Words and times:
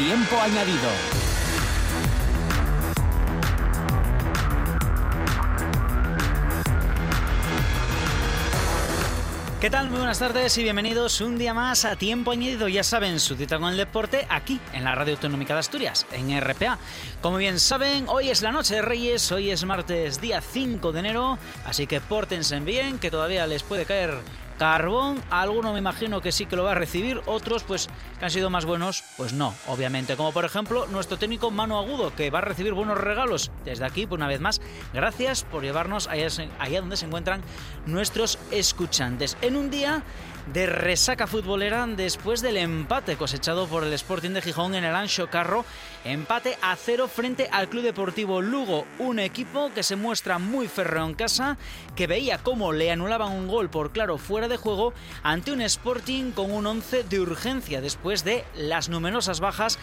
Tiempo 0.00 0.40
añadido. 0.40 0.88
¿Qué 9.60 9.68
tal? 9.68 9.90
Muy 9.90 9.98
buenas 9.98 10.18
tardes 10.18 10.56
y 10.56 10.62
bienvenidos 10.62 11.20
un 11.20 11.36
día 11.36 11.52
más 11.52 11.84
a 11.84 11.96
Tiempo 11.96 12.30
Añadido. 12.30 12.66
Ya 12.66 12.82
saben, 12.82 13.20
su 13.20 13.36
cita 13.36 13.58
con 13.58 13.72
el 13.72 13.76
deporte 13.76 14.26
aquí 14.30 14.58
en 14.72 14.84
la 14.84 14.94
Radio 14.94 15.12
Autonómica 15.16 15.52
de 15.52 15.60
Asturias, 15.60 16.06
en 16.12 16.40
RPA. 16.40 16.78
Como 17.20 17.36
bien 17.36 17.60
saben, 17.60 18.06
hoy 18.08 18.30
es 18.30 18.40
la 18.40 18.52
noche 18.52 18.76
de 18.76 18.82
Reyes, 18.82 19.30
hoy 19.30 19.50
es 19.50 19.66
martes 19.66 20.18
día 20.18 20.40
5 20.40 20.92
de 20.92 21.00
enero, 21.00 21.38
así 21.66 21.86
que 21.86 22.00
pórtense 22.00 22.58
bien, 22.60 22.98
que 22.98 23.10
todavía 23.10 23.46
les 23.46 23.62
puede 23.62 23.84
caer 23.84 24.14
Carbón, 24.60 25.22
alguno 25.30 25.72
me 25.72 25.78
imagino 25.78 26.20
que 26.20 26.32
sí 26.32 26.44
que 26.44 26.54
lo 26.54 26.64
va 26.64 26.72
a 26.72 26.74
recibir, 26.74 27.22
otros 27.24 27.62
pues 27.64 27.88
que 28.18 28.26
han 28.26 28.30
sido 28.30 28.50
más 28.50 28.66
buenos, 28.66 29.02
pues 29.16 29.32
no, 29.32 29.54
obviamente. 29.66 30.16
Como 30.16 30.32
por 30.32 30.44
ejemplo 30.44 30.86
nuestro 30.88 31.16
técnico 31.16 31.50
Manu 31.50 31.78
Agudo, 31.78 32.14
que 32.14 32.28
va 32.28 32.40
a 32.40 32.42
recibir 32.42 32.74
buenos 32.74 32.98
regalos. 32.98 33.50
Desde 33.64 33.86
aquí, 33.86 34.04
pues 34.06 34.18
una 34.18 34.28
vez 34.28 34.38
más, 34.38 34.60
gracias 34.92 35.44
por 35.44 35.62
llevarnos 35.62 36.08
allá, 36.08 36.26
allá 36.58 36.80
donde 36.82 36.98
se 36.98 37.06
encuentran 37.06 37.40
nuestros 37.86 38.38
escuchantes. 38.50 39.38
En 39.40 39.56
un 39.56 39.70
día 39.70 40.02
de 40.46 40.66
resaca 40.66 41.26
futbolera 41.26 41.86
después 41.86 42.42
del 42.42 42.56
empate 42.56 43.16
cosechado 43.16 43.66
por 43.66 43.84
el 43.84 43.92
Sporting 43.92 44.30
de 44.30 44.42
Gijón 44.42 44.74
en 44.74 44.84
el 44.84 44.94
Ancho 44.94 45.28
Carro. 45.28 45.64
Empate 46.04 46.56
a 46.62 46.76
cero 46.76 47.08
frente 47.08 47.48
al 47.52 47.68
Club 47.68 47.84
Deportivo 47.84 48.40
Lugo, 48.40 48.86
un 48.98 49.18
equipo 49.18 49.70
que 49.74 49.82
se 49.82 49.96
muestra 49.96 50.38
muy 50.38 50.68
férreo 50.68 51.06
en 51.06 51.14
casa, 51.14 51.56
que 51.94 52.06
veía 52.06 52.38
cómo 52.38 52.72
le 52.72 52.90
anulaban 52.90 53.32
un 53.32 53.48
gol 53.48 53.70
por 53.70 53.92
claro 53.92 54.18
fuera 54.18 54.48
de 54.48 54.56
juego 54.56 54.92
ante 55.22 55.52
un 55.52 55.60
Sporting 55.60 56.32
con 56.32 56.50
un 56.50 56.66
11 56.66 57.04
de 57.04 57.20
urgencia 57.20 57.80
después 57.80 58.24
de 58.24 58.44
las 58.54 58.88
numerosas 58.88 59.40
bajas 59.40 59.78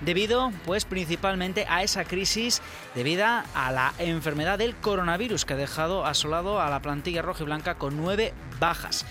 debido 0.00 0.52
pues 0.66 0.84
principalmente 0.84 1.66
a 1.68 1.82
esa 1.82 2.04
crisis 2.04 2.60
debida 2.94 3.46
a 3.54 3.72
la 3.72 3.94
enfermedad 3.98 4.58
del 4.58 4.76
coronavirus 4.76 5.46
que 5.46 5.54
ha 5.54 5.56
dejado 5.56 6.04
asolado 6.04 6.60
a 6.60 6.68
la 6.68 6.82
plantilla 6.82 7.22
roja 7.22 7.42
y 7.42 7.46
blanca 7.46 7.76
con 7.76 7.96
nueve 7.96 8.34
bajas 8.60 9.06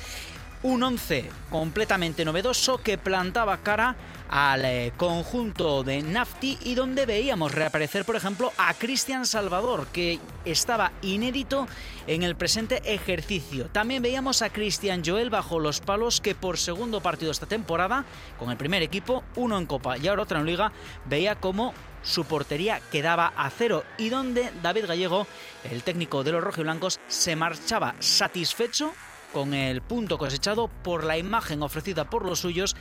un 0.66 0.82
11 0.82 1.30
completamente 1.52 2.26
novedoso 2.26 2.80
que 2.80 2.98
plantaba 2.98 3.58
cara 3.58 3.96
al 4.30 4.66
eh, 4.66 4.94
conjunto 4.98 5.84
de 5.84 6.02
Nafti 6.02 6.58
y 6.64 6.74
donde 6.74 7.06
veíamos 7.06 7.52
reaparecer, 7.52 8.04
por 8.04 8.16
ejemplo, 8.16 8.52
a 8.58 8.74
Cristian 8.74 9.28
Salvador, 9.28 9.86
que 9.94 10.20
estaba 10.44 10.92
inédito 11.04 11.68
en 12.08 12.24
el 12.24 12.36
presente 12.36 12.82
ejercicio. 12.92 13.68
También 13.68 14.02
veíamos 14.02 14.42
a 14.42 14.50
Cristian 14.50 15.04
Joel 15.06 15.30
bajo 15.30 15.60
los 15.60 15.82
palos, 15.82 16.20
que 16.20 16.34
por 16.34 16.58
segundo 16.58 17.00
partido 17.00 17.30
esta 17.30 17.46
temporada, 17.46 18.04
con 18.40 18.50
el 18.50 18.58
primer 18.58 18.82
equipo, 18.82 19.24
uno 19.36 19.60
en 19.60 19.68
Copa 19.68 20.00
y 20.00 20.08
ahora 20.08 20.24
otro 20.24 20.40
en 20.40 20.48
Liga, 20.48 20.72
veía 21.06 21.36
cómo 21.36 21.76
su 22.02 22.26
portería 22.26 22.82
quedaba 22.92 23.34
a 23.38 23.52
cero 23.52 23.84
y 24.00 24.10
donde 24.10 24.52
David 24.64 24.88
Gallego, 24.88 25.28
el 25.70 25.84
técnico 25.84 26.24
de 26.24 26.32
los 26.32 26.44
rojiblancos, 26.44 27.00
se 27.08 27.36
marchaba 27.36 27.94
satisfecho 28.00 28.94
con 29.36 29.54
el 29.54 29.82
punto 29.82 30.18
cosechado 30.18 30.70
por 30.70 31.04
la 31.04 31.18
imagen 31.18 31.62
ofrecida 31.62 32.10
por 32.10 32.24
los 32.24 32.40
suyos, 32.40 32.74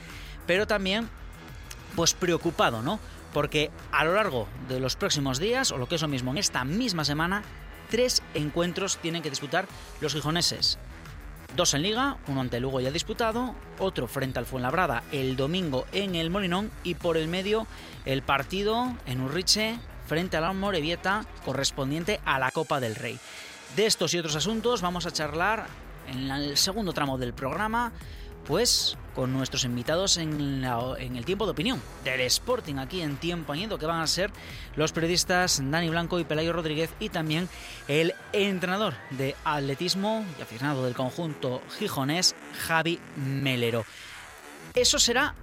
pero 0.46 0.68
también 0.68 1.08
pues 1.96 2.14
preocupado, 2.14 2.80
¿no? 2.80 3.00
Porque 3.32 3.72
a 3.90 4.04
lo 4.04 4.14
largo 4.14 4.46
de 4.68 4.78
los 4.78 4.94
próximos 4.94 5.40
días, 5.40 5.72
o 5.72 5.78
lo 5.78 5.88
que 5.88 5.96
es 5.96 6.02
lo 6.02 6.06
mismo, 6.06 6.30
en 6.30 6.38
esta 6.38 6.64
misma 6.64 7.04
semana, 7.04 7.42
tres 7.90 8.22
encuentros 8.34 8.98
tienen 8.98 9.20
que 9.20 9.30
disputar 9.30 9.66
los 10.00 10.14
gijoneses. 10.14 10.78
Dos 11.56 11.74
en 11.74 11.82
liga, 11.82 12.18
uno 12.28 12.42
ante 12.42 12.60
Lugo 12.60 12.80
ya 12.80 12.92
disputado, 12.92 13.56
otro 13.80 14.06
frente 14.06 14.38
al 14.38 14.46
Fuenlabrada 14.46 15.02
el 15.10 15.34
domingo 15.34 15.86
en 15.90 16.14
el 16.14 16.30
Molinón 16.30 16.70
y 16.84 16.94
por 16.94 17.16
el 17.16 17.26
medio 17.26 17.66
el 18.04 18.22
partido 18.22 18.94
en 19.06 19.22
Urriche 19.22 19.76
frente 20.06 20.36
a 20.36 20.40
la 20.40 20.52
Morevieta 20.52 21.26
correspondiente 21.44 22.20
a 22.24 22.38
la 22.38 22.52
Copa 22.52 22.78
del 22.78 22.94
Rey. 22.94 23.18
De 23.74 23.86
estos 23.86 24.14
y 24.14 24.18
otros 24.20 24.36
asuntos 24.36 24.82
vamos 24.82 25.04
a 25.04 25.10
charlar 25.10 25.66
en 26.08 26.30
el 26.30 26.56
segundo 26.56 26.92
tramo 26.92 27.18
del 27.18 27.34
programa, 27.34 27.92
pues 28.46 28.96
con 29.14 29.32
nuestros 29.32 29.64
invitados 29.64 30.16
en, 30.16 30.64
el 30.64 31.24
tiempo 31.24 31.44
de 31.44 31.52
opinión 31.52 31.80
del 32.02 32.20
Sporting 32.22 32.76
aquí 32.76 33.00
en 33.00 33.16
Tiempo 33.16 33.52
Añido, 33.52 33.78
que 33.78 33.86
van 33.86 34.00
a 34.00 34.06
ser 34.06 34.30
los 34.76 34.92
periodistas 34.92 35.62
Dani 35.64 35.88
Blanco 35.88 36.18
y 36.18 36.24
Pelayo 36.24 36.52
Rodríguez 36.52 36.90
y 36.98 37.08
también 37.08 37.48
el 37.88 38.14
entrenador 38.32 38.94
de 39.10 39.36
atletismo 39.44 40.24
y 40.38 40.42
aficionado 40.42 40.84
del 40.84 40.94
conjunto 40.94 41.62
gijonés, 41.78 42.34
Javi 42.66 42.98
Melero. 43.16 43.84
Eso 44.74 44.98
será 44.98 45.34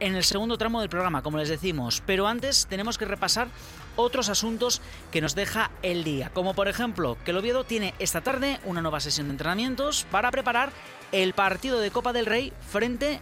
en 0.00 0.16
el 0.16 0.24
segundo 0.24 0.58
tramo 0.58 0.80
del 0.80 0.88
programa, 0.88 1.22
como 1.22 1.38
les 1.38 1.48
decimos, 1.48 2.02
pero 2.04 2.26
antes 2.26 2.66
tenemos 2.66 2.98
que 2.98 3.04
repasar 3.04 3.48
otros 3.96 4.28
asuntos 4.28 4.80
que 5.10 5.20
nos 5.20 5.34
deja 5.34 5.70
el 5.82 6.04
día, 6.04 6.30
como 6.30 6.54
por 6.54 6.68
ejemplo 6.68 7.16
que 7.24 7.30
el 7.30 7.38
Oviedo 7.38 7.64
tiene 7.64 7.94
esta 7.98 8.20
tarde 8.20 8.60
una 8.64 8.82
nueva 8.82 9.00
sesión 9.00 9.28
de 9.28 9.32
entrenamientos 9.32 10.06
para 10.10 10.30
preparar 10.30 10.70
el 11.12 11.32
partido 11.32 11.80
de 11.80 11.90
Copa 11.90 12.12
del 12.12 12.26
Rey 12.26 12.52
frente 12.68 13.20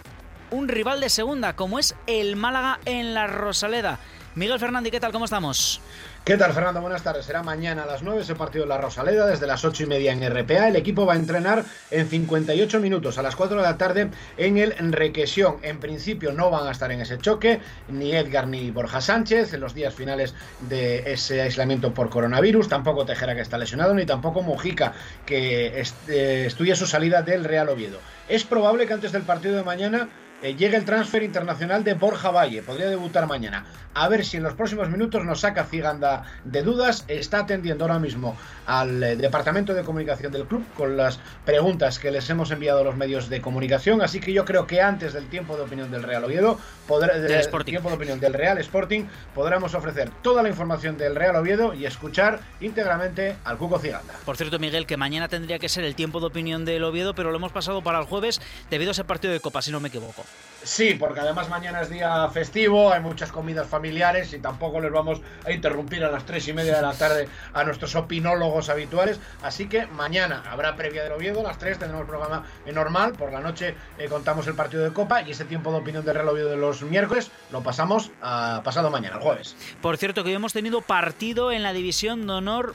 un 0.50 0.68
rival 0.68 1.00
de 1.00 1.08
segunda, 1.08 1.56
como 1.56 1.78
es 1.78 1.94
el 2.06 2.36
Málaga 2.36 2.78
en 2.84 3.14
la 3.14 3.26
Rosaleda. 3.26 3.98
Miguel 4.34 4.58
Fernández, 4.58 4.90
¿qué 4.90 5.00
tal? 5.00 5.12
¿Cómo 5.12 5.26
estamos? 5.26 5.78
¿Qué 6.24 6.38
tal, 6.38 6.54
Fernando? 6.54 6.80
Buenas 6.80 7.02
tardes. 7.02 7.26
Será 7.26 7.42
mañana 7.42 7.82
a 7.82 7.86
las 7.86 8.02
9 8.02 8.22
ese 8.22 8.34
partido 8.34 8.64
de 8.64 8.68
la 8.70 8.78
Rosaleda, 8.78 9.26
desde 9.26 9.46
las 9.46 9.62
8 9.62 9.82
y 9.82 9.86
media 9.86 10.12
en 10.12 10.26
RPA. 10.26 10.68
El 10.68 10.76
equipo 10.76 11.04
va 11.04 11.12
a 11.12 11.16
entrenar 11.16 11.64
en 11.90 12.08
58 12.08 12.80
minutos 12.80 13.18
a 13.18 13.22
las 13.22 13.36
4 13.36 13.58
de 13.58 13.62
la 13.62 13.76
tarde 13.76 14.08
en 14.38 14.56
el 14.56 14.72
Requesión. 14.92 15.56
En 15.62 15.80
principio 15.80 16.32
no 16.32 16.48
van 16.48 16.66
a 16.66 16.70
estar 16.70 16.90
en 16.92 17.02
ese 17.02 17.18
choque 17.18 17.60
ni 17.88 18.12
Edgar 18.12 18.48
ni 18.48 18.70
Borja 18.70 19.02
Sánchez 19.02 19.52
en 19.52 19.60
los 19.60 19.74
días 19.74 19.92
finales 19.92 20.34
de 20.60 21.12
ese 21.12 21.42
aislamiento 21.42 21.92
por 21.92 22.08
coronavirus. 22.08 22.68
Tampoco 22.68 23.04
Tejera, 23.04 23.34
que 23.34 23.42
está 23.42 23.58
lesionado, 23.58 23.92
ni 23.92 24.06
tampoco 24.06 24.40
Mojica, 24.40 24.94
que 25.26 25.82
eh, 26.08 26.46
estudia 26.46 26.74
su 26.74 26.86
salida 26.86 27.20
del 27.20 27.44
Real 27.44 27.68
Oviedo. 27.68 27.98
Es 28.30 28.44
probable 28.44 28.86
que 28.86 28.94
antes 28.94 29.12
del 29.12 29.22
partido 29.24 29.56
de 29.56 29.64
mañana 29.64 30.08
eh, 30.42 30.56
llega 30.56 30.76
el 30.76 30.84
transfer 30.84 31.22
internacional 31.22 31.84
de 31.84 31.94
Borja 31.94 32.30
Valle, 32.30 32.62
podría 32.62 32.88
debutar 32.88 33.26
mañana. 33.26 33.64
A 33.94 34.08
ver 34.08 34.24
si 34.24 34.38
en 34.38 34.42
los 34.42 34.54
próximos 34.54 34.88
minutos 34.88 35.24
nos 35.24 35.40
saca 35.40 35.64
Ciganda 35.64 36.24
de 36.44 36.62
dudas. 36.62 37.04
Está 37.08 37.40
atendiendo 37.40 37.84
ahora 37.84 37.98
mismo 37.98 38.36
al 38.66 39.02
eh, 39.02 39.16
departamento 39.16 39.74
de 39.74 39.82
comunicación 39.82 40.32
del 40.32 40.46
club 40.46 40.64
con 40.76 40.96
las 40.96 41.20
preguntas 41.44 41.98
que 41.98 42.10
les 42.10 42.28
hemos 42.30 42.50
enviado 42.50 42.80
a 42.80 42.84
los 42.84 42.96
medios 42.96 43.28
de 43.28 43.40
comunicación. 43.42 44.00
Así 44.00 44.18
que 44.18 44.32
yo 44.32 44.44
creo 44.44 44.66
que 44.66 44.80
antes 44.80 45.12
del 45.12 45.26
tiempo 45.28 45.56
de 45.56 45.62
opinión 45.62 45.90
del 45.90 46.02
Real 46.02 46.24
Oviedo, 46.24 46.58
podrá, 46.88 47.18
del 47.18 47.64
tiempo 47.64 47.90
de 47.90 47.94
opinión 47.94 48.18
del 48.18 48.32
Real 48.32 48.58
Sporting, 48.58 49.04
podremos 49.34 49.74
ofrecer 49.74 50.10
toda 50.22 50.42
la 50.42 50.48
información 50.48 50.96
del 50.96 51.14
Real 51.14 51.36
Oviedo 51.36 51.74
y 51.74 51.84
escuchar 51.84 52.40
íntegramente 52.60 53.36
al 53.44 53.58
Cuco 53.58 53.78
Ciganda. 53.78 54.14
Por 54.24 54.36
cierto, 54.36 54.58
Miguel, 54.58 54.86
que 54.86 54.96
mañana 54.96 55.28
tendría 55.28 55.58
que 55.58 55.68
ser 55.68 55.84
el 55.84 55.94
tiempo 55.94 56.18
de 56.18 56.26
opinión 56.26 56.64
del 56.64 56.82
Oviedo, 56.82 57.14
pero 57.14 57.30
lo 57.30 57.36
hemos 57.36 57.52
pasado 57.52 57.82
para 57.82 58.00
el 58.00 58.06
jueves 58.06 58.40
debido 58.70 58.90
a 58.90 58.92
ese 58.92 59.04
partido 59.04 59.32
de 59.34 59.40
Copa, 59.40 59.60
si 59.60 59.70
no 59.70 59.78
me 59.78 59.88
equivoco. 59.88 60.24
Sí, 60.64 60.94
porque 60.94 61.20
además 61.20 61.48
mañana 61.48 61.80
es 61.80 61.90
día 61.90 62.28
festivo, 62.28 62.92
hay 62.92 63.00
muchas 63.00 63.32
comidas 63.32 63.66
familiares 63.66 64.32
y 64.32 64.38
tampoco 64.38 64.80
les 64.80 64.92
vamos 64.92 65.20
a 65.44 65.50
interrumpir 65.50 66.04
a 66.04 66.10
las 66.10 66.24
tres 66.24 66.46
y 66.46 66.52
media 66.52 66.76
de 66.76 66.82
la 66.82 66.92
tarde 66.92 67.28
a 67.52 67.64
nuestros 67.64 67.96
opinólogos 67.96 68.68
habituales. 68.68 69.18
Así 69.42 69.68
que 69.68 69.86
mañana 69.86 70.42
habrá 70.48 70.76
previa 70.76 71.02
del 71.02 71.12
Oviedo, 71.12 71.40
a 71.40 71.44
las 71.44 71.58
tres 71.58 71.78
tendremos 71.78 72.06
programa 72.06 72.44
normal, 72.72 73.12
por 73.12 73.32
la 73.32 73.40
noche 73.40 73.74
eh, 73.98 74.06
contamos 74.08 74.46
el 74.46 74.54
partido 74.54 74.84
de 74.84 74.92
Copa 74.92 75.22
y 75.22 75.32
ese 75.32 75.44
tiempo 75.44 75.72
de 75.72 75.78
opinión 75.78 76.04
del 76.04 76.14
Real 76.14 76.32
de 76.32 76.56
los 76.56 76.82
miércoles 76.82 77.30
lo 77.50 77.62
pasamos 77.62 78.12
a 78.22 78.60
pasado 78.64 78.88
mañana, 78.90 79.16
el 79.16 79.22
jueves. 79.22 79.56
Por 79.80 79.96
cierto, 79.96 80.22
que 80.22 80.30
hoy 80.30 80.36
hemos 80.36 80.52
tenido 80.52 80.80
partido 80.80 81.50
en 81.50 81.64
la 81.64 81.72
división 81.72 82.26
de 82.26 82.34
honor 82.34 82.74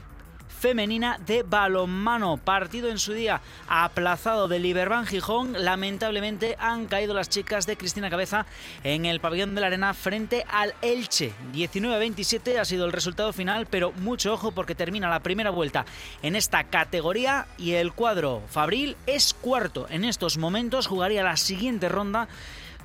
femenina 0.59 1.19
de 1.25 1.43
balonmano. 1.43 2.37
Partido 2.37 2.89
en 2.89 2.99
su 2.99 3.13
día 3.13 3.41
aplazado 3.67 4.47
de 4.47 4.59
Liberban 4.59 5.05
Gijón. 5.05 5.53
Lamentablemente 5.53 6.55
han 6.59 6.87
caído 6.87 7.13
las 7.13 7.29
chicas 7.29 7.65
de 7.65 7.77
Cristina 7.77 8.09
Cabeza 8.09 8.45
en 8.83 9.05
el 9.05 9.19
pabellón 9.19 9.55
de 9.55 9.61
la 9.61 9.67
arena 9.67 9.93
frente 9.93 10.45
al 10.49 10.73
Elche. 10.81 11.33
19-27 11.53 12.57
ha 12.59 12.65
sido 12.65 12.85
el 12.85 12.91
resultado 12.91 13.33
final, 13.33 13.67
pero 13.67 13.91
mucho 13.93 14.33
ojo 14.33 14.51
porque 14.51 14.75
termina 14.75 15.09
la 15.09 15.21
primera 15.21 15.51
vuelta 15.51 15.85
en 16.21 16.35
esta 16.35 16.63
categoría 16.65 17.47
y 17.57 17.73
el 17.73 17.93
cuadro 17.93 18.41
Fabril 18.49 18.97
es 19.05 19.33
cuarto. 19.33 19.87
En 19.89 20.03
estos 20.03 20.37
momentos 20.37 20.87
jugaría 20.87 21.23
la 21.23 21.37
siguiente 21.37 21.89
ronda 21.89 22.27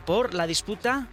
por 0.05 0.35
la 0.35 0.47
disputa 0.47 1.07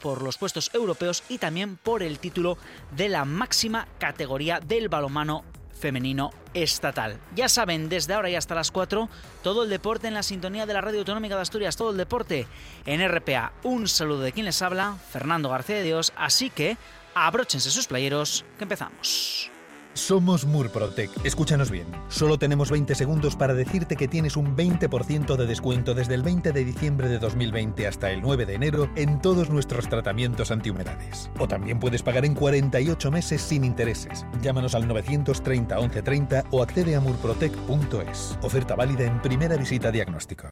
por 0.00 0.22
los 0.22 0.38
puestos 0.38 0.70
europeos 0.74 1.22
y 1.28 1.38
también 1.38 1.76
por 1.76 2.02
el 2.02 2.18
título 2.18 2.58
de 2.96 3.08
la 3.08 3.24
máxima 3.24 3.86
categoría 3.98 4.60
del 4.60 4.88
balonmano 4.88 5.44
femenino 5.78 6.30
estatal. 6.54 7.18
Ya 7.34 7.48
saben, 7.48 7.88
desde 7.88 8.14
ahora 8.14 8.30
y 8.30 8.36
hasta 8.36 8.54
las 8.54 8.70
4, 8.70 9.08
todo 9.42 9.62
el 9.64 9.70
deporte 9.70 10.08
en 10.08 10.14
la 10.14 10.22
sintonía 10.22 10.66
de 10.66 10.74
la 10.74 10.80
Radio 10.80 11.00
Autonómica 11.00 11.36
de 11.36 11.42
Asturias, 11.42 11.76
todo 11.76 11.90
el 11.90 11.96
deporte 11.96 12.46
en 12.86 13.06
RPA. 13.08 13.52
Un 13.62 13.88
saludo 13.88 14.20
de 14.20 14.32
quien 14.32 14.46
les 14.46 14.62
habla, 14.62 14.96
Fernando 15.10 15.48
García 15.48 15.76
de 15.76 15.84
Dios, 15.84 16.12
así 16.16 16.50
que 16.50 16.76
abróchense 17.14 17.70
sus 17.70 17.86
playeros, 17.86 18.44
que 18.58 18.64
empezamos. 18.64 19.50
Somos 19.98 20.46
Murprotec. 20.46 21.10
Escúchanos 21.24 21.70
bien. 21.70 21.86
Solo 22.08 22.38
tenemos 22.38 22.70
20 22.70 22.94
segundos 22.94 23.36
para 23.36 23.52
decirte 23.52 23.96
que 23.96 24.06
tienes 24.06 24.36
un 24.36 24.56
20% 24.56 25.36
de 25.36 25.46
descuento 25.46 25.92
desde 25.92 26.14
el 26.14 26.22
20 26.22 26.52
de 26.52 26.64
diciembre 26.64 27.08
de 27.08 27.18
2020 27.18 27.86
hasta 27.86 28.10
el 28.10 28.22
9 28.22 28.46
de 28.46 28.54
enero 28.54 28.88
en 28.94 29.20
todos 29.20 29.50
nuestros 29.50 29.88
tratamientos 29.88 30.50
antihumedades. 30.50 31.30
O 31.38 31.48
también 31.48 31.80
puedes 31.80 32.02
pagar 32.02 32.24
en 32.24 32.34
48 32.34 33.10
meses 33.10 33.42
sin 33.42 33.64
intereses. 33.64 34.24
Llámanos 34.40 34.74
al 34.74 34.86
930 34.86 35.76
1130 35.76 36.44
o 36.52 36.62
accede 36.62 36.94
a 36.94 37.00
murprotec.es. 37.00 38.38
Oferta 38.42 38.76
válida 38.76 39.04
en 39.04 39.20
primera 39.20 39.56
visita 39.56 39.90
diagnóstico. 39.90 40.48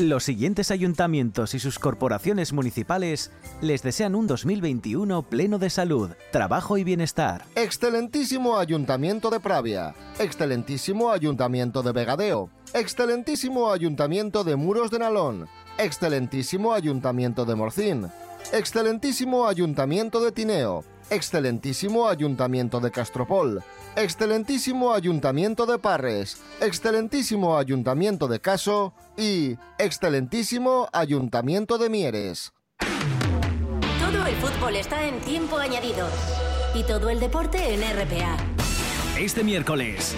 Los 0.00 0.24
siguientes 0.24 0.72
ayuntamientos 0.72 1.54
y 1.54 1.60
sus 1.60 1.78
corporaciones 1.78 2.52
municipales 2.52 3.30
les 3.60 3.84
desean 3.84 4.16
un 4.16 4.26
2021 4.26 5.22
pleno 5.22 5.60
de 5.60 5.70
salud, 5.70 6.10
trabajo 6.32 6.76
y 6.76 6.82
bienestar. 6.82 7.44
Excelentísimo 7.54 8.58
Ayuntamiento 8.58 9.30
de 9.30 9.38
Pravia, 9.38 9.94
excelentísimo 10.18 11.12
Ayuntamiento 11.12 11.84
de 11.84 11.92
Vegadeo, 11.92 12.50
excelentísimo 12.72 13.70
Ayuntamiento 13.70 14.42
de 14.42 14.56
Muros 14.56 14.90
de 14.90 14.98
Nalón, 14.98 15.46
excelentísimo 15.78 16.74
Ayuntamiento 16.74 17.44
de 17.44 17.54
Morcín, 17.54 18.08
excelentísimo 18.52 19.46
Ayuntamiento 19.46 20.20
de 20.20 20.32
Tineo, 20.32 20.84
excelentísimo 21.10 22.08
Ayuntamiento 22.08 22.80
de 22.80 22.90
Castropol, 22.90 23.62
excelentísimo 23.96 24.92
Ayuntamiento 24.92 25.66
de 25.66 25.78
Parres, 25.78 26.38
excelentísimo 26.60 27.58
Ayuntamiento 27.58 28.28
de 28.28 28.40
Caso 28.40 28.94
y 29.16 29.56
excelentísimo 29.78 30.88
Ayuntamiento 30.92 31.78
de 31.78 31.90
Mieres. 31.90 32.52
Todo 34.00 34.26
el 34.26 34.34
fútbol 34.36 34.76
está 34.76 35.04
en 35.06 35.20
tiempo 35.20 35.58
añadido 35.58 36.08
y 36.74 36.82
todo 36.82 37.10
el 37.10 37.20
deporte 37.20 37.74
en 37.74 37.80
RPA. 37.80 38.36
Este 39.18 39.44
miércoles, 39.44 40.16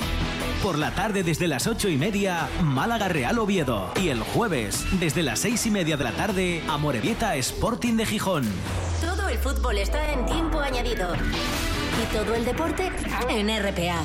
por 0.62 0.78
la 0.78 0.90
tarde 0.94 1.22
desde 1.22 1.48
las 1.48 1.66
ocho 1.66 1.88
y 1.88 1.98
media, 1.98 2.48
Málaga 2.62 3.08
Real 3.08 3.38
Oviedo. 3.38 3.92
Y 4.00 4.08
el 4.08 4.20
jueves, 4.20 4.86
desde 4.98 5.22
las 5.22 5.40
seis 5.40 5.66
y 5.66 5.70
media 5.70 5.96
de 5.96 6.04
la 6.04 6.12
tarde, 6.12 6.62
Amorebieta 6.68 7.36
Sporting 7.36 7.96
de 7.96 8.06
Gijón. 8.06 8.44
El 9.36 9.42
fútbol 9.42 9.76
está 9.76 10.12
en 10.12 10.24
tiempo 10.24 10.58
añadido 10.60 11.14
y 11.14 12.16
todo 12.16 12.34
el 12.34 12.46
deporte 12.46 12.90
en 13.28 13.48
RPA. 13.50 14.02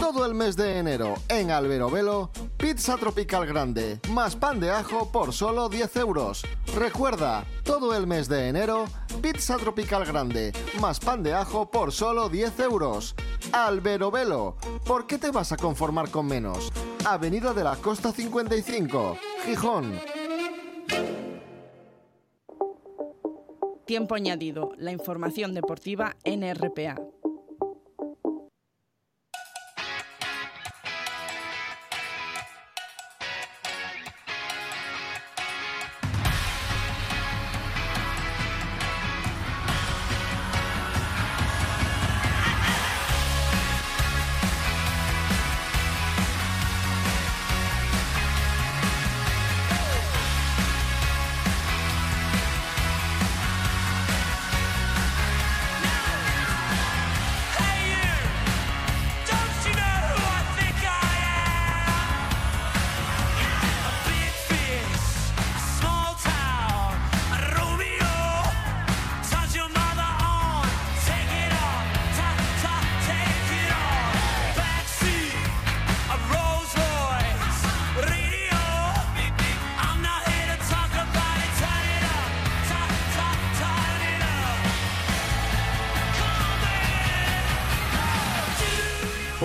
Todo 0.00 0.24
el 0.24 0.34
mes 0.34 0.56
de 0.56 0.78
enero 0.78 1.14
en 1.28 1.50
Alberobelo, 1.50 2.30
pizza 2.56 2.96
tropical 2.96 3.44
grande, 3.44 3.98
más 4.10 4.36
pan 4.36 4.60
de 4.60 4.70
ajo 4.70 5.10
por 5.10 5.32
solo 5.32 5.68
10 5.68 5.96
euros. 5.96 6.44
Recuerda, 6.76 7.44
todo 7.64 7.92
el 7.94 8.06
mes 8.06 8.28
de 8.28 8.48
enero, 8.48 8.84
pizza 9.20 9.56
tropical 9.56 10.04
grande, 10.04 10.52
más 10.80 11.00
pan 11.00 11.24
de 11.24 11.34
ajo 11.34 11.68
por 11.70 11.90
solo 11.90 12.28
10 12.28 12.60
euros. 12.60 13.16
Alberobelo, 13.52 14.56
¿por 14.86 15.06
qué 15.08 15.18
te 15.18 15.32
vas 15.32 15.50
a 15.50 15.56
conformar 15.56 16.08
con 16.10 16.26
menos? 16.26 16.72
Avenida 17.04 17.52
de 17.52 17.64
la 17.64 17.74
Costa 17.76 18.12
55, 18.12 19.18
Gijón. 19.44 19.98
Tiempo 23.86 24.14
añadido, 24.14 24.70
la 24.76 24.92
información 24.92 25.52
deportiva 25.52 26.16
en 26.22 26.42
RPA. 26.54 26.96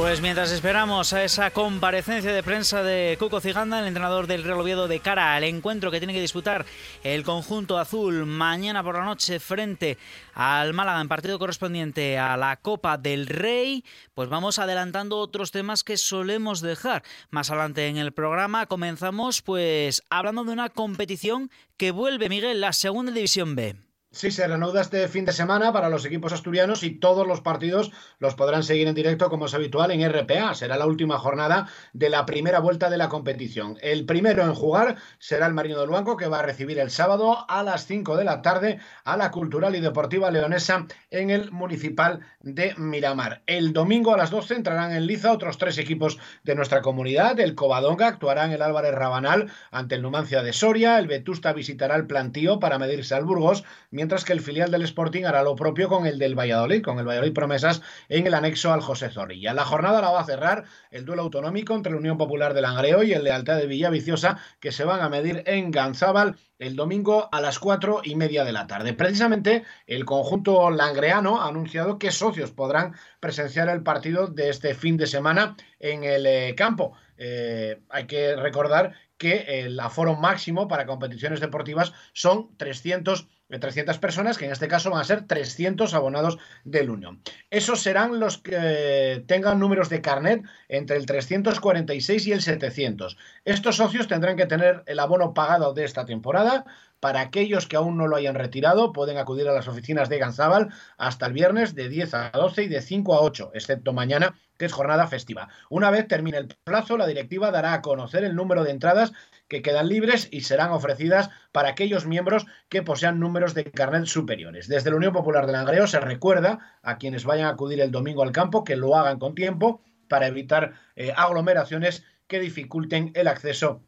Pues 0.01 0.19
mientras 0.19 0.51
esperamos 0.51 1.13
a 1.13 1.23
esa 1.23 1.51
comparecencia 1.51 2.33
de 2.33 2.41
prensa 2.41 2.81
de 2.81 3.17
Cuco 3.19 3.39
Ciganda, 3.39 3.79
el 3.79 3.85
entrenador 3.85 4.25
del 4.25 4.43
Real 4.43 4.59
Oviedo, 4.59 4.87
de 4.87 4.99
cara 4.99 5.35
al 5.35 5.43
encuentro 5.43 5.91
que 5.91 5.99
tiene 5.99 6.11
que 6.11 6.19
disputar 6.19 6.65
el 7.03 7.21
conjunto 7.21 7.77
azul 7.77 8.25
mañana 8.25 8.83
por 8.83 8.95
la 8.95 9.05
noche 9.05 9.39
frente 9.39 9.99
al 10.33 10.73
Málaga 10.73 11.01
en 11.01 11.07
partido 11.07 11.37
correspondiente 11.37 12.17
a 12.17 12.35
la 12.35 12.57
Copa 12.57 12.97
del 12.97 13.27
Rey, 13.27 13.85
pues 14.15 14.27
vamos 14.27 14.57
adelantando 14.57 15.19
otros 15.19 15.51
temas 15.51 15.83
que 15.83 15.97
solemos 15.97 16.61
dejar 16.61 17.03
más 17.29 17.51
adelante 17.51 17.87
en 17.87 17.97
el 17.97 18.11
programa. 18.11 18.65
Comenzamos 18.65 19.43
pues 19.43 20.01
hablando 20.09 20.43
de 20.43 20.51
una 20.51 20.69
competición 20.69 21.51
que 21.77 21.91
vuelve, 21.91 22.27
Miguel, 22.27 22.59
la 22.59 22.73
Segunda 22.73 23.11
División 23.11 23.55
B. 23.55 23.90
Sí, 24.13 24.29
se 24.29 24.45
reanuda 24.45 24.81
este 24.81 25.07
fin 25.07 25.23
de 25.23 25.31
semana 25.31 25.71
para 25.71 25.87
los 25.87 26.03
equipos 26.03 26.33
asturianos 26.33 26.83
y 26.83 26.99
todos 26.99 27.25
los 27.25 27.39
partidos 27.39 27.93
los 28.19 28.35
podrán 28.35 28.61
seguir 28.61 28.89
en 28.89 28.93
directo 28.93 29.29
como 29.29 29.45
es 29.45 29.53
habitual 29.53 29.89
en 29.91 30.05
RPA. 30.11 30.53
Será 30.53 30.75
la 30.75 30.85
última 30.85 31.17
jornada 31.17 31.69
de 31.93 32.09
la 32.09 32.25
primera 32.25 32.59
vuelta 32.59 32.89
de 32.89 32.97
la 32.97 33.07
competición. 33.07 33.77
El 33.81 34.05
primero 34.05 34.43
en 34.43 34.53
jugar 34.53 34.97
será 35.17 35.47
el 35.47 35.53
Marino 35.53 35.79
del 35.79 35.91
Banco 35.91 36.17
que 36.17 36.27
va 36.27 36.39
a 36.39 36.41
recibir 36.41 36.77
el 36.79 36.91
sábado 36.91 37.45
a 37.49 37.63
las 37.63 37.85
5 37.85 38.17
de 38.17 38.25
la 38.25 38.41
tarde 38.41 38.79
a 39.05 39.15
la 39.15 39.31
Cultural 39.31 39.77
y 39.77 39.79
Deportiva 39.79 40.29
Leonesa 40.29 40.87
en 41.09 41.29
el 41.29 41.49
Municipal 41.53 42.19
de 42.41 42.75
Miramar. 42.75 43.43
El 43.45 43.71
domingo 43.71 44.13
a 44.13 44.17
las 44.17 44.29
12 44.29 44.55
entrarán 44.55 44.91
en 44.91 45.07
liza 45.07 45.31
otros 45.31 45.57
tres 45.57 45.77
equipos 45.77 46.19
de 46.43 46.55
nuestra 46.55 46.81
comunidad. 46.81 47.39
El 47.39 47.55
Covadonga 47.55 48.07
actuará 48.07 48.43
en 48.43 48.51
el 48.51 48.61
Álvarez 48.61 48.93
Rabanal 48.93 49.49
ante 49.71 49.95
el 49.95 50.01
Numancia 50.01 50.43
de 50.43 50.51
Soria. 50.51 50.99
El 50.99 51.07
Vetusta 51.07 51.53
visitará 51.53 51.95
el 51.95 52.07
Plantío 52.07 52.59
para 52.59 52.77
medirse 52.77 53.15
al 53.15 53.23
Burgos 53.23 53.63
mientras 54.01 54.25
que 54.25 54.33
el 54.33 54.41
filial 54.41 54.71
del 54.71 54.81
Sporting 54.81 55.25
hará 55.25 55.43
lo 55.43 55.55
propio 55.55 55.87
con 55.87 56.07
el 56.07 56.17
del 56.17 56.33
Valladolid, 56.33 56.81
con 56.81 56.97
el 56.97 57.05
Valladolid 57.05 57.35
Promesas 57.35 57.83
en 58.09 58.25
el 58.25 58.33
anexo 58.33 58.73
al 58.73 58.81
José 58.81 59.11
Zorrilla. 59.11 59.53
La 59.53 59.63
jornada 59.63 60.01
la 60.01 60.09
va 60.09 60.21
a 60.21 60.25
cerrar 60.25 60.63
el 60.89 61.05
duelo 61.05 61.21
autonómico 61.21 61.75
entre 61.75 61.91
la 61.91 61.99
Unión 61.99 62.17
Popular 62.17 62.55
de 62.55 62.61
Langreo 62.61 63.03
y 63.03 63.13
el 63.13 63.23
Lealtad 63.23 63.57
de 63.57 63.67
Villaviciosa, 63.67 64.39
que 64.59 64.71
se 64.71 64.85
van 64.85 65.01
a 65.01 65.09
medir 65.09 65.43
en 65.45 65.69
Ganzábal 65.69 66.35
el 66.57 66.75
domingo 66.75 67.29
a 67.31 67.41
las 67.41 67.59
cuatro 67.59 68.01
y 68.03 68.15
media 68.15 68.43
de 68.43 68.53
la 68.53 68.65
tarde. 68.65 68.93
Precisamente 68.93 69.65
el 69.85 70.03
conjunto 70.03 70.71
langreano 70.71 71.39
ha 71.39 71.49
anunciado 71.49 71.99
que 71.99 72.09
socios 72.09 72.49
podrán 72.49 72.95
presenciar 73.19 73.69
el 73.69 73.83
partido 73.83 74.25
de 74.25 74.49
este 74.49 74.73
fin 74.73 74.97
de 74.97 75.05
semana 75.05 75.55
en 75.79 76.03
el 76.05 76.25
eh, 76.25 76.55
campo. 76.57 76.97
Eh, 77.17 77.83
hay 77.89 78.07
que 78.07 78.35
recordar 78.35 78.93
que 79.21 79.61
el 79.61 79.79
aforo 79.79 80.15
máximo 80.15 80.67
para 80.67 80.87
competiciones 80.87 81.39
deportivas 81.39 81.93
son 82.13 82.57
300 82.57 83.27
de 83.51 83.59
300 83.59 83.99
personas, 83.99 84.37
que 84.37 84.45
en 84.45 84.51
este 84.51 84.69
caso 84.69 84.89
van 84.89 85.01
a 85.01 85.03
ser 85.03 85.27
300 85.27 85.93
abonados 85.93 86.37
del 86.63 86.89
Unión. 86.89 87.21
Esos 87.49 87.81
serán 87.81 88.19
los 88.19 88.37
que 88.37 89.23
tengan 89.27 89.59
números 89.59 89.89
de 89.89 90.01
carnet 90.01 90.43
entre 90.69 90.95
el 90.95 91.05
346 91.05 92.27
y 92.27 92.31
el 92.31 92.41
700. 92.41 93.17
Estos 93.43 93.75
socios 93.75 94.07
tendrán 94.07 94.37
que 94.37 94.45
tener 94.45 94.83
el 94.85 94.99
abono 94.99 95.33
pagado 95.33 95.73
de 95.73 95.83
esta 95.83 96.05
temporada. 96.05 96.65
Para 97.01 97.21
aquellos 97.21 97.67
que 97.67 97.77
aún 97.77 97.97
no 97.97 98.07
lo 98.07 98.15
hayan 98.15 98.35
retirado, 98.35 98.93
pueden 98.93 99.17
acudir 99.17 99.49
a 99.49 99.53
las 99.53 99.67
oficinas 99.67 100.07
de 100.07 100.19
Ganzábal 100.19 100.69
hasta 100.99 101.25
el 101.25 101.33
viernes 101.33 101.73
de 101.73 101.89
10 101.89 102.13
a 102.13 102.29
12 102.29 102.63
y 102.63 102.67
de 102.67 102.79
5 102.79 103.15
a 103.15 103.21
8, 103.21 103.51
excepto 103.55 103.91
mañana, 103.91 104.35
que 104.55 104.65
es 104.65 104.71
jornada 104.71 105.07
festiva. 105.07 105.49
Una 105.71 105.89
vez 105.89 106.07
termine 106.07 106.37
el 106.37 106.49
plazo, 106.63 106.97
la 106.97 107.07
directiva 107.07 107.49
dará 107.49 107.73
a 107.73 107.81
conocer 107.81 108.23
el 108.23 108.35
número 108.35 108.63
de 108.63 108.69
entradas 108.69 109.13
que 109.47 109.63
quedan 109.63 109.89
libres 109.89 110.27
y 110.29 110.41
serán 110.41 110.69
ofrecidas 110.69 111.31
para 111.51 111.69
aquellos 111.69 112.05
miembros 112.05 112.45
que 112.69 112.83
posean 112.83 113.19
números 113.19 113.55
de 113.55 113.63
carnet 113.63 114.05
superiores. 114.05 114.67
Desde 114.67 114.91
la 114.91 114.97
Unión 114.97 115.11
Popular 115.11 115.47
de 115.47 115.53
Langreo 115.53 115.87
se 115.87 115.99
recuerda 115.99 116.77
a 116.83 116.99
quienes 116.99 117.25
vayan 117.25 117.47
a 117.47 117.49
acudir 117.49 117.81
el 117.81 117.89
domingo 117.89 118.21
al 118.21 118.31
campo 118.31 118.63
que 118.63 118.75
lo 118.75 118.95
hagan 118.95 119.17
con 119.17 119.33
tiempo 119.33 119.81
para 120.07 120.27
evitar 120.27 120.73
eh, 120.95 121.11
aglomeraciones 121.17 122.05
que 122.27 122.39
dificulten 122.39 123.11
el 123.15 123.27
acceso 123.27 123.81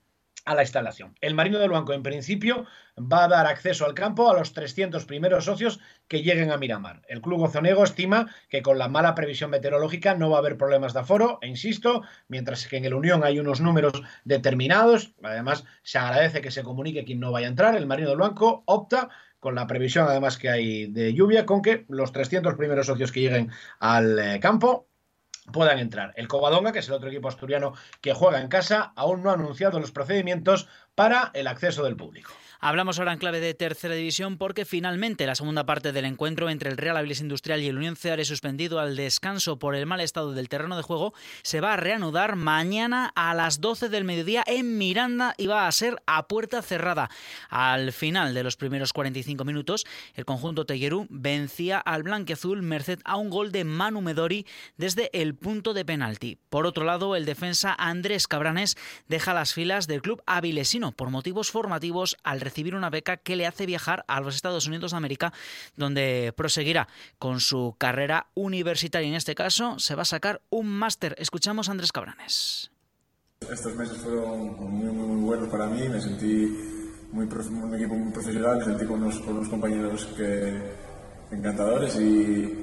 a 0.46 0.56
la 0.56 0.64
instalación. 0.64 1.16
El 1.22 1.36
Marino 1.36 1.60
del 1.60 1.72
Banco, 1.72 1.94
en 1.94 2.04
principio, 2.04 2.66
va 2.98 3.26
a 3.26 3.28
dar 3.28 3.48
acceso 3.48 3.86
al 3.86 3.94
campo 3.94 4.30
a 4.30 4.34
los 4.38 4.54
300 4.54 5.06
primeros 5.06 5.46
socios 5.46 5.80
que 6.08 6.22
lleguen 6.22 6.52
a 6.52 6.58
Miramar. 6.58 7.02
El 7.08 7.22
Club 7.22 7.44
Ozonego 7.44 7.84
estima 7.84 8.30
que 8.50 8.62
con 8.62 8.78
la 8.78 8.88
mala 8.88 9.16
previsión 9.16 9.50
meteorológica 9.50 10.16
no 10.16 10.30
va 10.30 10.38
a 10.38 10.40
haber 10.40 10.58
problemas 10.58 10.94
de 10.94 11.00
aforo, 11.00 11.40
e 11.42 11.48
insisto, 11.48 12.04
mientras 12.28 12.68
que 12.68 12.78
en 12.78 12.86
el 12.86 12.94
Unión 12.94 13.24
hay 13.24 13.40
unos 13.40 13.62
números 13.62 13.94
determinados. 14.26 15.14
Además, 15.24 15.64
se 15.84 15.98
agradece 15.98 16.42
que 16.42 16.52
se 16.52 16.64
comunique 16.64 17.06
quien 17.06 17.20
no 17.20 17.32
vaya 17.32 17.48
a 17.48 17.50
entrar. 17.50 17.76
El 17.76 17.88
Marino 17.88 18.10
del 18.10 18.20
Banco 18.20 18.64
opta 18.66 19.10
con 19.40 19.56
la 19.56 19.68
previsión 19.68 20.08
además 20.08 20.38
que 20.38 20.50
hay 20.50 20.88
de 20.88 21.14
lluvia, 21.14 21.46
con 21.46 21.62
que 21.62 21.86
los 21.90 22.14
300 22.14 22.56
primeros 22.56 22.86
socios 22.88 23.12
que 23.12 23.20
lleguen 23.20 23.52
al 23.80 24.18
eh, 24.18 24.40
campo 24.40 24.88
puedan 25.52 25.80
entrar. 25.80 26.14
El 26.16 26.28
Covadonga, 26.28 26.72
que 26.72 26.80
es 26.80 26.88
el 26.88 26.94
otro 26.94 27.10
equipo 27.10 27.28
asturiano 27.28 27.74
que 28.02 28.14
juega 28.14 28.40
en 28.40 28.48
casa, 28.48 28.94
aún 28.96 29.24
no 29.24 29.30
ha 29.30 29.34
anunciado 29.34 29.80
los 29.80 29.92
procedimientos 29.92 30.68
para 30.96 31.32
el 31.34 31.48
acceso 31.48 31.84
del 31.84 31.96
público. 31.96 32.32
Hablamos 32.65 32.98
ahora 32.98 33.12
en 33.12 33.20
clave 33.20 33.41
de 33.41 33.53
tercera 33.53 33.93
división 33.93 34.38
porque 34.38 34.63
finalmente 34.63 35.27
la 35.27 35.36
segunda 35.36 35.65
parte 35.65 35.91
del 35.91 36.05
encuentro 36.05 36.50
entre 36.50 36.70
el 36.70 36.77
Real 36.77 36.96
Avilés 36.96 37.20
Industrial 37.20 37.62
y 37.62 37.67
el 37.67 37.75
Unión 37.75 37.98
Ceare 37.98 38.24
suspendido 38.24 38.79
al 38.79 38.96
descanso 38.96 39.60
por 39.60 39.75
el 39.75 39.86
mal 39.86 40.00
estado 40.00 40.32
del 40.32 40.48
terreno 40.48 40.77
de 40.77 40.82
juego 40.82 41.13
se 41.41 41.60
va 41.60 41.74
a 41.74 41.75
reanudar 41.75 42.38
mañana 42.38 43.12
a 43.15 43.34
las 43.34 43.60
12 43.60 43.89
del 43.89 44.05
mediodía 44.05 44.46
en 44.48 44.77
Miranda 44.77 45.36
y 45.38 45.48
va 45.48 45.67
a 45.67 45.72
ser 45.74 46.01
a 46.05 46.29
puerta 46.29 46.62
cerrada. 46.62 47.10
Al 47.50 47.91
final 47.91 48.34
de 48.34 48.43
los 48.43 48.55
primeros 48.55 48.93
45 48.93 49.43
minutos, 49.43 49.84
el 50.13 50.24
conjunto 50.24 50.65
Teguerú 50.65 51.05
vencía 51.10 51.79
al 51.79 52.03
Blanqueazul 52.03 52.62
merced 52.62 53.00
a 53.03 53.17
un 53.17 53.29
gol 53.29 53.51
de 53.51 53.65
Manu 53.65 54.00
Medori 54.00 54.48
desde 54.77 55.10
el 55.12 55.36
punto 55.36 55.74
de 55.74 55.84
penalti. 55.84 56.38
Por 56.48 56.65
otro 56.65 56.86
lado, 56.86 57.17
el 57.17 57.25
defensa 57.25 57.75
Andrés 57.77 58.25
Cabranes 58.25 58.77
deja 59.10 59.34
las 59.34 59.53
filas 59.53 59.86
del 59.86 60.01
club 60.01 60.24
avilesino 60.25 60.93
por 60.93 61.10
motivos 61.10 61.51
formativos 61.51 62.15
al 62.24 62.39
recibir 62.53 62.75
una 62.75 62.91
beca 62.91 63.17
que 63.17 63.36
le 63.36 63.48
hace 63.48 63.65
viajar 63.65 64.05
a 64.07 64.22
los 64.22 64.36
Estados 64.36 64.67
Unidos 64.67 64.91
de 64.91 64.98
América, 64.98 65.33
donde 65.75 66.33
proseguirá 66.38 66.88
con 67.17 67.39
su 67.39 67.75
carrera 67.79 68.27
universitaria. 68.36 69.10
En 69.10 69.15
este 69.15 69.33
caso, 69.33 69.79
se 69.79 69.95
va 69.95 70.03
a 70.03 70.05
sacar 70.05 70.41
un 70.51 70.67
máster. 70.67 71.15
Escuchamos 71.17 71.67
a 71.67 71.72
Andrés 71.72 71.91
Cabranes. 71.91 72.69
Estos 73.41 73.75
meses 73.75 73.98
fueron 73.98 74.55
muy, 74.72 74.91
muy, 74.91 75.25
buenos 75.25 75.50
para 75.50 75.65
mí. 75.65 75.89
Me 75.89 76.00
sentí 76.00 76.48
muy 77.12 77.25
un 77.25 77.75
equipo 77.75 77.95
muy 77.95 78.13
profesional, 78.13 78.57
me 78.60 78.65
sentí 78.65 78.86
con 78.86 79.01
unos, 79.01 79.19
con 79.22 79.38
unos 79.38 79.50
compañeros 79.50 80.05
que 80.15 80.62
encantadores 81.31 81.95
y, 81.95 82.53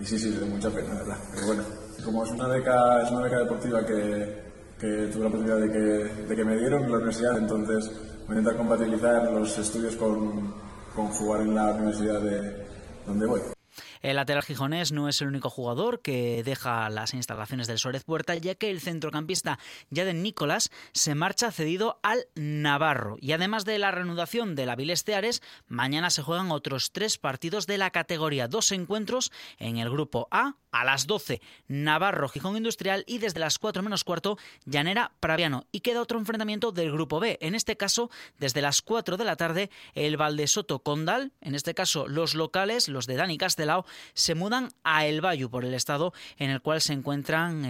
y 0.00 0.04
sí, 0.04 0.16
sí, 0.16 0.30
de 0.30 0.46
mucha 0.46 0.70
pena, 0.70 0.94
verdad. 0.94 1.18
Pero 1.34 1.46
bueno, 1.48 1.64
como 2.04 2.24
es 2.24 2.30
una 2.30 2.46
beca, 2.46 3.02
es 3.02 3.10
una 3.10 3.22
beca 3.22 3.38
deportiva 3.40 3.84
que, 3.84 4.49
que 4.80 5.08
tuve 5.12 5.22
la 5.22 5.28
oportunidad 5.28 5.58
de 5.58 5.70
que, 5.70 6.24
de 6.24 6.36
que 6.36 6.44
me 6.44 6.56
dieron 6.56 6.84
en 6.84 6.90
la 6.90 6.96
universidad, 6.96 7.36
entonces 7.36 7.90
voy 8.26 8.36
a 8.36 8.40
intentar 8.40 8.56
compatibilizar 8.56 9.30
los 9.30 9.58
estudios 9.58 9.94
con, 9.96 10.54
con 10.94 11.08
jugar 11.08 11.42
en 11.42 11.54
la 11.54 11.72
universidad 11.72 12.20
de 12.20 12.66
donde 13.06 13.26
voy. 13.26 13.59
El 14.02 14.16
lateral 14.16 14.42
gijonés 14.42 14.92
no 14.92 15.08
es 15.08 15.20
el 15.20 15.28
único 15.28 15.50
jugador 15.50 16.00
que 16.00 16.42
deja 16.42 16.88
las 16.88 17.12
instalaciones 17.12 17.66
del 17.66 17.78
Suárez 17.78 18.04
Puerta, 18.04 18.34
ya 18.34 18.54
que 18.54 18.70
el 18.70 18.80
centrocampista 18.80 19.58
Yaden 19.90 20.22
Nicolás 20.22 20.70
se 20.92 21.14
marcha 21.14 21.52
cedido 21.52 22.00
al 22.02 22.26
Navarro. 22.34 23.16
Y 23.20 23.32
además 23.32 23.64
de 23.64 23.78
la 23.78 23.90
reanudación 23.90 24.54
de 24.54 24.66
la 24.66 24.76
Viles 24.76 25.04
Teares, 25.04 25.42
mañana 25.68 26.10
se 26.10 26.22
juegan 26.22 26.50
otros 26.50 26.92
tres 26.92 27.18
partidos 27.18 27.66
de 27.66 27.78
la 27.78 27.90
categoría. 27.90 28.48
Dos 28.48 28.72
encuentros 28.72 29.32
en 29.58 29.76
el 29.76 29.90
grupo 29.90 30.28
A 30.30 30.56
a 30.72 30.84
las 30.84 31.06
12, 31.06 31.40
Navarro 31.68 32.28
Gijón 32.28 32.56
Industrial 32.56 33.04
y 33.06 33.18
desde 33.18 33.40
las 33.40 33.58
4 33.58 33.82
menos 33.82 34.04
cuarto, 34.04 34.38
Llanera 34.64 35.12
Praviano. 35.20 35.66
Y 35.72 35.80
queda 35.80 36.00
otro 36.00 36.18
enfrentamiento 36.18 36.72
del 36.72 36.92
grupo 36.92 37.20
B. 37.20 37.38
En 37.40 37.54
este 37.54 37.76
caso, 37.76 38.10
desde 38.38 38.62
las 38.62 38.82
4 38.82 39.16
de 39.16 39.24
la 39.24 39.36
tarde, 39.36 39.70
el 39.94 40.16
Valdesoto 40.16 40.80
Condal, 40.80 41.32
en 41.40 41.54
este 41.54 41.74
caso 41.74 42.06
los 42.06 42.34
locales, 42.34 42.88
los 42.88 43.06
de 43.06 43.16
Dani 43.16 43.36
Castelao, 43.36 43.84
se 44.14 44.34
mudan 44.34 44.70
a 44.84 45.06
El 45.06 45.20
Bayu 45.20 45.50
por 45.50 45.64
el 45.64 45.74
estado 45.74 46.12
en 46.38 46.50
el 46.50 46.60
cual 46.60 46.80
se 46.80 46.92
encuentran 46.92 47.62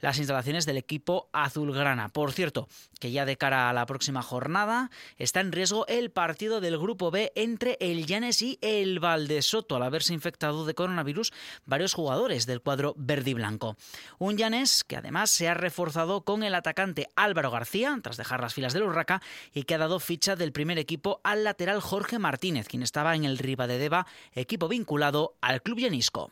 las 0.00 0.18
instalaciones 0.18 0.66
del 0.66 0.76
equipo 0.76 1.28
azulgrana. 1.32 2.08
Por 2.08 2.32
cierto, 2.32 2.68
que 3.00 3.10
ya 3.10 3.24
de 3.24 3.36
cara 3.36 3.70
a 3.70 3.72
la 3.72 3.86
próxima 3.86 4.22
jornada 4.22 4.90
está 5.16 5.40
en 5.40 5.52
riesgo 5.52 5.86
el 5.86 6.10
partido 6.10 6.60
del 6.60 6.78
grupo 6.78 7.10
B 7.10 7.32
entre 7.34 7.76
el 7.80 8.06
Llanes 8.06 8.42
y 8.42 8.58
el 8.60 9.00
Valdesoto 9.00 9.76
al 9.76 9.82
haberse 9.82 10.14
infectado 10.14 10.66
de 10.66 10.74
coronavirus 10.74 11.32
varios 11.64 11.94
jugadores 11.94 12.46
del 12.46 12.60
cuadro 12.60 12.94
verde 12.96 13.30
y 13.30 13.34
blanco. 13.34 13.76
Un 14.18 14.36
Llanes 14.36 14.84
que 14.84 14.96
además 14.96 15.30
se 15.30 15.48
ha 15.48 15.54
reforzado 15.54 16.22
con 16.22 16.42
el 16.42 16.54
atacante 16.54 17.08
Álvaro 17.16 17.50
García 17.50 17.98
tras 18.02 18.16
dejar 18.16 18.40
las 18.40 18.54
filas 18.54 18.72
del 18.72 18.82
Urraca 18.82 19.22
y 19.52 19.64
que 19.64 19.74
ha 19.74 19.78
dado 19.78 20.00
ficha 20.00 20.36
del 20.36 20.52
primer 20.52 20.78
equipo 20.78 21.20
al 21.24 21.44
lateral 21.44 21.80
Jorge 21.80 22.18
Martínez, 22.18 22.68
quien 22.68 22.82
estaba 22.82 23.14
en 23.14 23.24
el 23.24 23.38
Riva 23.38 23.66
de 23.66 23.78
Deva, 23.78 24.06
equipo 24.32 24.68
vinculado 24.68 25.34
al 25.48 25.62
Club 25.62 25.78
Llanisco. 25.78 26.30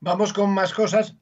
Vamos 0.00 0.32
con 0.32 0.50
más 0.50 0.74
cosas 0.74 1.14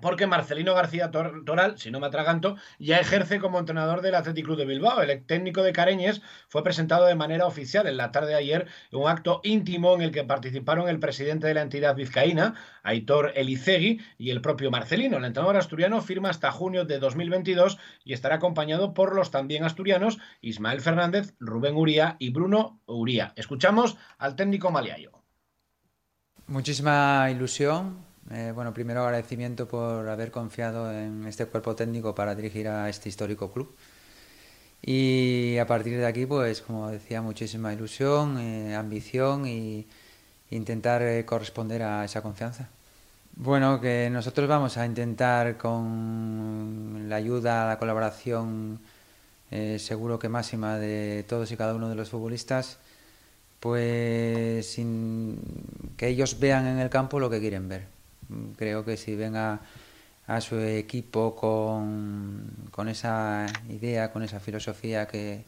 porque 0.00 0.28
Marcelino 0.28 0.72
García 0.72 1.10
Toral, 1.10 1.76
si 1.78 1.90
no 1.90 1.98
me 1.98 2.06
atraganto, 2.06 2.54
ya 2.78 3.00
ejerce 3.00 3.40
como 3.40 3.58
entrenador 3.58 4.02
del 4.02 4.14
Athletic 4.14 4.44
Club 4.44 4.56
de 4.56 4.66
Bilbao. 4.66 5.02
El 5.02 5.26
técnico 5.26 5.64
de 5.64 5.72
Careñes 5.72 6.22
fue 6.46 6.62
presentado 6.62 7.06
de 7.06 7.16
manera 7.16 7.46
oficial 7.46 7.88
en 7.88 7.96
la 7.96 8.12
tarde 8.12 8.28
de 8.28 8.36
ayer 8.36 8.68
en 8.92 9.00
un 9.00 9.08
acto 9.08 9.40
íntimo 9.42 9.96
en 9.96 10.02
el 10.02 10.12
que 10.12 10.22
participaron 10.22 10.88
el 10.88 11.00
presidente 11.00 11.48
de 11.48 11.54
la 11.54 11.62
entidad 11.62 11.96
vizcaína, 11.96 12.54
Aitor 12.84 13.32
Elicegui, 13.34 14.00
y 14.16 14.30
el 14.30 14.40
propio 14.40 14.70
Marcelino. 14.70 15.16
El 15.16 15.24
entrenador 15.24 15.56
asturiano 15.56 16.00
firma 16.00 16.30
hasta 16.30 16.52
junio 16.52 16.84
de 16.84 17.00
2022 17.00 17.78
y 18.04 18.12
estará 18.12 18.36
acompañado 18.36 18.94
por 18.94 19.16
los 19.16 19.32
también 19.32 19.64
asturianos 19.64 20.18
Ismael 20.40 20.80
Fernández, 20.80 21.34
Rubén 21.40 21.74
Uría 21.74 22.14
y 22.20 22.30
Bruno 22.30 22.80
Uría. 22.86 23.32
Escuchamos 23.34 23.96
al 24.18 24.36
técnico 24.36 24.70
maliayo. 24.70 25.19
Muchísima 26.50 27.28
ilusión, 27.30 27.98
eh, 28.28 28.50
bueno, 28.52 28.74
primero 28.74 29.04
agradecimiento 29.04 29.68
por 29.68 30.08
haber 30.08 30.32
confiado 30.32 30.90
en 30.90 31.24
este 31.28 31.46
cuerpo 31.46 31.76
técnico 31.76 32.12
para 32.12 32.34
dirigir 32.34 32.66
a 32.66 32.88
este 32.88 33.08
histórico 33.08 33.52
club. 33.52 33.72
Y 34.82 35.58
a 35.58 35.66
partir 35.68 35.96
de 35.96 36.06
aquí, 36.06 36.26
pues 36.26 36.60
como 36.60 36.90
decía, 36.90 37.22
muchísima 37.22 37.72
ilusión, 37.72 38.36
eh, 38.40 38.74
ambición 38.74 39.46
y 39.46 39.86
intentar 40.50 41.02
eh, 41.02 41.24
corresponder 41.24 41.84
a 41.84 42.04
esa 42.04 42.20
confianza. 42.20 42.68
Bueno, 43.36 43.80
que 43.80 44.10
nosotros 44.10 44.48
vamos 44.48 44.76
a 44.76 44.84
intentar 44.84 45.56
con 45.56 47.06
la 47.08 47.14
ayuda, 47.14 47.68
la 47.68 47.78
colaboración 47.78 48.80
seguro 49.78 50.18
que 50.18 50.28
máxima 50.28 50.78
de 50.78 51.24
todos 51.28 51.50
y 51.52 51.56
cada 51.56 51.74
uno 51.74 51.88
de 51.88 51.94
los 51.94 52.08
futbolistas, 52.10 52.78
pues 53.60 54.66
sin 54.72 55.38
que 55.96 56.08
ellos 56.08 56.40
vean 56.40 56.66
en 56.66 56.78
el 56.78 56.90
campo 56.90 57.20
lo 57.20 57.30
que 57.30 57.40
quieren 57.40 57.68
ver 57.68 58.00
creo 58.56 58.84
que 58.84 58.96
si 58.96 59.14
venga 59.14 59.60
a 60.26 60.40
su 60.40 60.58
equipo 60.58 61.34
con, 61.34 62.88
esa 62.88 63.46
idea, 63.68 64.12
con 64.12 64.22
esa 64.22 64.40
filosofía 64.40 65.06
que, 65.06 65.44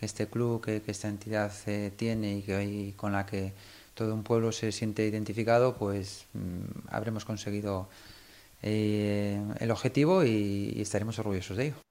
este 0.00 0.28
club, 0.28 0.62
que, 0.62 0.82
esta 0.86 1.08
entidad 1.08 1.52
eh, 1.66 1.92
tiene 1.94 2.38
y, 2.38 2.42
que, 2.42 2.94
con 2.96 3.12
la 3.12 3.26
que 3.26 3.52
todo 3.94 4.14
un 4.14 4.22
pueblo 4.22 4.52
se 4.52 4.72
siente 4.72 5.06
identificado, 5.06 5.76
pues 5.76 6.26
mm, 6.32 6.88
habremos 6.88 7.24
conseguido 7.24 7.88
eh, 8.62 9.42
el 9.58 9.70
objetivo 9.70 10.24
y 10.24 10.80
estaremos 10.80 11.18
orgullosos 11.18 11.56
de 11.56 11.66
ello. 11.66 11.89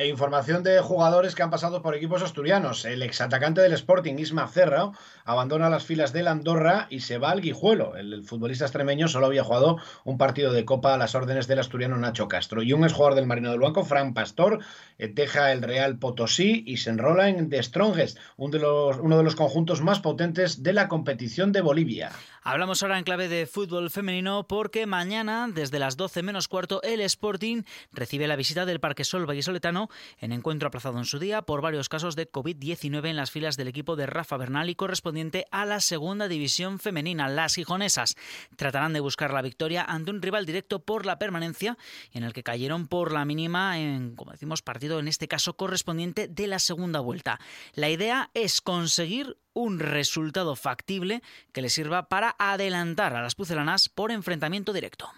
E 0.00 0.06
información 0.06 0.62
de 0.62 0.80
jugadores 0.80 1.34
que 1.34 1.42
han 1.42 1.50
pasado 1.50 1.82
por 1.82 1.94
equipos 1.94 2.22
asturianos. 2.22 2.86
El 2.86 3.02
exatacante 3.02 3.60
del 3.60 3.74
Sporting, 3.74 4.14
Isma 4.14 4.48
Cerra, 4.48 4.92
abandona 5.26 5.68
las 5.68 5.84
filas 5.84 6.14
del 6.14 6.26
Andorra 6.26 6.86
y 6.88 7.00
se 7.00 7.18
va 7.18 7.32
al 7.32 7.42
Guijuelo. 7.42 7.94
El, 7.96 8.24
futbolista 8.24 8.64
extremeño 8.64 9.08
solo 9.08 9.26
había 9.26 9.44
jugado 9.44 9.76
un 10.04 10.16
partido 10.16 10.54
de 10.54 10.64
Copa 10.64 10.94
a 10.94 10.96
las 10.96 11.14
órdenes 11.14 11.48
del 11.48 11.58
asturiano 11.58 11.98
Nacho 11.98 12.28
Castro. 12.28 12.62
Y 12.62 12.72
un 12.72 12.84
exjugador 12.84 13.14
del 13.14 13.26
Marino 13.26 13.50
del 13.50 13.60
Banco, 13.60 13.84
Fran 13.84 14.14
Pastor, 14.14 14.60
eh, 14.96 15.08
deja 15.08 15.52
el 15.52 15.60
Real 15.60 15.98
Potosí 15.98 16.64
y 16.66 16.78
se 16.78 16.88
enrola 16.88 17.28
en 17.28 17.50
The 17.50 17.62
Strongest, 17.62 18.16
de, 18.38 18.58
uno 19.02 19.18
de 19.18 19.22
los 19.22 19.36
conjuntos 19.36 19.82
más 19.82 20.00
potentes 20.00 20.62
de 20.62 20.72
la 20.72 20.88
competición 20.88 21.52
de 21.52 21.60
Bolivia. 21.60 22.10
Hablamos 22.42 22.82
ahora 22.82 22.96
en 22.96 23.04
clave 23.04 23.28
de 23.28 23.44
fútbol 23.44 23.90
femenino 23.90 24.46
porque 24.48 24.86
mañana, 24.86 25.46
desde 25.52 25.78
las 25.78 25.98
12 25.98 26.22
menos 26.22 26.48
cuarto, 26.48 26.82
el 26.82 27.02
Sporting 27.02 27.64
recibe 27.92 28.26
la 28.26 28.34
visita 28.34 28.64
del 28.64 28.80
Parque 28.80 29.04
Sol 29.04 29.28
Vallisoletano 29.28 29.90
en 30.18 30.32
encuentro 30.32 30.68
aplazado 30.68 30.96
en 30.96 31.04
su 31.04 31.18
día 31.18 31.42
por 31.42 31.60
varios 31.60 31.90
casos 31.90 32.16
de 32.16 32.32
COVID-19 32.32 33.08
en 33.08 33.16
las 33.16 33.30
filas 33.30 33.58
del 33.58 33.68
equipo 33.68 33.94
de 33.94 34.06
Rafa 34.06 34.38
Bernal 34.38 34.70
y 34.70 34.74
correspondiente 34.74 35.44
a 35.50 35.66
la 35.66 35.80
segunda 35.80 36.28
división 36.28 36.78
femenina. 36.78 37.28
Las 37.28 37.56
gijonesas 37.56 38.16
tratarán 38.56 38.94
de 38.94 39.00
buscar 39.00 39.34
la 39.34 39.42
victoria 39.42 39.84
ante 39.84 40.10
un 40.10 40.22
rival 40.22 40.46
directo 40.46 40.82
por 40.82 41.04
la 41.04 41.18
permanencia 41.18 41.76
en 42.14 42.24
el 42.24 42.32
que 42.32 42.42
cayeron 42.42 42.88
por 42.88 43.12
la 43.12 43.26
mínima 43.26 43.78
en, 43.78 44.16
como 44.16 44.32
decimos, 44.32 44.62
partido 44.62 44.98
en 44.98 45.08
este 45.08 45.28
caso 45.28 45.58
correspondiente 45.58 46.26
de 46.26 46.46
la 46.46 46.58
segunda 46.58 47.00
vuelta. 47.00 47.38
La 47.74 47.90
idea 47.90 48.30
es 48.32 48.62
conseguir 48.62 49.36
un 49.52 49.78
resultado 49.78 50.56
factible 50.56 51.22
que 51.52 51.62
le 51.62 51.70
sirva 51.70 52.08
para 52.08 52.36
adelantar 52.38 53.14
a 53.14 53.22
las 53.22 53.34
pucelanas 53.34 53.88
por 53.88 54.10
enfrentamiento 54.10 54.72
directo. 54.72 55.10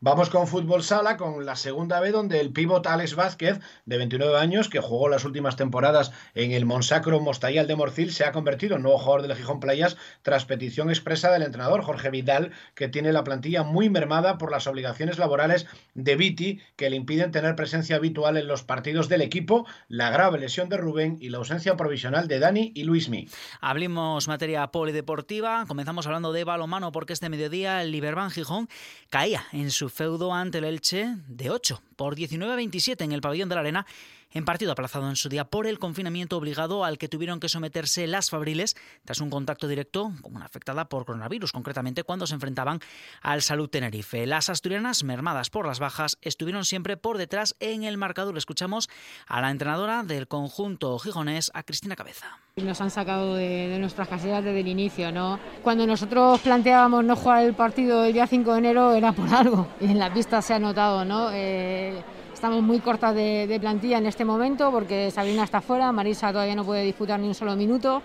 Vamos 0.00 0.28
con 0.28 0.46
fútbol 0.46 0.82
sala, 0.82 1.16
con 1.16 1.46
la 1.46 1.56
segunda 1.56 2.00
B, 2.00 2.10
donde 2.10 2.38
el 2.38 2.52
pívot 2.52 2.86
Alex 2.86 3.14
Vázquez, 3.14 3.60
de 3.86 3.96
29 3.96 4.38
años, 4.38 4.68
que 4.68 4.80
jugó 4.80 5.08
las 5.08 5.24
últimas 5.24 5.56
temporadas 5.56 6.12
en 6.34 6.52
el 6.52 6.66
Monsacro 6.66 7.18
Mostayal 7.18 7.66
de 7.66 7.76
Morcil, 7.76 8.12
se 8.12 8.26
ha 8.26 8.32
convertido 8.32 8.76
en 8.76 8.82
nuevo 8.82 8.98
jugador 8.98 9.22
del 9.22 9.34
Gijón 9.34 9.58
Playas 9.58 9.96
tras 10.20 10.44
petición 10.44 10.90
expresa 10.90 11.32
del 11.32 11.44
entrenador 11.44 11.80
Jorge 11.80 12.10
Vidal, 12.10 12.52
que 12.74 12.88
tiene 12.88 13.10
la 13.10 13.24
plantilla 13.24 13.62
muy 13.62 13.88
mermada 13.88 14.36
por 14.36 14.50
las 14.50 14.66
obligaciones 14.66 15.16
laborales 15.16 15.66
de 15.94 16.14
Viti, 16.14 16.60
que 16.76 16.90
le 16.90 16.96
impiden 16.96 17.32
tener 17.32 17.56
presencia 17.56 17.96
habitual 17.96 18.36
en 18.36 18.48
los 18.48 18.64
partidos 18.64 19.08
del 19.08 19.22
equipo, 19.22 19.66
la 19.88 20.10
grave 20.10 20.38
lesión 20.38 20.68
de 20.68 20.76
Rubén 20.76 21.16
y 21.22 21.30
la 21.30 21.38
ausencia 21.38 21.74
provisional 21.78 22.28
de 22.28 22.38
Dani 22.38 22.70
y 22.74 22.84
Luismi. 22.84 23.30
Hablemos 23.62 24.28
materia 24.28 24.66
polideportiva. 24.66 25.64
Comenzamos 25.66 26.06
hablando 26.06 26.34
de 26.34 26.44
balomano 26.44 26.92
porque 26.92 27.14
este 27.14 27.30
mediodía 27.30 27.80
el 27.80 27.92
Liberban 27.92 28.30
Gijón 28.30 28.68
caía 29.08 29.46
en 29.52 29.70
su 29.70 29.85
feudo 29.88 30.32
ante 30.32 30.58
el 30.58 30.64
Elche 30.64 31.16
de 31.28 31.50
8 31.50 31.82
por 31.96 32.16
19-27 32.16 33.02
en 33.02 33.12
el 33.12 33.20
pabellón 33.20 33.48
de 33.48 33.54
la 33.54 33.60
Arena 33.60 33.86
en 34.32 34.44
partido 34.44 34.72
aplazado 34.72 35.08
en 35.08 35.16
su 35.16 35.28
día 35.28 35.44
por 35.44 35.66
el 35.66 35.78
confinamiento 35.78 36.36
obligado 36.36 36.84
al 36.84 36.98
que 36.98 37.08
tuvieron 37.08 37.40
que 37.40 37.48
someterse 37.48 38.06
las 38.06 38.30
Fabriles 38.30 38.76
tras 39.04 39.20
un 39.20 39.30
contacto 39.30 39.68
directo 39.68 40.12
con 40.22 40.36
una 40.36 40.46
afectada 40.46 40.88
por 40.88 41.04
coronavirus, 41.04 41.52
concretamente 41.52 42.02
cuando 42.04 42.26
se 42.26 42.34
enfrentaban 42.34 42.80
al 43.22 43.42
Salud 43.42 43.68
Tenerife. 43.68 44.26
Las 44.26 44.48
asturianas, 44.48 45.04
mermadas 45.04 45.50
por 45.50 45.66
las 45.66 45.78
bajas, 45.78 46.18
estuvieron 46.22 46.64
siempre 46.64 46.96
por 46.96 47.18
detrás 47.18 47.56
en 47.60 47.84
el 47.84 47.96
marcador. 47.96 48.36
Escuchamos 48.36 48.88
a 49.26 49.40
la 49.40 49.50
entrenadora 49.50 50.02
del 50.02 50.28
conjunto 50.28 50.98
gijonés, 50.98 51.50
a 51.54 51.62
Cristina 51.62 51.96
Cabeza. 51.96 52.38
Nos 52.56 52.80
han 52.80 52.90
sacado 52.90 53.34
de, 53.34 53.68
de, 53.68 53.78
nuestras 53.78 54.08
casillas 54.08 54.42
desde 54.42 54.60
el 54.60 54.68
inicio, 54.68 55.12
¿no? 55.12 55.38
Cuando 55.62 55.86
nosotros 55.86 56.40
planteábamos 56.40 57.04
no 57.04 57.14
jugar 57.14 57.44
el 57.44 57.54
partido 57.54 58.04
el 58.04 58.12
día 58.12 58.26
5 58.26 58.52
de 58.52 58.58
enero 58.58 58.94
era 58.94 59.12
por 59.12 59.28
algo 59.28 59.68
y 59.80 59.86
en 59.86 59.98
la 59.98 60.12
pista 60.12 60.40
se 60.40 60.54
ha 60.54 60.58
notado, 60.58 61.04
¿no? 61.04 61.30
Eh, 61.32 62.02
Estamos 62.36 62.62
muy 62.62 62.80
cortas 62.80 63.14
de, 63.14 63.56
plantilla 63.58 63.96
en 63.96 64.04
este 64.04 64.22
momento 64.22 64.70
porque 64.70 65.10
Sabrina 65.10 65.44
está 65.44 65.62
fuera, 65.62 65.90
Marisa 65.90 66.32
todavía 66.32 66.54
no 66.54 66.66
puede 66.66 66.84
disputar 66.84 67.18
ni 67.18 67.26
un 67.26 67.34
solo 67.34 67.56
minuto 67.56 68.02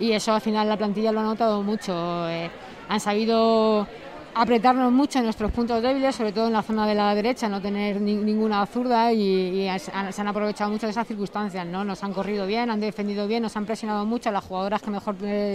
y 0.00 0.10
eso 0.10 0.32
al 0.32 0.40
final 0.40 0.68
la 0.68 0.76
plantilla 0.76 1.12
lo 1.12 1.20
ha 1.20 1.22
notado 1.22 1.62
mucho. 1.62 1.94
Eh, 2.28 2.50
han 2.88 2.98
sabido 2.98 3.86
apretarnos 4.34 4.90
mucho 4.90 5.20
en 5.20 5.26
nuestros 5.26 5.52
puntos 5.52 5.80
débiles, 5.80 6.16
sobre 6.16 6.32
todo 6.32 6.48
en 6.48 6.54
la 6.54 6.64
zona 6.64 6.88
de 6.88 6.96
la 6.96 7.14
derecha, 7.14 7.48
no 7.48 7.62
tener 7.62 8.00
ni, 8.00 8.16
ninguna 8.16 8.66
zurda 8.66 9.12
y, 9.12 9.68
y, 9.70 9.78
se 9.78 9.92
han 9.92 10.26
aprovechado 10.26 10.72
mucho 10.72 10.86
de 10.86 10.90
esas 10.90 11.06
circunstancias, 11.06 11.64
¿no? 11.64 11.84
Nos 11.84 12.02
han 12.02 12.12
corrido 12.12 12.48
bien, 12.48 12.70
han 12.70 12.80
defendido 12.80 13.28
bien, 13.28 13.44
nos 13.44 13.56
han 13.56 13.64
presionado 13.64 14.04
mucho, 14.04 14.32
las 14.32 14.42
jugadoras 14.42 14.82
que 14.82 14.90
mejor 14.90 15.14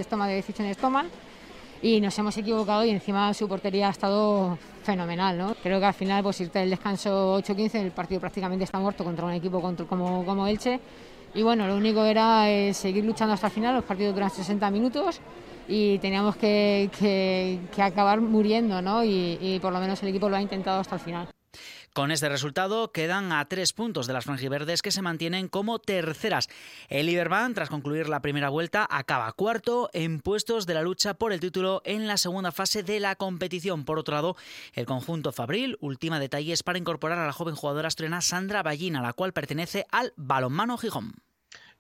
toma 0.09 0.29
de 0.29 0.35
decisiones 0.35 0.77
toman 0.77 1.07
y 1.83 1.99
nos 1.99 2.17
hemos 2.17 2.35
equivocado 2.37 2.85
y 2.85 2.89
encima 2.89 3.33
su 3.33 3.47
portería 3.47 3.89
ha 3.89 3.91
estado 3.91 4.57
fenomenal. 4.83 5.37
¿no? 5.37 5.55
Creo 5.61 5.79
que 5.79 5.85
al 5.85 5.93
final 5.93 6.23
pues 6.23 6.39
irte 6.39 6.63
el 6.63 6.69
descanso 6.69 7.37
8-15, 7.39 7.75
el 7.75 7.91
partido 7.91 8.21
prácticamente 8.21 8.63
está 8.63 8.79
muerto 8.79 9.03
contra 9.03 9.25
un 9.25 9.33
equipo 9.33 9.61
como, 9.61 10.25
como 10.25 10.47
Elche 10.47 10.79
y 11.35 11.43
bueno, 11.43 11.67
lo 11.67 11.75
único 11.75 12.05
era 12.05 12.49
eh, 12.49 12.73
seguir 12.73 13.03
luchando 13.03 13.33
hasta 13.33 13.47
el 13.47 13.53
final, 13.53 13.75
los 13.75 13.83
partidos 13.83 14.15
duran 14.15 14.29
60 14.29 14.71
minutos 14.71 15.19
y 15.67 15.97
teníamos 15.99 16.37
que, 16.37 16.89
que, 16.97 17.81
acabar 17.81 18.21
muriendo 18.21 18.81
¿no? 18.81 19.03
y 19.03 19.59
por 19.61 19.73
lo 19.73 19.79
menos 19.79 20.01
el 20.03 20.09
equipo 20.09 20.29
lo 20.29 20.37
ha 20.37 20.41
intentado 20.41 20.79
hasta 20.79 20.95
el 20.95 21.01
final. 21.01 21.27
Con 21.93 22.09
este 22.09 22.27
resultado 22.27 22.91
quedan 22.91 23.31
a 23.31 23.45
tres 23.45 23.71
puntos 23.71 24.07
de 24.07 24.13
las 24.13 24.25
franjiverdes 24.25 24.81
que 24.81 24.89
se 24.89 25.03
mantienen 25.03 25.47
como 25.47 25.77
terceras. 25.77 26.49
El 26.89 27.07
Iberban, 27.07 27.53
tras 27.53 27.69
concluir 27.69 28.09
la 28.09 28.19
primera 28.19 28.49
vuelta, 28.49 28.87
acaba 28.89 29.31
cuarto 29.33 29.91
en 29.93 30.19
puestos 30.19 30.65
de 30.65 30.73
la 30.73 30.81
lucha 30.81 31.13
por 31.13 31.33
el 31.33 31.39
título 31.39 31.83
en 31.85 32.07
la 32.07 32.17
segunda 32.17 32.51
fase 32.51 32.81
de 32.81 32.99
la 32.99 33.15
competición. 33.15 33.85
Por 33.85 33.99
otro 33.99 34.15
lado, 34.15 34.35
el 34.73 34.87
conjunto 34.87 35.31
Fabril 35.31 35.77
ultima 35.81 36.19
detalles 36.19 36.63
para 36.63 36.79
incorporar 36.79 37.19
a 37.19 37.27
la 37.27 37.31
joven 37.31 37.53
jugadora 37.53 37.89
asturiana 37.89 38.21
Sandra 38.21 38.63
Ballina, 38.63 39.03
la 39.03 39.13
cual 39.13 39.31
pertenece 39.31 39.85
al 39.91 40.13
Balonmano 40.15 40.79
Gijón. 40.79 41.22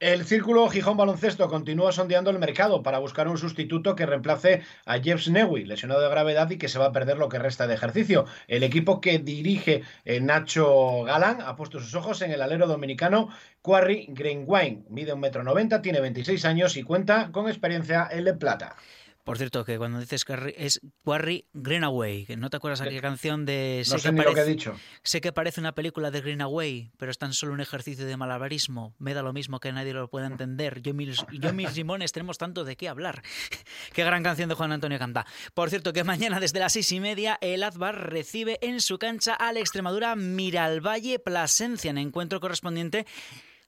El 0.03 0.25
Círculo 0.25 0.67
Gijón 0.67 0.97
Baloncesto 0.97 1.47
continúa 1.47 1.93
sondeando 1.93 2.29
el 2.29 2.37
mercado 2.37 2.83
para 2.83 2.99
buscar 2.99 3.29
un 3.29 3.37
sustituto 3.37 3.95
que 3.95 4.05
reemplace 4.05 4.61
a 4.85 4.99
Jeff 4.99 5.21
Snewy, 5.21 5.63
lesionado 5.63 6.01
de 6.01 6.09
gravedad 6.09 6.49
y 6.49 6.57
que 6.57 6.67
se 6.67 6.77
va 6.77 6.87
a 6.87 6.91
perder 6.91 7.17
lo 7.17 7.29
que 7.29 7.39
resta 7.39 7.67
de 7.67 7.75
ejercicio. 7.75 8.25
El 8.49 8.63
equipo 8.63 8.99
que 8.99 9.19
dirige 9.19 9.83
eh, 10.03 10.19
Nacho 10.19 11.03
Galán 11.03 11.39
ha 11.39 11.55
puesto 11.55 11.79
sus 11.79 11.95
ojos 11.95 12.21
en 12.21 12.31
el 12.31 12.41
alero 12.41 12.67
dominicano 12.67 13.29
Quarry 13.61 14.07
Greenwine. 14.09 14.83
Mide 14.89 15.13
un 15.13 15.21
metro 15.21 15.41
noventa, 15.41 15.81
tiene 15.81 16.01
26 16.01 16.43
años 16.43 16.75
y 16.75 16.83
cuenta 16.83 17.31
con 17.31 17.47
experiencia 17.47 18.05
en 18.11 18.25
Le 18.25 18.33
Plata. 18.33 18.75
Por 19.23 19.37
cierto, 19.37 19.63
que 19.63 19.77
cuando 19.77 19.99
dices 19.99 20.25
que 20.25 20.53
es 20.57 20.81
Quarry 21.03 21.47
Greenaway, 21.53 22.25
que 22.25 22.35
no 22.35 22.49
te 22.49 22.57
acuerdas 22.57 22.81
aquella 22.81 23.01
canción 23.01 23.45
de... 23.45 23.83
No 23.89 23.97
sé, 23.97 24.09
que 24.09 24.11
ni 24.11 24.17
parece, 24.17 24.29
lo 24.29 24.35
que 24.35 24.41
he 24.41 24.53
dicho. 24.53 24.79
Sé 25.01 25.21
que 25.21 25.31
parece 25.31 25.61
una 25.61 25.73
película 25.73 26.11
de 26.11 26.19
Greenaway, 26.19 26.91
pero 26.97 27.09
es 27.09 27.17
tan 27.17 27.33
solo 27.33 27.53
un 27.53 27.61
ejercicio 27.61 28.05
de 28.05 28.17
malabarismo. 28.17 28.95
Me 28.99 29.13
da 29.13 29.21
lo 29.21 29.31
mismo 29.31 29.61
que 29.61 29.71
nadie 29.71 29.93
lo 29.93 30.09
pueda 30.09 30.27
entender. 30.27 30.81
Yo, 30.81 30.93
mis, 30.93 31.25
yo 31.31 31.53
mis 31.53 31.73
limones 31.77 32.11
tenemos 32.11 32.37
tanto 32.37 32.65
de 32.65 32.75
qué 32.75 32.89
hablar. 32.89 33.21
qué 33.93 34.03
gran 34.03 34.23
canción 34.23 34.49
de 34.49 34.55
Juan 34.55 34.73
Antonio 34.73 34.99
Canta. 34.99 35.25
Por 35.53 35.69
cierto, 35.69 35.93
que 35.93 36.03
mañana 36.03 36.41
desde 36.41 36.59
las 36.59 36.73
seis 36.73 36.91
y 36.91 36.99
media 36.99 37.37
el 37.39 37.63
Azbar 37.63 38.09
recibe 38.09 38.59
en 38.61 38.81
su 38.81 38.99
cancha 38.99 39.35
al 39.35 39.55
Extremadura 39.55 40.17
Miralvalle 40.17 41.19
Plasencia 41.19 41.91
en 41.91 41.97
encuentro 41.97 42.41
correspondiente 42.41 43.05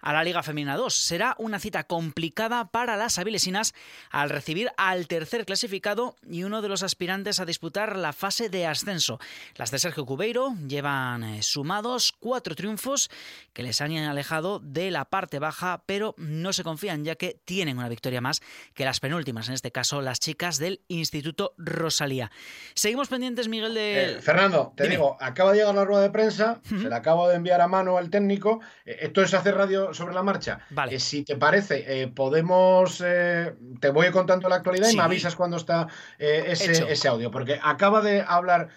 a 0.06 0.14
la 0.14 0.24
Liga 0.24 0.44
Femenina 0.44 0.78
2. 0.78 0.94
Será 0.96 1.36
una 1.40 1.60
cita 1.60 1.84
complicada 1.84 2.70
para 2.70 2.96
las 2.96 3.18
avilesinas 3.18 3.74
al 4.12 4.30
recibir 4.30 4.72
al 4.78 5.08
tercer 5.08 5.46
clasificado 5.46 6.16
y 6.30 6.44
uno 6.44 6.62
de 6.62 6.70
los 6.70 6.84
aspirantes 6.84 7.40
a 7.40 7.46
disputar 7.46 7.98
la 7.98 8.14
fase 8.14 8.50
de 8.50 8.68
ascenso. 8.68 9.20
Las 9.56 9.72
de 9.72 9.80
Sergio 9.80 10.06
Cubeiro 10.06 10.54
llevan 10.68 11.24
eh, 11.24 11.42
sumados 11.42 12.14
cuatro 12.20 12.56
triunfos 12.56 13.10
que 13.52 13.64
les 13.64 13.82
han 13.82 13.96
alejado 13.98 14.60
de 14.60 14.92
la 14.92 15.06
parte 15.06 15.40
baja, 15.40 15.84
pero 15.88 16.14
no 16.18 16.54
se 16.54 16.64
confían 16.64 17.04
ya 17.04 17.16
que 17.16 17.40
tienen 17.44 17.78
una 17.80 17.90
victoria 17.90 18.22
más 18.22 18.42
que 18.76 18.86
las 18.86 19.00
penúltimas, 19.00 19.48
en 19.48 19.56
este 19.56 19.72
caso 19.72 20.02
las 20.02 20.20
chicas 20.20 20.60
del 20.60 20.82
Instituto 20.88 21.56
Rosalía. 21.58 22.32
Seguimos 22.76 23.08
pendientes, 23.08 23.48
Miguel, 23.48 23.74
de... 23.74 24.18
Eh, 24.18 24.22
Fernando, 24.22 24.74
te 24.76 24.84
Dime. 24.84 24.96
digo, 24.96 25.18
acaba 25.20 25.52
de 25.52 25.60
llegar 25.60 25.74
la 25.74 25.86
rueda 25.86 26.04
de 26.04 26.10
prensa, 26.12 26.62
uh 26.64 26.74
-huh. 26.76 26.82
se 26.84 26.90
la 26.90 26.98
acabo 26.98 27.28
de 27.28 27.36
enviar 27.36 27.62
a 27.62 27.68
mano 27.68 27.98
al 27.98 28.12
técnico. 28.12 28.62
Eh, 28.86 28.98
esto 29.02 29.24
es 29.24 29.34
hacer 29.34 29.56
radio 29.56 29.94
sobre 29.96 30.14
la 30.14 30.24
marcha. 30.24 30.60
Vale. 30.70 30.96
Eh, 30.96 31.00
si 31.00 31.24
te 31.24 31.36
parece, 31.36 32.02
eh, 32.02 32.08
podemos. 32.08 33.02
Eh, 33.06 33.54
te 33.80 33.90
voy 33.90 34.12
contando 34.12 34.48
la 34.50 34.58
actualidad 34.58 34.88
sí. 34.88 34.94
y 34.94 34.98
me 34.98 35.04
avisas 35.04 35.36
cuando 35.36 35.58
está 35.58 35.88
ese, 36.18 36.92
ese, 36.92 37.08
audio. 37.08 37.32
Porque 37.32 37.60
acaba 37.62 38.02
de 38.02 38.24
hablar 38.28 38.70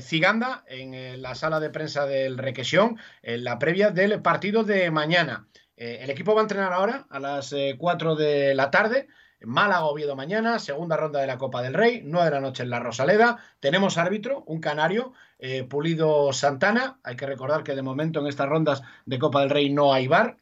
Ciganda 0.00 0.64
en 0.68 1.20
la 1.20 1.34
sala 1.34 1.60
de 1.60 1.70
prensa 1.70 2.06
del 2.06 2.38
Requesión, 2.38 2.98
en 3.22 3.44
la 3.44 3.58
previa 3.58 3.90
del 3.90 4.20
partido 4.22 4.64
de 4.64 4.90
mañana. 4.90 5.46
el 5.76 6.10
equipo 6.10 6.34
va 6.34 6.40
a 6.40 6.44
entrenar 6.44 6.72
ahora 6.72 7.06
a 7.10 7.20
las 7.20 7.54
4 7.78 8.16
de 8.16 8.54
la 8.54 8.70
tarde. 8.70 9.08
Málaga 9.40 9.84
Oviedo 9.84 10.16
mañana, 10.16 10.58
segunda 10.58 10.96
ronda 10.96 11.20
de 11.20 11.26
la 11.28 11.38
Copa 11.38 11.62
del 11.62 11.74
Rey, 11.74 12.02
9 12.04 12.24
de 12.24 12.30
la 12.32 12.40
noche 12.40 12.64
en 12.64 12.70
la 12.70 12.80
Rosaleda. 12.80 13.38
Tenemos 13.60 13.96
árbitro, 13.96 14.42
un 14.46 14.60
canario, 14.60 15.12
eh, 15.38 15.62
Pulido 15.62 16.32
Santana. 16.32 16.98
Hay 17.04 17.14
que 17.14 17.26
recordar 17.26 17.62
que 17.62 17.76
de 17.76 17.82
momento 17.82 18.18
en 18.18 18.26
estas 18.26 18.48
rondas 18.48 18.82
de 19.06 19.18
Copa 19.18 19.40
del 19.40 19.50
Rey 19.50 19.70
no 19.70 19.92
hay 19.92 20.08
bar. 20.08 20.38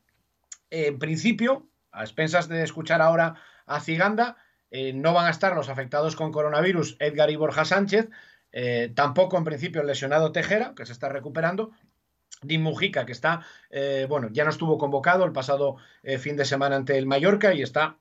En 0.71 0.99
principio, 0.99 1.69
a 1.93 2.03
expensas 2.05 2.49
de 2.49 2.63
escuchar 2.63 3.03
ahora 3.03 3.35
a 3.67 3.81
Ciganda, 3.81 4.39
eh, 4.71 4.95
no 4.95 5.13
van 5.13 5.27
a 5.27 5.31
estar 5.31 5.55
los 5.55 5.69
afectados 5.69 6.17
con 6.17 6.33
coronavirus 6.33 6.97
Edgar 6.99 7.31
y 7.31 7.37
Borja 7.37 7.67
Sánchez, 7.67 8.09
eh, 8.53 8.93
tampoco 8.95 9.37
en 9.37 9.45
principio 9.45 9.83
el 9.83 9.87
lesionado 9.87 10.33
Tejera, 10.33 10.75
que 10.75 10.87
se 10.87 10.93
está 10.93 11.11
recuperando, 11.11 11.71
Dim 12.43 12.63
Mujica, 12.63 13.07
que 13.07 13.13
está, 13.13 13.47
bueno, 14.09 14.29
ya 14.31 14.45
no 14.45 14.51
estuvo 14.51 14.77
convocado 14.77 15.25
el 15.25 15.33
pasado 15.33 15.77
fin 16.19 16.37
de 16.37 16.45
semana 16.45 16.77
ante 16.77 16.99
el 16.99 17.07
Mallorca 17.07 17.55
y 17.55 17.63
está 17.63 17.97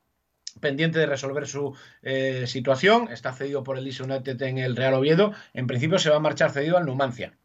pendiente 0.60 0.98
de 0.98 1.06
resolver 1.06 1.46
su 1.46 1.76
eh, 2.02 2.46
situación. 2.46 3.08
Está 3.10 3.32
cedido 3.32 3.62
por 3.62 3.78
el 3.78 3.84
United 3.84 4.40
en 4.42 4.58
el 4.58 4.76
Real 4.76 4.94
Oviedo. 4.94 5.32
En 5.54 5.66
principio 5.66 5.98
se 5.98 6.10
va 6.10 6.16
a 6.16 6.20
marchar 6.20 6.50
cedido 6.50 6.76
al 6.76 6.86
Numancia. 6.86 7.36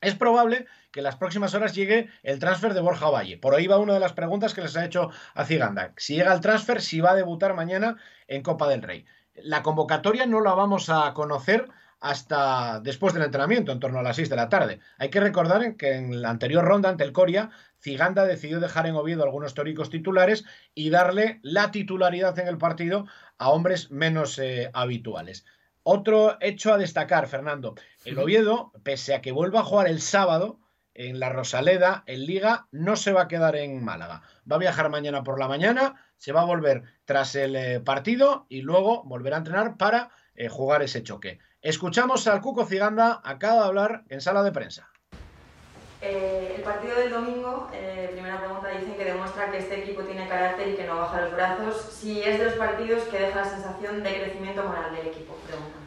Es 0.00 0.16
probable 0.16 0.66
que 0.90 1.00
en 1.00 1.04
las 1.04 1.16
próximas 1.16 1.54
horas 1.54 1.74
llegue 1.74 2.08
el 2.24 2.40
transfer 2.40 2.74
de 2.74 2.80
Borja 2.80 3.08
Valle. 3.08 3.38
Por 3.38 3.54
ahí 3.54 3.68
va 3.68 3.78
una 3.78 3.94
de 3.94 4.00
las 4.00 4.12
preguntas 4.12 4.52
que 4.52 4.60
les 4.60 4.76
ha 4.76 4.84
hecho 4.84 5.10
a 5.34 5.44
Ciganda. 5.44 5.92
Si 5.96 6.16
llega 6.16 6.34
el 6.34 6.40
transfer, 6.40 6.80
si 6.80 7.00
va 7.00 7.12
a 7.12 7.14
debutar 7.14 7.54
mañana 7.54 7.96
en 8.26 8.42
Copa 8.42 8.68
del 8.68 8.82
Rey. 8.82 9.06
La 9.34 9.62
convocatoria 9.62 10.26
no 10.26 10.40
la 10.40 10.54
vamos 10.54 10.90
a 10.90 11.14
conocer 11.14 11.68
hasta 12.02 12.80
después 12.80 13.14
del 13.14 13.22
entrenamiento, 13.22 13.70
en 13.70 13.78
torno 13.78 14.00
a 14.00 14.02
las 14.02 14.16
6 14.16 14.28
de 14.28 14.34
la 14.34 14.48
tarde. 14.48 14.80
Hay 14.98 15.08
que 15.08 15.20
recordar 15.20 15.76
que 15.76 15.92
en 15.92 16.20
la 16.20 16.30
anterior 16.30 16.64
ronda 16.64 16.88
ante 16.88 17.04
el 17.04 17.12
Coria, 17.12 17.50
Ciganda 17.78 18.24
decidió 18.24 18.58
dejar 18.58 18.88
en 18.88 18.96
Oviedo 18.96 19.22
algunos 19.22 19.54
teóricos 19.54 19.88
titulares 19.88 20.44
y 20.74 20.90
darle 20.90 21.38
la 21.42 21.70
titularidad 21.70 22.36
en 22.40 22.48
el 22.48 22.58
partido 22.58 23.06
a 23.38 23.50
hombres 23.50 23.92
menos 23.92 24.36
eh, 24.40 24.68
habituales. 24.74 25.44
Otro 25.84 26.38
hecho 26.40 26.72
a 26.72 26.78
destacar, 26.78 27.28
Fernando. 27.28 27.76
El 28.04 28.18
Oviedo, 28.18 28.72
pese 28.82 29.14
a 29.14 29.20
que 29.20 29.30
vuelva 29.30 29.60
a 29.60 29.64
jugar 29.64 29.86
el 29.86 30.00
sábado 30.00 30.58
en 30.94 31.20
la 31.20 31.28
Rosaleda, 31.28 32.02
en 32.06 32.26
Liga, 32.26 32.66
no 32.72 32.96
se 32.96 33.12
va 33.12 33.22
a 33.22 33.28
quedar 33.28 33.54
en 33.54 33.82
Málaga. 33.84 34.22
Va 34.50 34.56
a 34.56 34.60
viajar 34.60 34.90
mañana 34.90 35.22
por 35.22 35.38
la 35.38 35.46
mañana, 35.46 35.94
se 36.16 36.32
va 36.32 36.42
a 36.42 36.46
volver 36.46 36.82
tras 37.04 37.36
el 37.36 37.54
eh, 37.54 37.80
partido 37.80 38.46
y 38.48 38.62
luego 38.62 39.04
volverá 39.04 39.36
a 39.36 39.38
entrenar 39.38 39.76
para 39.76 40.10
eh, 40.34 40.48
jugar 40.48 40.82
ese 40.82 41.04
choque. 41.04 41.38
Escuchamos 41.62 42.26
al 42.26 42.40
Cuco 42.40 42.66
Ciganda, 42.66 43.20
acaba 43.22 43.60
de 43.60 43.66
hablar 43.68 44.02
en 44.08 44.20
sala 44.20 44.42
de 44.42 44.50
prensa. 44.50 44.88
Eh, 46.00 46.54
el 46.56 46.62
partido 46.62 46.96
del 46.96 47.12
domingo, 47.12 47.68
eh, 47.72 48.08
primera 48.10 48.40
pregunta, 48.40 48.68
dicen 48.70 48.96
que 48.96 49.04
demuestra 49.04 49.48
que 49.48 49.58
este 49.58 49.84
equipo 49.84 50.02
tiene 50.02 50.26
carácter 50.26 50.70
y 50.70 50.74
que 50.74 50.88
no 50.88 50.96
baja 50.96 51.20
los 51.20 51.32
brazos. 51.32 51.80
Si 51.92 52.20
es 52.20 52.40
de 52.40 52.46
los 52.46 52.54
partidos 52.54 53.04
que 53.04 53.16
deja 53.16 53.42
la 53.42 53.44
sensación 53.44 54.02
de 54.02 54.12
crecimiento 54.12 54.64
moral 54.64 54.92
del 54.92 55.06
equipo, 55.06 55.36
pregunta. 55.46 55.78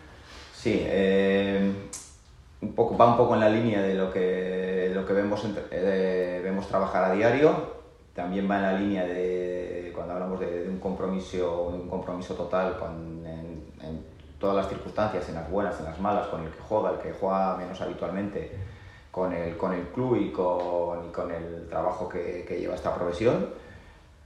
Sí, 0.54 0.82
eh, 0.86 1.90
un 2.62 2.74
poco, 2.74 2.96
va 2.96 3.08
un 3.08 3.18
poco 3.18 3.34
en 3.34 3.42
la 3.42 3.50
línea 3.50 3.82
de 3.82 3.96
lo 3.96 4.14
que, 4.14 4.92
lo 4.96 5.06
que 5.06 5.12
vemos, 5.12 5.46
vemos 5.70 6.68
trabajar 6.70 7.04
a 7.04 7.12
diario. 7.12 7.76
También 8.14 8.50
va 8.50 8.56
en 8.56 8.62
la 8.62 8.80
línea 8.80 9.04
de 9.04 9.92
cuando 9.94 10.14
hablamos 10.14 10.40
de, 10.40 10.70
un 10.70 10.80
compromiso, 10.80 11.64
un 11.64 11.90
compromiso 11.90 12.34
total 12.34 12.80
con, 12.80 13.26
en, 13.26 13.66
en 13.82 14.15
todas 14.46 14.58
las 14.58 14.70
circunstancias, 14.70 15.28
en 15.28 15.34
las 15.34 15.50
buenas, 15.50 15.80
en 15.80 15.86
las 15.86 16.00
malas, 16.00 16.28
con 16.28 16.44
el 16.44 16.52
que 16.52 16.60
juega, 16.70 16.92
el 16.92 17.00
que 17.00 17.12
juega 17.14 17.58
menos 17.58 17.82
habitualmente 17.82 18.52
con 19.10 19.34
el, 19.34 19.58
con 19.58 19.74
el 19.74 19.82
club 19.88 20.18
y 20.18 20.30
con, 20.30 21.08
y 21.08 21.12
con 21.12 21.32
el 21.32 21.68
trabajo 21.68 22.08
que, 22.08 22.46
que, 22.48 22.60
lleva 22.60 22.76
esta 22.76 22.94
profesión. 22.94 23.50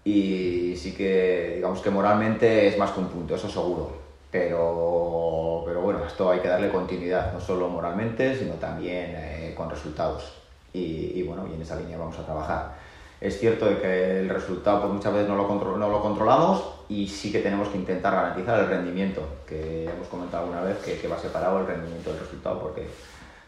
Y 0.04 0.76
sí 0.76 0.94
que, 0.94 1.54
digamos 1.56 1.80
que 1.80 1.90
moralmente 1.90 2.68
es 2.68 2.78
más 2.78 2.92
que 2.92 3.00
un 3.00 3.08
punto, 3.08 3.36
eso 3.36 3.48
seguro. 3.48 3.92
Pero, 4.30 5.64
pero 5.66 5.80
bueno, 5.82 6.04
esto 6.06 6.30
hay 6.30 6.42
que 6.42 6.50
darle 6.50 6.70
continuidad, 6.70 7.32
no 7.32 7.40
solo 7.40 7.70
moralmente, 7.70 8.38
sino 8.38 8.56
también 8.56 9.14
eh, 9.16 9.54
con 9.56 9.70
resultados. 9.70 10.34
Y, 10.74 11.14
y, 11.16 11.24
bueno, 11.24 11.48
y 11.50 11.54
en 11.54 11.62
esa 11.62 11.78
línea 11.78 11.98
vamos 11.98 12.20
a 12.20 12.26
trabajar. 12.26 12.76
Es 13.22 13.40
cierto 13.40 13.68
que 13.82 14.20
el 14.20 14.28
resultado 14.28 14.82
pues 14.82 14.94
muchas 14.96 15.14
veces 15.14 15.30
no 15.30 15.38
lo, 15.38 15.78
no 15.78 15.90
lo 15.90 16.02
controlamos 16.02 16.79
y 16.90 17.08
sí 17.08 17.32
que 17.32 17.40
tenemos 17.40 17.70
que 17.70 17.78
intentar 17.78 18.14
garantizar 18.14 18.60
el 18.60 18.68
rendimiento, 18.68 19.22
que 19.48 19.86
hemos 19.86 20.08
comentado 20.08 20.44
alguna 20.44 20.64
vez 20.64 20.78
que, 20.80 20.98
que 20.98 21.08
va 21.08 21.20
separado 21.20 21.60
el 21.60 21.68
rendimiento 21.68 22.12
del 22.12 22.20
resultado, 22.20 22.60
porque 22.60 22.88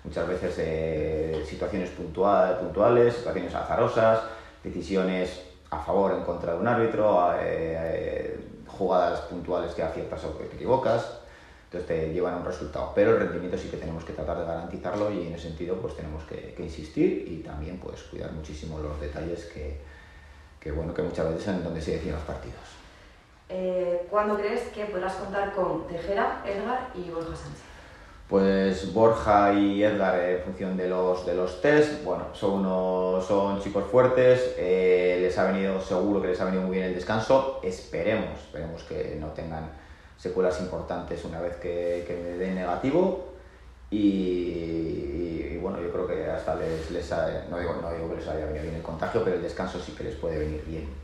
muchas 0.04 0.27
veces 0.27 0.56
eh, 0.60 1.43
situaciones 1.47 1.89
puntual, 1.89 2.60
puntuales, 2.60 3.15
situaciones 3.15 3.54
azarosas, 3.56 4.21
decisiones 4.63 5.41
a 5.71 5.80
favor 5.80 6.12
o 6.12 6.17
en 6.17 6.23
contra 6.23 6.54
de 6.54 6.60
un 6.60 6.67
árbitro, 6.67 7.34
eh, 7.39 8.39
jugadas 8.67 9.21
puntuales 9.21 9.73
que 9.73 9.82
aciertas 9.82 10.23
o 10.25 10.38
que 10.38 10.45
te 10.45 10.56
equivocas, 10.56 11.19
entonces 11.65 11.88
te 11.88 12.13
llevan 12.13 12.36
a 12.36 12.38
un 12.38 12.45
resultado. 12.45 12.91
Pero 12.93 13.12
el 13.12 13.19
rendimiento 13.19 13.58
sí 13.58 13.69
que 13.69 13.77
tenemos 13.77 14.04
que 14.04 14.13
tratar 14.13 14.38
de 14.38 14.45
garantizarlo 14.45 15.12
y 15.12 15.27
en 15.27 15.34
ese 15.34 15.47
sentido 15.47 15.77
pues 15.77 15.95
tenemos 15.95 16.23
que, 16.25 16.54
que 16.56 16.63
insistir 16.63 17.25
y 17.27 17.38
también 17.38 17.80
pues 17.80 18.04
cuidar 18.04 18.32
muchísimo 18.34 18.77
los 18.80 18.99
detalles 19.01 19.45
que, 19.45 19.80
que, 20.60 20.71
bueno, 20.71 20.93
que 20.93 21.01
muchas 21.01 21.27
veces 21.27 21.47
en 21.47 21.63
donde 21.63 21.82
se 21.82 21.93
deciden 21.93 22.15
los 22.15 22.23
partidos. 22.23 22.81
Eh, 23.51 24.07
¿Cuándo 24.09 24.37
crees 24.37 24.61
que 24.69 24.85
podrás 24.85 25.15
contar 25.15 25.53
con 25.53 25.85
Tejera, 25.87 26.41
Edgar 26.45 26.89
y 26.95 27.09
Borja 27.09 27.35
Sánchez? 27.35 27.71
pues 28.31 28.93
Borja 28.93 29.51
y 29.51 29.83
Edgar 29.83 30.17
en 30.17 30.41
función 30.43 30.77
de 30.77 30.87
los, 30.87 31.25
de 31.25 31.35
los 31.35 31.59
test, 31.59 32.01
bueno, 32.05 32.27
son, 32.31 32.61
unos, 32.61 33.25
son 33.25 33.61
chicos 33.61 33.83
fuertes, 33.91 34.55
eh, 34.57 35.17
les 35.21 35.37
ha 35.37 35.51
venido, 35.51 35.81
seguro 35.81 36.21
que 36.21 36.29
les 36.29 36.39
ha 36.39 36.45
venido 36.45 36.63
muy 36.63 36.77
bien 36.77 36.85
el 36.85 36.95
descanso, 36.95 37.59
esperemos, 37.61 38.39
esperemos 38.39 38.83
que 38.83 39.17
no 39.19 39.27
tengan 39.31 39.69
secuelas 40.17 40.61
importantes 40.61 41.25
una 41.25 41.41
vez 41.41 41.57
que, 41.57 42.05
que 42.07 42.15
den 42.37 42.55
negativo 42.55 43.33
y, 43.89 43.97
y, 43.97 45.49
y, 45.51 45.57
bueno, 45.57 45.81
yo 45.81 45.91
creo 45.91 46.07
que 46.07 46.31
hasta 46.31 46.55
les, 46.55 46.89
les 46.89 47.11
ha, 47.11 47.47
no, 47.49 47.59
digo, 47.59 47.79
no 47.81 47.91
digo 47.91 48.11
que 48.11 48.15
les 48.15 48.27
haya 48.29 48.45
venido 48.45 48.63
bien 48.63 48.75
el 48.75 48.81
contagio, 48.81 49.25
pero 49.25 49.35
el 49.35 49.41
descanso 49.41 49.77
sí 49.77 49.91
que 49.91 50.05
les 50.05 50.15
puede 50.15 50.39
venir 50.39 50.63
bien. 50.65 51.00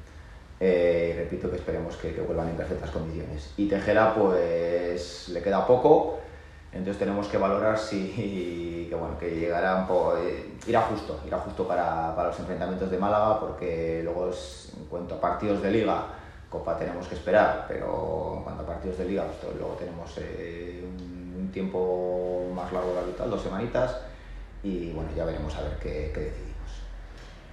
Eh, 0.60 1.13
repito 1.15 1.50
que 1.52 1.58
esperemos 1.58 1.96
que, 1.98 2.13
que 2.13 2.22
vuelvan 2.22 2.50
en 2.50 2.56
perfectas 2.56 2.89
condiciones. 2.91 3.54
Y 3.58 3.67
Tejera 3.67 4.15
pues 4.15 5.30
le 5.30 5.41
queda 5.41 5.65
poco, 5.67 6.17
entonces 6.72 7.00
tenemos 7.00 7.28
que 7.28 7.38
valorar 7.38 7.78
si 7.78 8.88
que, 8.89 8.96
bueno, 8.96 9.17
que 9.17 9.30
llegará 9.32 9.76
un 9.76 9.88
poco, 9.88 10.17
eh, 10.17 10.46
irá 10.67 10.82
justo, 10.82 11.20
irá 11.26 11.39
justo 11.39 11.67
para, 11.67 12.15
para, 12.15 12.30
los 12.30 12.39
enfrentamientos 12.39 12.89
de 12.89 12.98
Málaga, 12.98 13.39
porque 13.39 14.02
luego 14.04 14.30
es, 14.30 14.74
en 14.78 14.86
cuanto 14.86 15.15
a 15.15 15.22
partidos 15.22 15.62
de 15.62 15.72
liga, 15.72 16.06
Copa 16.50 16.78
tenemos 16.78 17.08
que 17.08 17.15
esperar, 17.15 17.65
pero 17.67 18.36
en 18.38 18.43
cuanto 18.43 18.63
a 18.63 18.65
partidos 18.65 18.98
de 19.00 19.06
liga, 19.06 19.26
pues, 19.41 19.56
luego 19.58 19.74
tenemos 19.74 20.13
eh, 20.17 20.84
un, 20.86 21.17
tiempo 21.52 22.43
más 22.54 22.72
largo 22.72 22.93
de 22.93 23.00
habitual, 23.00 23.32
dos 23.32 23.41
semanitas, 23.41 23.98
y 24.62 24.91
bueno, 24.91 25.10
ya 25.15 25.26
veremos 25.26 25.56
a 25.56 25.62
ver 25.62 25.78
qué, 25.82 26.12
qué 26.13 26.20
decidimos. 26.20 26.46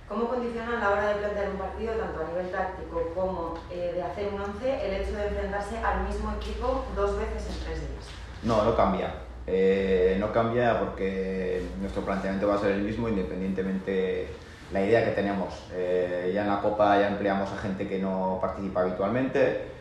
¿Cómo 0.09 0.29
condiciona 0.29 0.77
a 0.77 0.81
la 0.81 0.90
hora 0.90 1.09
de 1.09 1.14
plantear 1.14 1.49
un 1.51 1.57
partido, 1.57 1.95
tanto 1.95 2.21
a 2.21 2.29
nivel 2.29 2.51
táctico 2.51 3.11
como 3.14 3.55
eh, 3.71 3.93
de 3.95 4.03
hacer 4.03 4.29
un 4.35 4.40
once, 4.40 4.87
el 4.87 5.01
hecho 5.01 5.17
de 5.17 5.29
enfrentarse 5.29 5.79
al 5.79 6.07
mismo 6.07 6.33
equipo 6.37 6.85
dos 6.95 7.17
veces 7.19 7.47
en 7.49 7.64
tres 7.64 7.81
días? 7.81 8.05
No, 8.43 8.62
no 8.64 8.77
cambia. 8.77 9.14
Eh, 9.47 10.17
no 10.21 10.31
cambia 10.31 10.79
porque 10.79 11.62
nuestro 11.81 12.03
planteamiento 12.03 12.49
va 12.49 12.57
a 12.57 12.59
ser 12.59 12.73
el 12.73 12.83
mismo 12.83 13.09
independientemente 13.09 14.29
la 14.73 14.83
idea 14.85 15.05
que 15.07 15.12
tenemos. 15.12 15.55
Eh, 15.73 16.33
ya 16.35 16.43
en 16.43 16.49
la 16.49 16.61
Copa 16.61 16.99
ya 16.99 17.09
empleamos 17.09 17.51
a 17.51 17.57
gente 17.57 17.88
que 17.88 17.99
no 17.99 18.38
participa 18.43 18.83
habitualmente, 18.83 19.74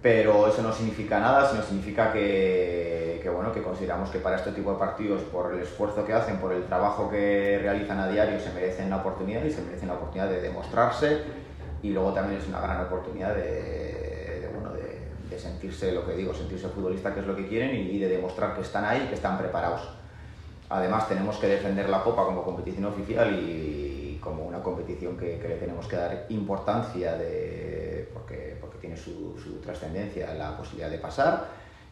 pero 0.00 0.48
eso 0.48 0.62
no 0.62 0.72
significa 0.72 1.18
nada, 1.20 1.48
sino 1.50 1.62
significa 1.62 2.12
que, 2.12 3.20
que, 3.22 3.28
bueno, 3.28 3.52
que 3.52 3.62
consideramos 3.62 4.10
que 4.10 4.18
para 4.18 4.36
este 4.36 4.52
tipo 4.52 4.72
de 4.72 4.78
partidos, 4.78 5.22
por 5.22 5.52
el 5.52 5.60
esfuerzo 5.60 6.04
que 6.04 6.12
hacen, 6.12 6.38
por 6.38 6.52
el 6.52 6.64
trabajo 6.66 7.10
que 7.10 7.58
realizan 7.60 7.98
a 7.98 8.08
diario, 8.08 8.38
se 8.38 8.52
merecen 8.52 8.90
la 8.90 8.98
oportunidad 8.98 9.44
y 9.44 9.50
se 9.50 9.62
merecen 9.62 9.88
la 9.88 9.94
oportunidad 9.94 10.28
de 10.30 10.40
demostrarse 10.40 11.22
y 11.82 11.90
luego 11.90 12.12
también 12.12 12.40
es 12.40 12.48
una 12.48 12.60
gran 12.60 12.80
oportunidad 12.84 13.34
de 13.34 13.88
de 15.28 15.38
sentirse, 15.38 15.92
lo 15.92 16.06
que 16.06 16.14
digo, 16.14 16.34
sentirse 16.34 16.68
futbolista, 16.68 17.12
que 17.12 17.20
es 17.20 17.26
lo 17.26 17.36
que 17.36 17.46
quieren, 17.46 17.74
y, 17.74 17.90
y 17.90 17.98
de 17.98 18.08
demostrar 18.08 18.54
que 18.54 18.62
están 18.62 18.84
ahí 18.84 19.02
y 19.04 19.08
que 19.08 19.14
están 19.14 19.38
preparados. 19.38 19.88
Además, 20.70 21.08
tenemos 21.08 21.36
que 21.38 21.48
defender 21.48 21.88
la 21.88 22.02
Copa 22.02 22.24
como 22.24 22.42
competición 22.42 22.86
oficial 22.86 23.34
y 23.34 24.18
como 24.22 24.44
una 24.44 24.62
competición 24.62 25.16
que, 25.16 25.38
que 25.38 25.48
le 25.48 25.56
tenemos 25.56 25.86
que 25.86 25.96
dar 25.96 26.26
importancia 26.28 27.16
de, 27.16 27.57
porque, 28.78 28.86
tiene 28.86 28.96
su, 28.96 29.38
su 29.42 29.60
trascendencia, 29.60 30.32
la 30.34 30.56
posibilidad 30.56 30.90
de 30.90 30.98
pasar 30.98 31.48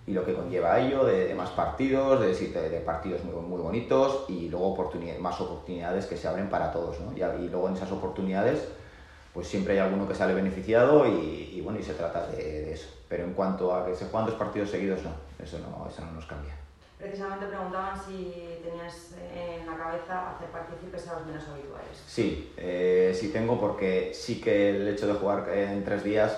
y 0.06 0.12
lo 0.12 0.24
que 0.24 0.34
conlleva 0.34 0.74
a 0.74 0.80
ello, 0.80 1.04
de, 1.04 1.26
de 1.26 1.34
más 1.34 1.50
partidos, 1.50 2.20
de, 2.20 2.32
de, 2.32 2.70
de, 2.70 2.80
partidos 2.80 3.24
muy, 3.24 3.34
muy 3.42 3.60
bonitos 3.60 4.24
y 4.28 4.48
luego 4.48 4.72
oportunidad, 4.72 5.18
más 5.18 5.40
oportunidades 5.40 6.06
que 6.06 6.16
se 6.16 6.28
abren 6.28 6.48
para 6.48 6.70
todos. 6.70 7.00
¿no? 7.00 7.12
Y, 7.12 7.44
y 7.44 7.48
luego 7.48 7.68
en 7.68 7.74
esas 7.74 7.90
oportunidades 7.90 8.68
pues 9.34 9.48
siempre 9.48 9.74
hay 9.74 9.80
alguno 9.80 10.08
que 10.08 10.14
sale 10.14 10.32
beneficiado 10.32 11.06
y, 11.06 11.50
y 11.52 11.60
bueno, 11.60 11.78
y 11.78 11.82
se 11.82 11.92
trata 11.92 12.26
de, 12.28 12.36
de, 12.42 12.72
eso. 12.72 12.88
Pero 13.06 13.24
en 13.24 13.34
cuanto 13.34 13.74
a 13.74 13.84
que 13.84 13.94
se 13.94 14.06
juegan 14.06 14.30
dos 14.30 14.36
partidos 14.36 14.70
seguidos, 14.70 15.02
no, 15.02 15.10
eso 15.44 15.58
no, 15.58 15.86
eso 15.86 16.02
no 16.06 16.12
nos 16.12 16.24
cambia. 16.24 16.54
Precisamente 16.98 17.44
preguntaban 17.44 17.94
si 18.02 18.32
tenías 18.64 19.12
en 19.34 19.66
la 19.66 19.76
cabeza 19.76 20.30
hacer 20.30 20.48
partícipes 20.48 21.06
a 21.08 21.18
los 21.18 21.26
menos 21.26 21.46
habituales. 21.48 22.02
Sí, 22.06 22.54
eh, 22.56 23.14
sí 23.14 23.28
tengo 23.28 23.60
porque 23.60 24.12
sí 24.14 24.40
que 24.40 24.70
el 24.70 24.88
hecho 24.88 25.06
de 25.06 25.12
jugar 25.12 25.46
en 25.50 25.84
tres 25.84 26.02
días, 26.02 26.34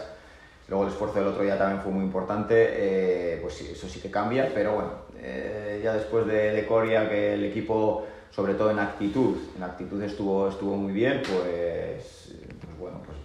luego 0.68 0.84
el 0.84 0.90
esfuerzo 0.90 1.18
del 1.18 1.28
otro 1.28 1.42
día 1.42 1.58
también 1.58 1.82
fue 1.82 1.92
muy 1.92 2.04
importante, 2.04 2.54
eh, 2.54 3.38
pues 3.40 3.60
eso 3.60 3.88
sí 3.88 4.00
que 4.00 4.10
cambia, 4.10 4.50
pero 4.54 4.74
bueno, 4.74 4.90
eh, 5.18 5.80
ya 5.82 5.94
después 5.94 6.26
de, 6.26 6.52
de 6.52 6.66
Coria, 6.66 7.08
que 7.08 7.34
el 7.34 7.44
equipo, 7.44 8.06
sobre 8.30 8.54
todo 8.54 8.70
en 8.70 8.78
actitud, 8.78 9.36
en 9.56 9.62
actitud 9.62 10.00
estuvo, 10.02 10.48
estuvo 10.48 10.76
muy 10.76 10.92
bien, 10.92 11.22
pues 11.22 12.34
bueno, 12.78 13.00
pues 13.04 13.16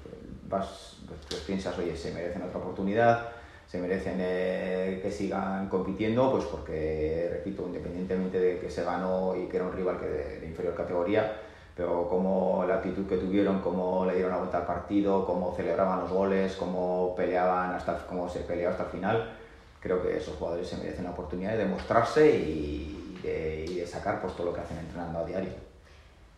vas, 0.49 0.97
pues, 1.07 1.19
pues 1.29 1.41
piensas, 1.41 1.77
oye, 1.77 1.95
se 1.95 2.11
merecen 2.11 2.41
otra 2.43 2.59
oportunidad, 2.59 3.29
se 3.67 3.79
merecen 3.79 4.17
eh, 4.19 4.99
que 5.01 5.11
sigan 5.11 5.67
compitiendo, 5.67 6.31
pues 6.31 6.45
porque, 6.45 7.29
repito, 7.31 7.65
independientemente 7.65 8.39
de 8.39 8.59
que 8.59 8.69
se 8.69 8.83
ganó 8.83 9.35
y 9.35 9.47
que 9.47 9.57
era 9.57 9.65
un 9.65 9.73
rival 9.73 9.99
que 9.99 10.05
de 10.05 10.45
inferior 10.47 10.75
categoría, 10.75 11.39
pero 11.75 12.07
como 12.07 12.65
la 12.67 12.75
actitud 12.75 13.07
que 13.07 13.17
tuvieron, 13.17 13.59
cómo 13.61 14.05
le 14.05 14.15
dieron 14.15 14.31
la 14.31 14.37
vuelta 14.37 14.59
al 14.59 14.65
partido, 14.65 15.25
cómo 15.25 15.55
celebraban 15.55 16.01
los 16.01 16.11
goles, 16.11 16.55
cómo 16.55 17.15
peleaban 17.15 17.73
hasta 17.73 17.97
cómo 18.05 18.29
se 18.29 18.41
peleó 18.41 18.69
hasta 18.69 18.83
el 18.83 18.89
final, 18.89 19.33
creo 19.79 20.01
que 20.01 20.17
esos 20.17 20.35
jugadores 20.35 20.67
se 20.67 20.77
merecen 20.77 21.05
la 21.05 21.11
oportunidad 21.11 21.51
de 21.51 21.57
demostrarse 21.57 22.37
y, 22.37 23.17
y, 23.17 23.19
de, 23.21 23.65
y 23.67 23.75
de 23.75 23.87
sacar 23.87 24.21
pues, 24.21 24.35
todo 24.35 24.47
lo 24.47 24.53
que 24.53 24.61
hacen 24.61 24.77
entrenando 24.77 25.19
a 25.19 25.25
diario. 25.25 25.51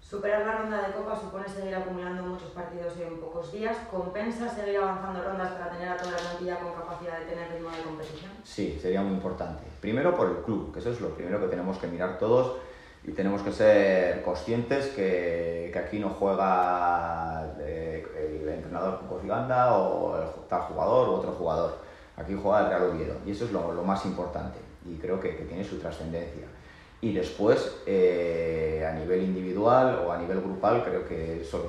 Superar 0.02 0.46
la 0.46 0.58
ronda 0.60 0.88
de 0.88 0.94
Copa 0.94 1.20
supone 1.20 1.50
seguir 1.50 1.76
acumulando 1.76 2.22
muchos 2.22 2.52
partidos 2.52 2.94
en 3.00 3.20
pocos 3.20 3.52
días. 3.52 3.76
¿Compensa 3.90 4.48
seguir 4.48 4.78
avanzando 4.78 5.24
rondas 5.24 5.54
para 5.54 5.72
tener 5.72 5.90
a 5.90 5.98
toda 5.98 6.12
la 6.12 6.18
plantilla 6.18 6.60
con 6.60 6.74
capacidad 6.74 7.20
de 7.20 7.26
tener 7.26 7.52
ritmo 7.52 7.72
de 7.72 7.82
competición? 7.82 8.32
Sí, 8.44 8.78
sería 8.80 9.02
muy 9.02 9.14
importante. 9.14 9.64
Primero 9.82 10.16
por 10.16 10.28
el 10.30 10.38
club, 10.44 10.72
que 10.72 10.80
eso 10.80 10.92
es 10.92 11.02
lo 11.02 11.10
primero 11.10 11.42
que 11.42 11.48
tenemos 11.48 11.80
que 11.80 11.88
mirar 11.88 12.20
todos 12.20 12.58
y 13.08 13.12
tenemos 13.12 13.42
que 13.42 13.52
ser 13.52 14.24
conscientes 14.24 14.88
que, 14.88 15.70
que 15.72 15.80
aquí 15.80 16.00
no 16.00 16.10
juega 16.10 17.56
eh, 17.60 18.06
el 18.42 18.50
entrenador 18.50 19.02
Cociganda 19.08 19.76
o 19.76 20.18
el 20.18 20.48
tal 20.48 20.62
jugador 20.62 21.10
u 21.10 21.12
otro 21.14 21.32
jugador. 21.34 21.78
Aquí 22.18 22.38
juega 22.42 22.62
el 22.62 22.68
Real 22.70 22.84
Oviedo 22.92 23.16
y 23.26 23.32
eso 23.32 23.46
es 23.46 23.52
lo, 23.52 23.72
lo 23.74 23.84
más 23.84 24.06
importante 24.06 24.58
y 24.86 24.96
creo 24.96 25.20
que, 25.20 25.36
que 25.36 25.44
tiene 25.44 25.64
su 25.64 25.78
trascendencia 25.80 26.48
y 27.02 27.14
después 27.14 27.82
eh, 27.86 28.84
a 28.90 28.94
nivel 28.94 29.24
individual 29.24 30.04
o 30.06 30.12
a 30.12 30.18
nivel 30.18 30.42
grupal 30.42 30.84
creo 30.84 31.08
que 31.08 31.44
son, 31.44 31.62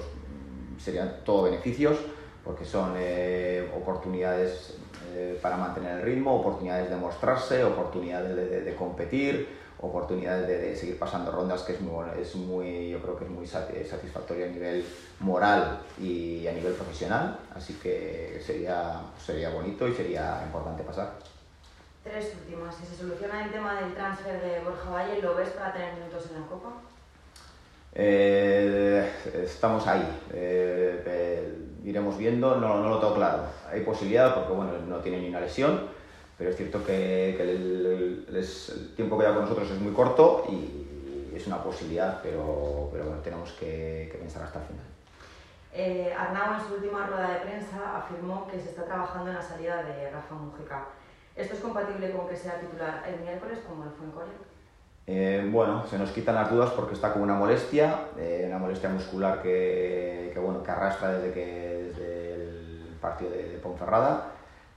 serían 0.78 1.16
todo 1.24 1.42
beneficios 1.42 1.98
porque 2.44 2.64
son 2.64 2.94
eh, 2.96 3.70
oportunidades 3.76 4.78
eh, 5.14 5.38
para 5.42 5.56
mantener 5.56 5.98
el 5.98 6.02
ritmo, 6.02 6.40
oportunidades 6.40 6.88
de 6.88 6.96
mostrarse, 6.96 7.64
oportunidades 7.64 8.64
de, 8.64 8.74
competir, 8.76 9.48
oportunidades 9.80 10.48
de, 10.48 10.76
seguir 10.76 10.98
pasando 10.98 11.30
rondas, 11.30 11.62
que 11.62 11.72
es 11.72 11.80
muy, 11.80 12.04
es 12.20 12.34
muy, 12.34 12.90
yo 12.90 13.00
creo 13.00 13.18
que 13.18 13.24
es 13.24 13.30
muy 13.30 13.46
satisfactorio 13.46 14.46
a 14.46 14.48
nivel 14.48 14.84
moral 15.20 15.80
y 16.00 16.46
a 16.46 16.52
nivel 16.52 16.72
profesional, 16.72 17.38
así 17.54 17.74
que 17.74 18.40
sería, 18.44 19.00
sería 19.18 19.50
bonito 19.50 19.86
y 19.86 19.94
sería 19.94 20.42
importante 20.44 20.82
pasar. 20.82 21.12
Tres 22.02 22.34
últimas. 22.40 22.74
Si 22.76 22.86
se 22.86 22.96
soluciona 22.96 23.44
el 23.44 23.50
tema 23.50 23.80
del 23.80 23.92
transfer 23.94 24.40
de 24.40 24.60
Borja 24.60 24.90
Valle, 24.90 25.20
¿lo 25.20 25.34
ves 25.34 25.50
para 25.50 25.72
tener 25.72 25.94
minutos 25.94 26.26
en 26.30 26.40
la 26.40 26.46
Copa? 26.46 26.72
Eh, 27.98 29.10
estamos 29.42 29.86
ahí. 29.86 30.06
Eh, 30.32 31.66
iremos 31.82 32.18
viendo, 32.18 32.56
no, 32.56 32.82
no, 32.82 32.90
lo 32.90 32.98
tengo 32.98 33.14
claro. 33.14 33.42
Hay 33.70 33.80
posibilidad 33.80 34.34
porque 34.34 34.52
bueno, 34.52 34.72
no 34.86 34.98
tiene 34.98 35.20
ni 35.20 35.28
una 35.28 35.40
lesión, 35.40 35.88
pero 36.38 36.50
es 36.50 36.56
cierto 36.56 36.84
que, 36.84 37.30
el, 37.40 38.26
tiempo 38.94 39.18
que 39.18 39.24
da 39.24 39.32
con 39.32 39.42
nosotros 39.42 39.70
es 39.70 39.80
muy 39.80 39.92
corto 39.92 40.44
y 40.48 41.34
es 41.34 41.46
una 41.46 41.62
posibilidad, 41.62 42.20
pero, 42.22 42.88
pero 42.92 43.04
bueno, 43.04 43.20
tenemos 43.22 43.52
que, 43.52 44.14
pensar 44.20 44.42
hasta 44.42 44.60
el 44.60 44.66
final. 44.66 44.84
Eh, 45.72 46.14
Arnau 46.16 46.58
en 46.58 46.66
su 46.66 46.74
última 46.74 47.06
rueda 47.06 47.30
de 47.30 47.40
prensa 47.40 47.96
afirmó 47.96 48.46
que 48.48 48.58
se 48.58 48.70
está 48.70 48.84
trabajando 48.84 49.30
en 49.30 49.36
la 49.36 49.42
salida 49.42 49.82
de 49.82 50.10
Rafa 50.10 50.34
Mujica. 50.34 50.86
¿Esto 51.34 51.54
es 51.54 51.60
compatible 51.60 52.12
con 52.12 52.28
que 52.28 52.36
sea 52.36 52.58
titular 52.60 53.04
el 53.06 53.20
miércoles 53.20 53.58
como 53.66 53.84
lo 53.84 53.90
fue 53.90 54.06
en 54.06 54.12
Corea? 54.12 54.32
Eh, 55.06 55.48
bueno, 55.52 55.86
se 55.86 55.98
nos 55.98 56.10
quitan 56.10 56.34
las 56.34 56.50
dudas 56.50 56.70
porque 56.70 56.94
está 56.94 57.12
con 57.12 57.22
una 57.22 57.34
molestia, 57.34 58.08
eh, 58.18 58.44
una 58.48 58.58
molestia 58.58 58.88
muscular 58.88 59.40
que, 59.42 60.30
que, 60.32 60.40
bueno, 60.40 60.62
que 60.62 60.70
arrastra 60.70 61.12
desde, 61.12 61.32
que, 61.32 61.90
desde 61.90 62.34
el 62.34 62.96
partido 63.00 63.30
de, 63.30 63.58
Ponferrada 63.62 64.35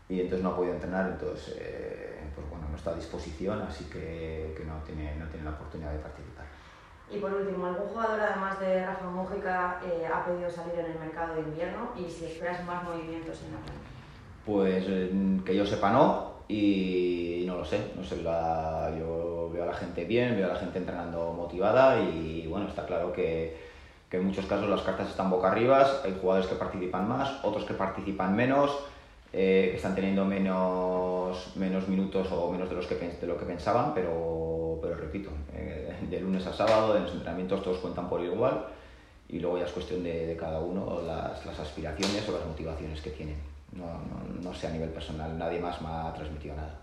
y 0.09 0.19
entonces 0.19 0.43
no 0.43 0.49
ha 0.49 0.55
podido 0.55 0.73
entrenar, 0.73 1.11
entonces 1.11 1.55
eh, 1.59 2.19
pues 2.35 2.49
bueno, 2.49 2.65
no 2.69 2.75
está 2.75 2.91
a 2.91 2.95
disposición, 2.95 3.61
así 3.61 3.85
que, 3.85 4.55
que, 4.57 4.65
no, 4.65 4.73
tiene, 4.83 5.15
no 5.15 5.27
tiene 5.27 5.45
la 5.45 5.51
oportunidad 5.51 5.93
de 5.93 5.99
participar. 5.99 6.45
Y 7.11 7.17
por 7.17 7.33
último, 7.33 7.67
¿algún 7.67 7.87
jugador 7.87 8.19
además 8.19 8.59
de 8.59 8.85
Rafa 8.85 9.05
Mújica 9.05 9.79
ha 9.79 10.25
pedido 10.25 10.49
salir 10.49 10.79
en 10.79 10.91
el 10.91 10.99
mercado 10.99 11.35
de 11.35 11.41
invierno 11.41 11.91
y 11.95 12.09
si 12.09 12.25
esperas 12.25 12.63
más 12.65 12.83
movimientos 12.83 13.41
en 13.43 13.53
la 13.53 13.59
planta? 13.59 13.89
Pues 14.45 14.85
que 15.45 15.55
yo 15.55 15.65
sepa 15.65 15.91
no, 15.91 16.29
y 16.47 17.43
no 17.45 17.57
lo 17.57 17.65
sé, 17.65 17.91
no 17.95 18.03
sé, 18.03 18.23
yo 18.23 19.49
veo 19.53 19.63
a 19.63 19.67
la 19.67 19.73
gente 19.73 20.05
bien, 20.05 20.35
veo 20.35 20.49
a 20.49 20.53
la 20.53 20.59
gente 20.59 20.79
entrenando 20.79 21.31
motivada 21.33 21.99
y 21.99 22.47
bueno, 22.47 22.67
está 22.67 22.85
claro 22.87 23.13
que, 23.13 23.55
que, 24.09 24.17
en 24.17 24.25
muchos 24.25 24.47
casos 24.47 24.67
las 24.67 24.81
cartas 24.81 25.09
están 25.09 25.29
boca 25.29 25.51
arriba, 25.51 25.85
hay 26.03 26.17
jugadores 26.19 26.49
que 26.49 26.55
participan 26.55 27.07
más, 27.07 27.43
otros 27.43 27.65
que 27.65 27.75
participan 27.75 28.35
menos, 28.35 28.75
eh, 29.31 29.73
están 29.75 29.93
teniendo 29.93 30.25
menos, 30.25 31.55
menos 31.55 31.87
minutos 31.87 32.27
o 32.31 32.51
menos 32.51 32.67
de, 32.67 32.75
los 32.75 32.87
que, 32.87 32.95
de 32.95 33.27
lo 33.27 33.37
que 33.37 33.45
pensaban, 33.45 33.93
pero, 33.93 34.79
pero 34.81 34.95
repito, 34.95 35.29
eh, 35.53 35.95
de 36.09 36.19
lunes 36.19 36.47
a 36.47 36.53
sábado, 36.53 36.97
en 36.97 37.03
los 37.03 37.13
entrenamientos 37.13 37.61
todos 37.61 37.77
cuentan 37.77 38.09
por 38.09 38.21
igual 38.23 38.65
y 39.27 39.39
luego 39.39 39.59
ya 39.59 39.65
es 39.65 39.71
cuestión 39.71 40.03
de, 40.03 40.25
de 40.25 40.35
cada 40.35 40.59
uno 40.59 41.03
las, 41.05 41.45
las 41.45 41.59
aspiraciones 41.59 42.27
o 42.27 42.31
las 42.31 42.45
motivaciones 42.45 43.01
que 43.01 43.11
tienen. 43.11 43.37
No, 43.71 44.01
no, 44.41 44.51
sé 44.55 44.65
a 44.65 44.71
nivel 44.71 44.89
personal, 44.89 45.37
nadie 45.37 45.59
más 45.59 45.79
me 45.79 45.89
ha 45.89 46.11
transmitido 46.15 46.55
nada. 46.55 46.79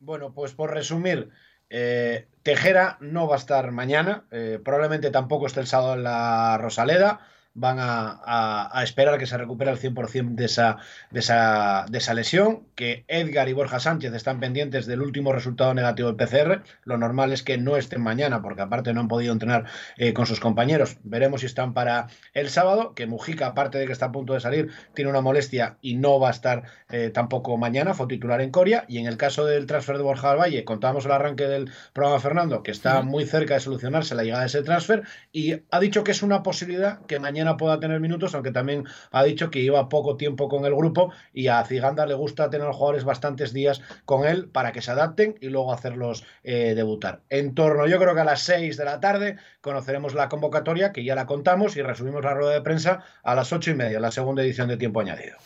Bueno, 0.00 0.34
pues 0.34 0.54
por 0.54 0.72
resumir, 0.74 1.30
eh, 1.70 2.26
Tejera 2.42 2.98
no 3.00 3.28
va 3.28 3.36
a 3.36 3.38
estar 3.38 3.70
mañana, 3.70 4.24
probablemente 4.64 5.12
tampoco 5.12 5.46
esté 5.46 5.60
el 5.60 5.68
sábado 5.68 5.94
en 5.94 6.02
la 6.02 6.58
Rosaleda 6.58 7.20
van 7.56 7.78
a, 7.80 8.70
esperar 8.82 9.18
que 9.18 9.26
se 9.26 9.36
recupere 9.36 9.70
al 9.70 9.78
100% 9.78 10.34
de 10.34 10.44
esa, 10.44 10.76
de, 11.10 11.20
esa, 11.20 11.86
de 11.88 11.98
esa 11.98 12.14
lesión, 12.14 12.64
que 12.74 13.04
Edgar 13.08 13.48
y 13.48 13.54
Borja 13.54 13.80
Sánchez 13.80 14.12
están 14.12 14.40
pendientes 14.40 14.86
del 14.86 15.00
último 15.00 15.32
resultado 15.32 15.72
negativo 15.74 16.12
del 16.12 16.16
PCR. 16.16 16.62
Lo 16.84 16.98
normal 16.98 17.32
es 17.32 17.42
que 17.42 17.56
no 17.56 17.76
estén 17.76 18.02
mañana, 18.02 18.42
porque 18.42 18.62
aparte 18.62 18.92
no 18.92 19.00
han 19.00 19.08
podido 19.08 19.32
entrenar 19.32 19.64
eh, 19.96 20.12
con 20.12 20.26
sus 20.26 20.38
compañeros. 20.38 20.98
Veremos 21.02 21.40
si 21.40 21.46
están 21.46 21.72
para 21.72 22.08
el 22.34 22.50
sábado, 22.50 22.94
que 22.94 23.06
Mujica, 23.06 23.46
aparte 23.46 23.78
de 23.78 23.86
que 23.86 23.92
está 23.92 24.06
a 24.06 24.12
punto 24.12 24.34
de 24.34 24.40
salir, 24.40 24.70
tiene 24.94 25.10
una 25.10 25.22
molestia 25.22 25.78
y 25.80 25.96
no 25.96 26.20
va 26.20 26.28
a 26.28 26.32
estar 26.32 26.64
eh, 26.90 27.10
tampoco 27.12 27.56
mañana, 27.56 27.94
fue 27.94 28.06
titular 28.06 28.42
en 28.42 28.50
Coria. 28.50 28.84
Y 28.86 28.98
en 28.98 29.06
el 29.06 29.16
caso 29.16 29.46
del 29.46 29.66
transfer 29.66 29.96
de 29.96 30.02
Borja 30.02 30.30
al 30.30 30.38
Valle, 30.38 30.64
contábamos 30.64 31.06
el 31.06 31.12
arranque 31.12 31.46
del 31.48 31.70
programa 31.94 32.20
Fernando, 32.20 32.62
que 32.62 32.70
está 32.70 33.00
muy 33.00 33.24
cerca 33.24 33.54
de 33.54 33.60
solucionarse 33.60 34.14
la 34.14 34.24
llegada 34.24 34.42
de 34.42 34.48
ese 34.48 34.62
transfer, 34.62 35.04
y 35.32 35.62
ha 35.70 35.80
dicho 35.80 36.04
que 36.04 36.10
es 36.10 36.22
una 36.22 36.42
posibilidad 36.42 37.00
que 37.06 37.18
mañana 37.18 37.45
pueda 37.56 37.78
tener 37.78 38.00
minutos, 38.00 38.34
aunque 38.34 38.50
también 38.50 38.84
ha 39.12 39.24
dicho 39.24 39.50
que 39.50 39.62
lleva 39.62 39.88
poco 39.88 40.16
tiempo 40.16 40.48
con 40.48 40.64
el 40.64 40.74
grupo 40.74 41.12
y 41.32 41.48
a 41.48 41.64
Ziganda 41.64 42.06
le 42.06 42.14
gusta 42.14 42.50
tener 42.50 42.66
jugadores 42.68 43.04
bastantes 43.04 43.52
días 43.52 43.82
con 44.04 44.26
él 44.26 44.48
para 44.48 44.72
que 44.72 44.82
se 44.82 44.90
adapten 44.90 45.36
y 45.40 45.48
luego 45.48 45.72
hacerlos 45.72 46.24
eh, 46.42 46.74
debutar. 46.74 47.22
En 47.30 47.54
torno, 47.54 47.86
yo 47.86 47.98
creo 47.98 48.14
que 48.14 48.20
a 48.20 48.24
las 48.24 48.42
6 48.42 48.76
de 48.76 48.84
la 48.84 49.00
tarde 49.00 49.36
conoceremos 49.60 50.14
la 50.14 50.28
convocatoria, 50.28 50.92
que 50.92 51.04
ya 51.04 51.14
la 51.14 51.26
contamos 51.26 51.76
y 51.76 51.82
resumimos 51.82 52.24
la 52.24 52.34
rueda 52.34 52.52
de 52.52 52.62
prensa 52.62 53.04
a 53.22 53.34
las 53.34 53.52
ocho 53.52 53.70
y 53.70 53.74
media, 53.74 54.00
la 54.00 54.10
segunda 54.10 54.42
edición 54.42 54.68
de 54.68 54.76
Tiempo 54.76 55.00
Añadido. 55.00 55.36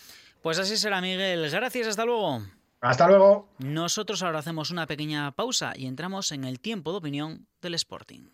Pues 0.43 0.59
así 0.59 0.77
será, 0.77 1.01
Miguel. 1.01 1.51
Gracias, 1.51 1.87
hasta 1.87 2.05
luego. 2.05 2.41
Hasta 2.81 3.07
luego. 3.09 3.49
Nosotros 3.59 4.23
ahora 4.23 4.39
hacemos 4.39 4.71
una 4.71 4.87
pequeña 4.87 5.31
pausa 5.33 5.73
y 5.77 5.87
entramos 5.87 6.33
en 6.33 6.45
el 6.45 6.61
tiempo 6.61 6.93
de 6.93 6.99
opinión 6.99 7.47
del 7.61 7.75
Sporting. 7.75 8.31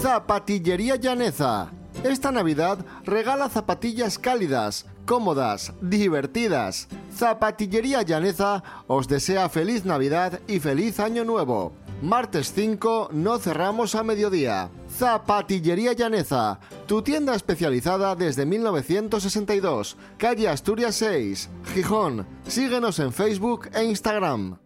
Zapatillería 0.00 0.96
Llaneza. 0.96 1.70
Esta 2.04 2.32
Navidad 2.32 2.84
regala 3.04 3.48
zapatillas 3.48 4.18
cálidas, 4.18 4.86
cómodas, 5.06 5.72
divertidas. 5.80 6.88
Zapatillería 7.14 8.02
Llaneza 8.02 8.64
os 8.88 9.06
desea 9.06 9.48
feliz 9.48 9.84
Navidad 9.84 10.40
y 10.48 10.58
feliz 10.58 10.98
Año 10.98 11.24
Nuevo. 11.24 11.72
Martes 12.02 12.52
5 12.54 13.10
no 13.12 13.38
cerramos 13.38 13.94
a 13.94 14.02
mediodía. 14.02 14.68
Zapatillería 14.90 15.92
Llaneza, 15.92 16.58
tu 16.86 17.02
tienda 17.02 17.36
especializada 17.36 18.16
desde 18.16 18.46
1962, 18.46 19.96
calle 20.18 20.48
Asturias 20.48 20.96
6, 20.96 21.50
Gijón. 21.72 22.26
Síguenos 22.48 22.98
en 22.98 23.12
Facebook 23.12 23.70
e 23.72 23.84
Instagram. 23.84 24.58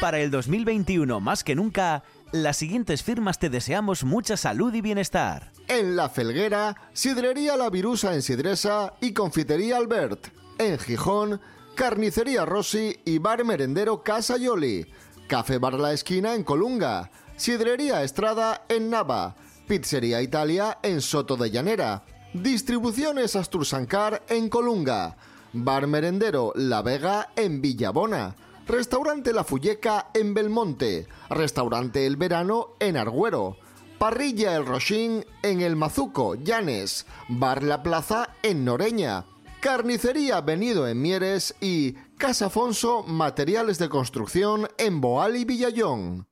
Para 0.00 0.20
el 0.20 0.30
2021, 0.30 1.18
más 1.18 1.42
que 1.42 1.56
nunca, 1.56 2.04
las 2.32 2.56
siguientes 2.56 3.02
firmas 3.02 3.38
te 3.38 3.50
deseamos 3.50 4.04
mucha 4.04 4.36
salud 4.36 4.72
y 4.74 4.80
bienestar. 4.80 5.52
En 5.66 5.96
La 5.96 6.08
Felguera, 6.08 6.76
Sidrería 6.92 7.56
La 7.56 7.70
Virusa 7.70 8.14
en 8.14 8.22
Sidresa 8.22 8.94
y 9.00 9.12
Confitería 9.12 9.76
Albert. 9.76 10.28
En 10.58 10.78
Gijón, 10.78 11.40
Carnicería 11.74 12.44
Rossi 12.44 12.98
y 13.04 13.18
Bar 13.18 13.44
Merendero 13.44 14.02
Casa 14.02 14.36
Yoli. 14.36 14.86
Café 15.28 15.58
Bar 15.58 15.74
La 15.74 15.92
Esquina 15.92 16.34
en 16.34 16.44
Colunga. 16.44 17.10
Sidrería 17.36 18.02
Estrada 18.02 18.64
en 18.68 18.90
Nava. 18.90 19.36
Pizzería 19.66 20.22
Italia 20.22 20.78
en 20.82 21.00
Soto 21.00 21.36
de 21.36 21.50
Llanera. 21.50 22.04
Distribuciones 22.32 23.36
Astursancar 23.36 24.22
en 24.28 24.48
Colunga. 24.48 25.16
Bar 25.52 25.86
Merendero 25.86 26.52
La 26.56 26.82
Vega 26.82 27.30
en 27.36 27.60
Villabona. 27.60 28.34
Restaurante 28.68 29.32
La 29.32 29.44
Fulleca 29.44 30.10
en 30.12 30.34
Belmonte, 30.34 31.08
Restaurante 31.30 32.06
El 32.06 32.18
Verano 32.18 32.74
en 32.80 32.98
Argüero, 32.98 33.56
Parrilla 33.98 34.54
El 34.54 34.66
Rochín 34.66 35.24
en 35.42 35.62
El 35.62 35.74
Mazuco, 35.74 36.34
Llanes, 36.34 37.06
Bar 37.30 37.62
La 37.62 37.82
Plaza 37.82 38.28
en 38.42 38.66
Noreña, 38.66 39.24
Carnicería 39.60 40.42
Venido 40.42 40.86
en 40.86 41.00
Mieres 41.00 41.54
y 41.62 41.92
Casa 42.18 42.46
Afonso 42.46 43.04
Materiales 43.04 43.78
de 43.78 43.88
Construcción 43.88 44.68
en 44.76 45.00
Boal 45.00 45.36
y 45.36 45.46
Villallón. 45.46 46.28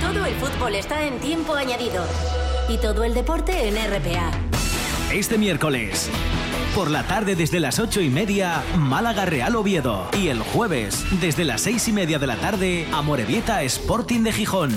Todo 0.00 0.24
el 0.24 0.34
fútbol 0.36 0.74
está 0.74 1.06
en 1.06 1.20
tiempo 1.20 1.52
añadido 1.52 2.02
y 2.66 2.78
todo 2.78 3.04
el 3.04 3.12
deporte 3.12 3.68
en 3.68 3.74
RPA. 3.74 4.30
Este 5.12 5.36
miércoles 5.36 6.10
por 6.78 6.92
la 6.92 7.02
tarde 7.02 7.34
desde 7.34 7.58
las 7.58 7.80
ocho 7.80 8.00
y 8.00 8.08
media, 8.08 8.62
Málaga 8.76 9.24
Real 9.24 9.56
Oviedo. 9.56 10.08
Y 10.16 10.28
el 10.28 10.38
jueves, 10.38 11.04
desde 11.20 11.42
las 11.42 11.62
seis 11.62 11.88
y 11.88 11.92
media 11.92 12.20
de 12.20 12.28
la 12.28 12.36
tarde, 12.36 12.86
Amorebieta 12.92 13.64
Sporting 13.64 14.20
de 14.20 14.32
Gijón. 14.32 14.70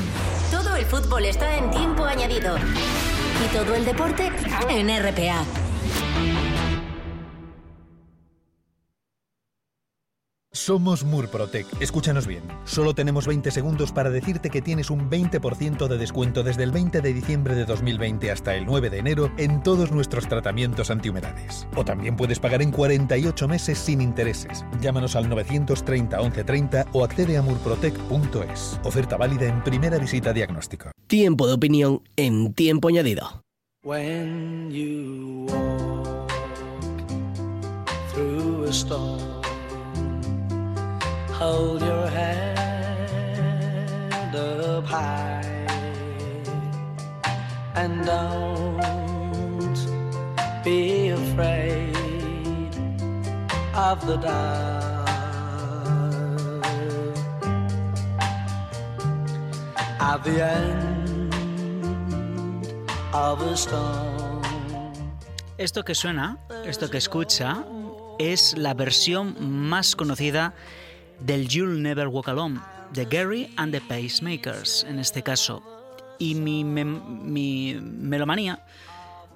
Todo 0.50 0.76
el 0.78 0.86
fútbol 0.88 1.26
está 1.26 1.58
en 1.58 1.70
tiempo 1.70 2.04
añadido. 2.04 2.58
Y 2.58 3.56
todo 3.56 3.76
el 3.76 3.86
deporte 3.86 4.32
en 4.68 4.88
RPA. 4.90 5.46
Somos 10.54 11.06
Murprotec. 11.06 11.66
Escúchanos 11.80 12.28
bien. 12.28 12.44
Solo 12.66 12.94
tenemos 12.94 13.26
20 13.26 13.52
segundos 13.52 13.94
para 13.94 14.10
decirte 14.10 14.50
que 14.50 14.62
tienes 14.62 14.90
un 14.90 15.10
20% 15.10 15.88
de 15.88 15.98
descuento 15.98 16.44
desde 16.44 16.64
el 16.64 16.74
20 16.74 17.00
de 17.00 17.14
diciembre 17.14 17.56
de 17.56 17.64
2020 17.64 18.30
hasta 18.30 18.54
el 18.56 18.66
9 18.66 18.90
de 18.90 18.98
enero 18.98 19.32
en 19.38 19.64
todos 19.64 19.94
nuestros 19.94 20.28
tratamientos 20.28 20.92
antihumedades. 20.92 21.70
O 21.78 21.86
también 21.86 22.18
puedes 22.18 22.40
pagar 22.40 22.62
en 22.62 22.72
48 22.72 23.48
meses 23.48 23.78
sin 23.78 24.02
intereses. 24.02 24.66
Llámanos 24.82 25.16
al 25.16 25.30
930 25.30 26.18
1130 26.18 26.88
o 26.92 27.06
accede 27.06 27.38
a 27.38 27.42
murprotec.es. 27.42 28.78
Oferta 28.84 29.16
válida 29.16 29.46
en 29.46 29.64
primera 29.64 29.98
visita 30.00 30.34
diagnóstico. 30.34 30.92
Tiempo 31.08 31.48
de 31.48 31.54
opinión 31.54 32.04
en 32.18 32.54
tiempo 32.54 32.90
añadido. 32.90 33.42
storm. 38.72 39.31
Hold 41.42 41.82
your 41.82 42.08
head 42.08 42.52
up 44.36 44.86
high 44.86 45.42
and 47.74 48.06
don't 48.06 49.76
be 50.64 51.10
afraid 51.10 51.96
of 53.74 54.06
the 54.06 54.18
dark. 54.18 55.10
At 60.00 60.24
the 60.24 60.46
end 60.46 61.34
of 63.16 63.42
a 63.42 63.58
storm. 63.58 64.44
Esto 65.58 65.84
que 65.84 65.96
suena, 65.96 66.38
esto 66.66 66.88
que 66.92 66.98
escucha, 67.00 67.66
es 68.20 68.56
la 68.56 68.76
versión 68.76 69.36
más 69.40 69.96
conocida 69.96 70.54
del 71.22 71.48
You'll 71.48 71.82
Never 71.82 72.08
Walk 72.08 72.28
Alone, 72.30 72.60
de 72.94 73.06
Gary 73.06 73.54
and 73.58 73.72
the 73.74 73.82
Pacemakers, 73.82 74.84
en 74.84 75.00
este 75.00 75.24
caso. 75.24 75.62
Y 76.20 76.36
mi, 76.36 76.64
mem- 76.64 77.02
mi 77.24 77.76
melomanía 77.82 78.64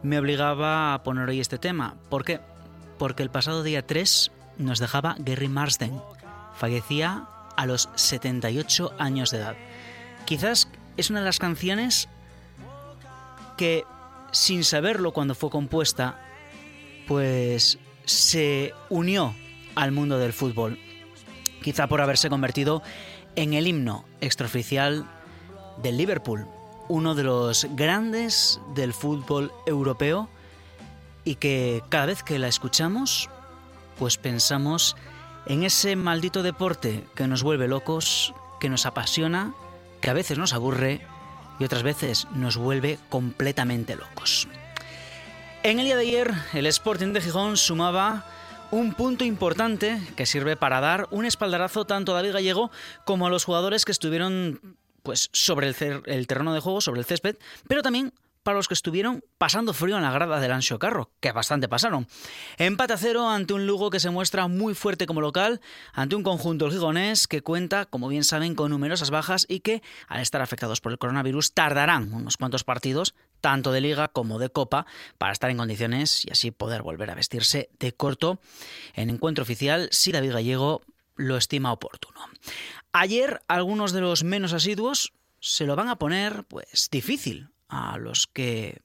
me 0.04 0.20
obligaba 0.20 0.94
a 0.94 1.04
poner 1.04 1.30
hoy 1.30 1.40
este 1.40 1.58
tema. 1.58 1.96
¿Por 2.10 2.24
qué? 2.24 2.40
Porque 3.00 3.24
el 3.24 3.30
pasado 3.32 3.64
día 3.64 3.86
3 3.86 4.32
nos 4.58 4.80
dejaba 4.80 5.16
Gary 5.20 5.48
Marsden. 5.48 6.00
Fallecía 6.56 7.26
a 7.58 7.66
los 7.66 7.90
78 7.96 8.94
años 9.00 9.32
de 9.32 9.38
edad. 9.38 9.56
Quizás 10.26 10.68
es 10.98 11.10
una 11.10 11.20
de 11.20 11.26
las 11.26 11.40
canciones 11.40 12.08
que, 13.58 13.84
sin 14.32 14.64
saberlo 14.64 15.12
cuando 15.12 15.36
fue 15.36 15.50
compuesta, 15.50 16.20
pues 17.08 17.78
se 18.06 18.74
unió 18.90 19.34
al 19.76 19.92
mundo 19.92 20.18
del 20.18 20.34
fútbol. 20.34 20.80
Quizá 21.66 21.88
por 21.88 22.00
haberse 22.00 22.30
convertido 22.30 22.84
en 23.36 23.56
el 23.56 23.66
himno 23.66 24.06
extraoficial 24.22 25.10
del 25.82 25.98
Liverpool, 25.98 26.46
uno 26.90 27.16
de 27.16 27.24
los 27.24 27.66
grandes 27.72 28.60
del 28.76 28.94
fútbol 28.94 29.52
europeo 29.66 30.30
y 31.24 31.38
que 31.38 31.82
cada 31.90 32.06
vez 32.06 32.22
que 32.22 32.38
la 32.38 32.50
escuchamos, 32.50 33.32
pues 33.98 34.18
pensamos 34.18 34.96
en 35.48 35.64
ese 35.64 35.96
maldito 35.96 36.44
deporte 36.44 37.04
que 37.16 37.26
nos 37.26 37.42
vuelve 37.42 37.68
locos, 37.68 38.36
que 38.60 38.70
nos 38.70 38.86
apasiona, 38.86 39.56
que 40.02 40.12
a 40.12 40.14
veces 40.14 40.38
nos 40.38 40.54
aburre 40.54 41.02
y 41.58 41.64
otras 41.64 41.82
veces 41.82 42.28
nos 42.36 42.58
vuelve 42.58 43.00
completamente 43.10 43.96
locos. 43.96 44.48
En 45.64 45.80
el 45.80 45.86
día 45.86 45.96
de 45.96 46.04
ayer, 46.04 46.32
el 46.54 46.68
Sporting 46.68 47.12
de 47.12 47.22
Gijón 47.22 47.58
sumaba 47.58 48.24
un 48.76 48.94
punto 48.94 49.24
importante 49.24 50.02
que 50.18 50.26
sirve 50.26 50.58
para 50.58 50.82
dar 50.82 51.08
un 51.10 51.24
espaldarazo 51.24 51.86
tanto 51.86 52.12
a 52.12 52.16
David 52.16 52.34
Gallego 52.34 52.72
como 53.06 53.26
a 53.26 53.30
los 53.30 53.46
jugadores 53.46 53.86
que 53.86 53.94
estuvieron 53.94 54.78
pues 55.02 55.30
sobre 55.32 55.68
el, 55.70 56.28
terreno 56.28 56.54
de 56.54 56.60
juego, 56.60 56.82
sobre 56.82 57.00
el 57.00 57.06
césped, 57.06 57.38
pero 57.70 57.82
también 57.82 58.12
para 58.44 58.58
los 58.58 58.68
que 58.68 58.74
estuvieron 58.74 59.24
pasando 59.38 59.74
frío 59.74 59.96
en 59.96 60.04
la 60.04 60.12
grada 60.12 60.42
del 60.42 60.52
Anxo 60.52 60.78
Carro, 60.78 61.10
que 61.22 61.32
bastante 61.32 61.70
pasaron. 61.70 62.08
Empate 62.58 62.94
a 62.94 62.98
cero 62.98 63.30
ante 63.30 63.54
un 63.54 63.66
Lugo 63.66 63.90
que 63.90 64.02
se 64.02 64.10
muestra 64.10 64.48
muy 64.48 64.74
fuerte 64.76 65.08
como 65.08 65.22
local, 65.22 65.62
ante 65.94 66.18
un 66.18 66.24
conjunto 66.24 66.70
gigonés 66.70 67.28
que 67.28 67.42
cuenta, 67.42 67.86
como 67.86 68.10
bien 68.10 68.26
saben, 68.26 68.56
con 68.56 68.72
numerosas 68.72 69.10
bajas 69.10 69.46
y 69.48 69.62
que, 69.62 69.82
al 70.08 70.20
estar 70.20 70.42
afectados 70.42 70.82
por 70.82 70.92
el 70.92 70.98
coronavirus, 70.98 71.54
tardarán 71.54 72.14
unos 72.14 72.36
cuantos 72.36 72.66
partidos, 72.66 73.16
tanto 73.46 73.72
de 73.72 73.80
liga 73.80 74.08
como 74.08 74.40
de 74.40 74.50
copa, 74.50 74.88
para 75.20 75.32
estar 75.32 75.52
en 75.52 75.58
condiciones 75.58 76.26
y 76.26 76.32
así 76.32 76.50
poder 76.50 76.82
volver 76.82 77.12
a 77.12 77.14
vestirse 77.14 77.70
de 77.78 77.92
corto 77.92 78.40
en 78.96 79.12
encuentro 79.12 79.44
oficial 79.44 79.88
si 79.92 80.12
David 80.12 80.34
Gallego 80.34 80.82
lo 81.16 81.38
estima 81.38 81.72
oportuno. 81.72 82.22
Ayer 82.92 83.44
algunos 83.48 83.92
de 83.94 84.02
los 84.02 84.24
menos 84.24 84.52
asiduos 84.54 85.14
se 85.40 85.68
lo 85.68 85.76
van 85.76 85.90
a 85.90 86.00
poner 86.00 86.46
pues 86.46 86.90
difícil 86.90 87.50
a 87.70 88.00
los 88.00 88.26
que 88.26 88.82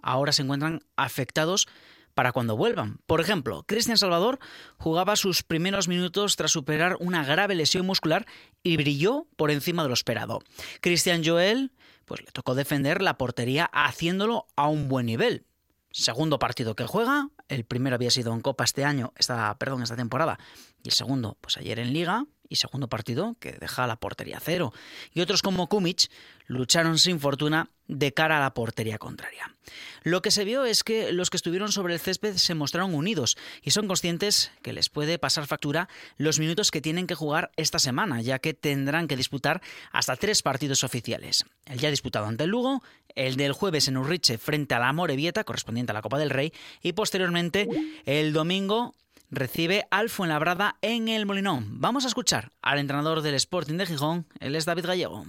ahora 0.00 0.30
se 0.30 0.42
encuentran 0.42 0.84
afectados 0.94 1.66
para 2.14 2.30
cuando 2.30 2.56
vuelvan. 2.56 2.98
Por 3.06 3.20
ejemplo, 3.20 3.64
Cristian 3.66 3.98
Salvador 3.98 4.38
jugaba 4.76 5.16
sus 5.16 5.42
primeros 5.42 5.88
minutos 5.88 6.36
tras 6.36 6.52
superar 6.52 6.96
una 7.00 7.24
grave 7.24 7.56
lesión 7.56 7.84
muscular 7.84 8.26
y 8.62 8.76
brilló 8.76 9.26
por 9.34 9.50
encima 9.50 9.82
de 9.82 9.88
lo 9.88 9.94
esperado. 9.94 10.38
Cristian 10.80 11.24
Joel, 11.24 11.72
pues 12.08 12.22
le 12.22 12.32
tocó 12.32 12.54
defender 12.54 13.02
la 13.02 13.18
portería 13.18 13.66
haciéndolo 13.72 14.46
a 14.56 14.68
un 14.68 14.88
buen 14.88 15.06
nivel. 15.06 15.44
Segundo 15.90 16.38
partido 16.38 16.74
que 16.74 16.86
juega, 16.86 17.30
el 17.48 17.64
primero 17.64 17.94
había 17.94 18.10
sido 18.10 18.32
en 18.32 18.40
Copa 18.40 18.64
este 18.64 18.84
año, 18.84 19.12
esta, 19.16 19.56
perdón, 19.58 19.82
esta 19.82 19.96
temporada, 19.96 20.38
y 20.82 20.88
el 20.88 20.94
segundo, 20.94 21.36
pues 21.40 21.56
ayer 21.56 21.78
en 21.78 21.92
Liga, 21.92 22.26
y 22.48 22.56
segundo 22.56 22.88
partido 22.88 23.36
que 23.40 23.52
deja 23.52 23.86
la 23.86 23.96
portería 23.96 24.40
cero. 24.40 24.72
Y 25.12 25.20
otros 25.20 25.42
como 25.42 25.68
Kumic 25.68 26.10
lucharon 26.46 26.98
sin 26.98 27.20
fortuna 27.20 27.70
de 27.88 28.12
cara 28.12 28.38
a 28.38 28.40
la 28.40 28.54
portería 28.54 28.98
contraria. 28.98 29.54
Lo 30.02 30.22
que 30.22 30.30
se 30.30 30.44
vio 30.44 30.64
es 30.64 30.84
que 30.84 31.12
los 31.12 31.30
que 31.30 31.36
estuvieron 31.36 31.72
sobre 31.72 31.94
el 31.94 32.00
césped 32.00 32.36
se 32.36 32.54
mostraron 32.54 32.94
unidos 32.94 33.36
y 33.62 33.70
son 33.70 33.88
conscientes 33.88 34.50
que 34.62 34.72
les 34.72 34.88
puede 34.88 35.18
pasar 35.18 35.46
factura 35.46 35.88
los 36.16 36.38
minutos 36.38 36.70
que 36.70 36.80
tienen 36.80 37.06
que 37.06 37.14
jugar 37.14 37.50
esta 37.56 37.78
semana, 37.78 38.20
ya 38.22 38.38
que 38.38 38.54
tendrán 38.54 39.08
que 39.08 39.16
disputar 39.16 39.60
hasta 39.92 40.16
tres 40.16 40.42
partidos 40.42 40.84
oficiales. 40.84 41.44
El 41.66 41.78
ya 41.78 41.90
disputado 41.90 42.26
ante 42.26 42.44
el 42.44 42.50
Lugo, 42.50 42.82
el 43.14 43.36
del 43.36 43.52
jueves 43.52 43.88
en 43.88 43.96
Urriche 43.96 44.38
frente 44.38 44.74
a 44.74 44.78
la 44.78 44.92
Morevieta, 44.92 45.44
correspondiente 45.44 45.92
a 45.92 45.94
la 45.94 46.02
Copa 46.02 46.18
del 46.18 46.30
Rey, 46.30 46.52
y 46.82 46.92
posteriormente 46.92 47.68
el 48.06 48.32
domingo 48.32 48.94
recibe 49.30 49.86
al 49.90 50.08
Fuenlabrada 50.08 50.76
en 50.82 51.08
el 51.08 51.26
Molinón. 51.26 51.80
Vamos 51.80 52.04
a 52.04 52.08
escuchar 52.08 52.52
al 52.62 52.78
entrenador 52.78 53.22
del 53.22 53.34
Sporting 53.34 53.76
de 53.76 53.86
Gijón, 53.86 54.26
él 54.40 54.54
es 54.54 54.64
David 54.64 54.86
Gallego. 54.86 55.24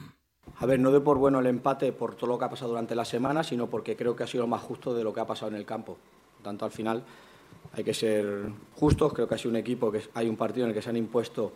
A 0.58 0.66
ver, 0.66 0.80
no 0.80 0.92
doy 0.92 1.02
por 1.02 1.18
bueno 1.18 1.40
el 1.40 1.46
empate 1.46 1.92
por 1.92 2.16
todo 2.16 2.28
lo 2.28 2.40
que 2.40 2.46
ha 2.46 2.50
pasado 2.50 2.70
durante 2.70 2.96
la 2.96 3.06
semana, 3.06 3.44
sino 3.44 3.68
porque 3.68 3.96
creo 3.96 4.16
que 4.16 4.24
ha 4.24 4.28
sido 4.28 4.48
más 4.48 4.62
justo 4.62 4.94
de 4.94 5.04
lo 5.04 5.14
que 5.14 5.20
ha 5.20 5.28
pasado 5.28 5.52
en 5.52 5.58
el 5.58 5.66
campo. 5.66 5.98
Por 6.36 6.44
tanto, 6.44 6.66
al 6.66 6.72
final 6.72 7.04
hay 7.74 7.84
que 7.84 7.94
ser 7.94 8.50
justos. 8.76 9.14
Creo 9.14 9.28
que 9.28 9.36
ha 9.36 9.38
sido 9.38 9.52
un 9.52 9.58
equipo 9.58 9.92
que 9.92 10.02
hay 10.14 10.28
un 10.28 10.36
partido 10.36 10.66
en 10.66 10.70
el 10.70 10.76
que 10.76 10.82
se 10.82 10.90
han 10.90 10.98
impuesto 10.98 11.54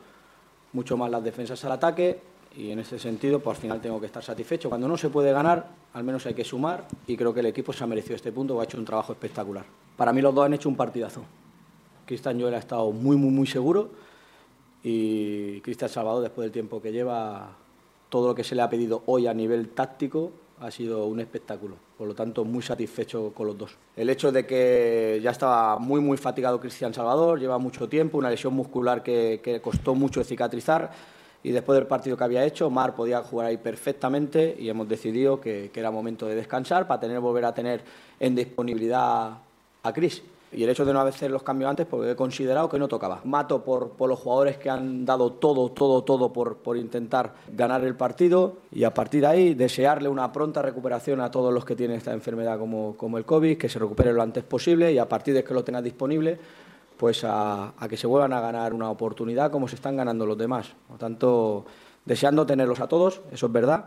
mucho 0.73 0.95
más 0.95 1.11
las 1.11 1.23
defensas 1.23 1.63
al 1.65 1.73
ataque 1.73 2.21
y 2.55 2.71
en 2.71 2.79
ese 2.79 2.99
sentido, 2.99 3.39
pues 3.39 3.57
al 3.57 3.61
final 3.61 3.81
tengo 3.81 3.99
que 3.99 4.05
estar 4.05 4.23
satisfecho. 4.23 4.69
Cuando 4.69 4.87
no 4.87 4.95
se 4.97 5.09
puede 5.09 5.31
ganar, 5.31 5.67
al 5.93 6.03
menos 6.03 6.25
hay 6.25 6.33
que 6.33 6.43
sumar 6.43 6.87
y 7.07 7.17
creo 7.17 7.33
que 7.33 7.39
el 7.39 7.47
equipo 7.47 7.73
se 7.73 7.83
ha 7.83 7.87
merecido 7.87 8.15
este 8.15 8.31
punto, 8.31 8.59
ha 8.61 8.63
hecho 8.63 8.77
un 8.77 8.85
trabajo 8.85 9.11
espectacular. 9.11 9.65
Para 9.97 10.13
mí 10.13 10.21
los 10.21 10.33
dos 10.33 10.45
han 10.45 10.53
hecho 10.53 10.69
un 10.69 10.75
partidazo. 10.75 11.23
Cristian 12.05 12.39
Joel 12.39 12.55
ha 12.55 12.59
estado 12.59 12.91
muy, 12.91 13.15
muy, 13.15 13.31
muy 13.31 13.47
seguro 13.47 13.89
y 14.83 15.61
Cristian 15.61 15.89
Salvador, 15.89 16.23
después 16.23 16.45
del 16.45 16.51
tiempo 16.51 16.81
que 16.81 16.91
lleva, 16.91 17.55
todo 18.09 18.27
lo 18.27 18.35
que 18.35 18.43
se 18.43 18.53
le 18.53 18.61
ha 18.61 18.69
pedido 18.69 19.01
hoy 19.05 19.27
a 19.27 19.33
nivel 19.33 19.69
táctico 19.69 20.31
ha 20.59 20.69
sido 20.69 21.07
un 21.07 21.19
espectáculo. 21.19 21.75
Por 21.97 22.07
lo 22.07 22.13
tanto, 22.13 22.45
muy 22.45 22.61
satisfecho 22.61 23.31
con 23.33 23.47
los 23.47 23.57
dos. 23.57 23.75
El 23.95 24.09
hecho 24.09 24.31
de 24.31 24.45
que 24.45 25.19
ya 25.23 25.31
estaba 25.31 25.79
muy, 25.79 25.99
muy 26.01 26.17
fatigado 26.17 26.59
Cristian 26.59 26.93
Salvador, 26.93 27.39
lleva 27.39 27.57
mucho 27.57 27.87
tiempo, 27.89 28.17
una 28.17 28.29
lesión 28.29 28.53
muscular 28.53 29.03
que, 29.03 29.41
que 29.43 29.61
costó 29.61 29.95
mucho 29.95 30.23
cicatrizar. 30.23 30.91
Y 31.43 31.51
después 31.51 31.77
del 31.77 31.87
partido 31.87 32.15
que 32.15 32.23
había 32.23 32.45
hecho, 32.45 32.69
Mar 32.69 32.95
podía 32.95 33.21
jugar 33.21 33.47
ahí 33.47 33.57
perfectamente 33.57 34.55
y 34.57 34.69
hemos 34.69 34.87
decidido 34.87 35.41
que, 35.41 35.71
que 35.73 35.79
era 35.79 35.91
momento 35.91 36.25
de 36.25 36.35
descansar 36.35 36.87
para 36.87 37.01
tener, 37.01 37.19
volver 37.19 37.45
a 37.45 37.53
tener 37.53 37.83
en 38.19 38.35
disponibilidad 38.35 39.37
a 39.83 39.93
Cris. 39.93 40.23
Y 40.55 40.63
el 40.63 40.69
hecho 40.69 40.85
de 40.85 40.93
no 40.93 41.01
hacer 41.01 41.31
los 41.31 41.43
cambios 41.43 41.69
antes, 41.69 41.85
porque 41.85 42.11
he 42.11 42.15
considerado 42.15 42.69
que 42.69 42.79
no 42.79 42.87
tocaba. 42.87 43.21
Mato 43.23 43.63
por, 43.63 43.91
por 43.91 44.09
los 44.09 44.19
jugadores 44.19 44.57
que 44.57 44.69
han 44.69 45.05
dado 45.05 45.33
todo, 45.33 45.69
todo, 45.69 46.03
todo 46.03 46.31
por, 46.31 46.57
por 46.57 46.77
intentar 46.77 47.33
ganar 47.51 47.83
el 47.83 47.95
partido 47.95 48.57
y 48.71 48.83
a 48.83 48.93
partir 48.93 49.21
de 49.21 49.27
ahí 49.27 49.53
desearle 49.53 50.09
una 50.09 50.31
pronta 50.31 50.61
recuperación 50.61 51.21
a 51.21 51.31
todos 51.31 51.53
los 51.53 51.65
que 51.65 51.75
tienen 51.75 51.97
esta 51.97 52.13
enfermedad 52.13 52.59
como, 52.59 52.95
como 52.97 53.17
el 53.17 53.25
COVID, 53.25 53.57
que 53.57 53.69
se 53.69 53.79
recupere 53.79 54.13
lo 54.13 54.21
antes 54.21 54.43
posible 54.43 54.91
y 54.91 54.97
a 54.97 55.07
partir 55.07 55.33
de 55.33 55.43
que 55.43 55.53
lo 55.53 55.63
tengas 55.63 55.83
disponible, 55.83 56.37
pues 56.97 57.23
a, 57.23 57.73
a 57.77 57.87
que 57.87 57.97
se 57.97 58.07
vuelvan 58.07 58.33
a 58.33 58.41
ganar 58.41 58.73
una 58.73 58.89
oportunidad 58.89 59.51
como 59.51 59.67
se 59.67 59.75
están 59.75 59.97
ganando 59.97 60.25
los 60.25 60.37
demás. 60.37 60.73
Por 60.87 60.97
tanto, 60.97 61.65
deseando 62.05 62.45
tenerlos 62.45 62.79
a 62.79 62.87
todos, 62.87 63.21
eso 63.31 63.47
es 63.47 63.51
verdad, 63.51 63.85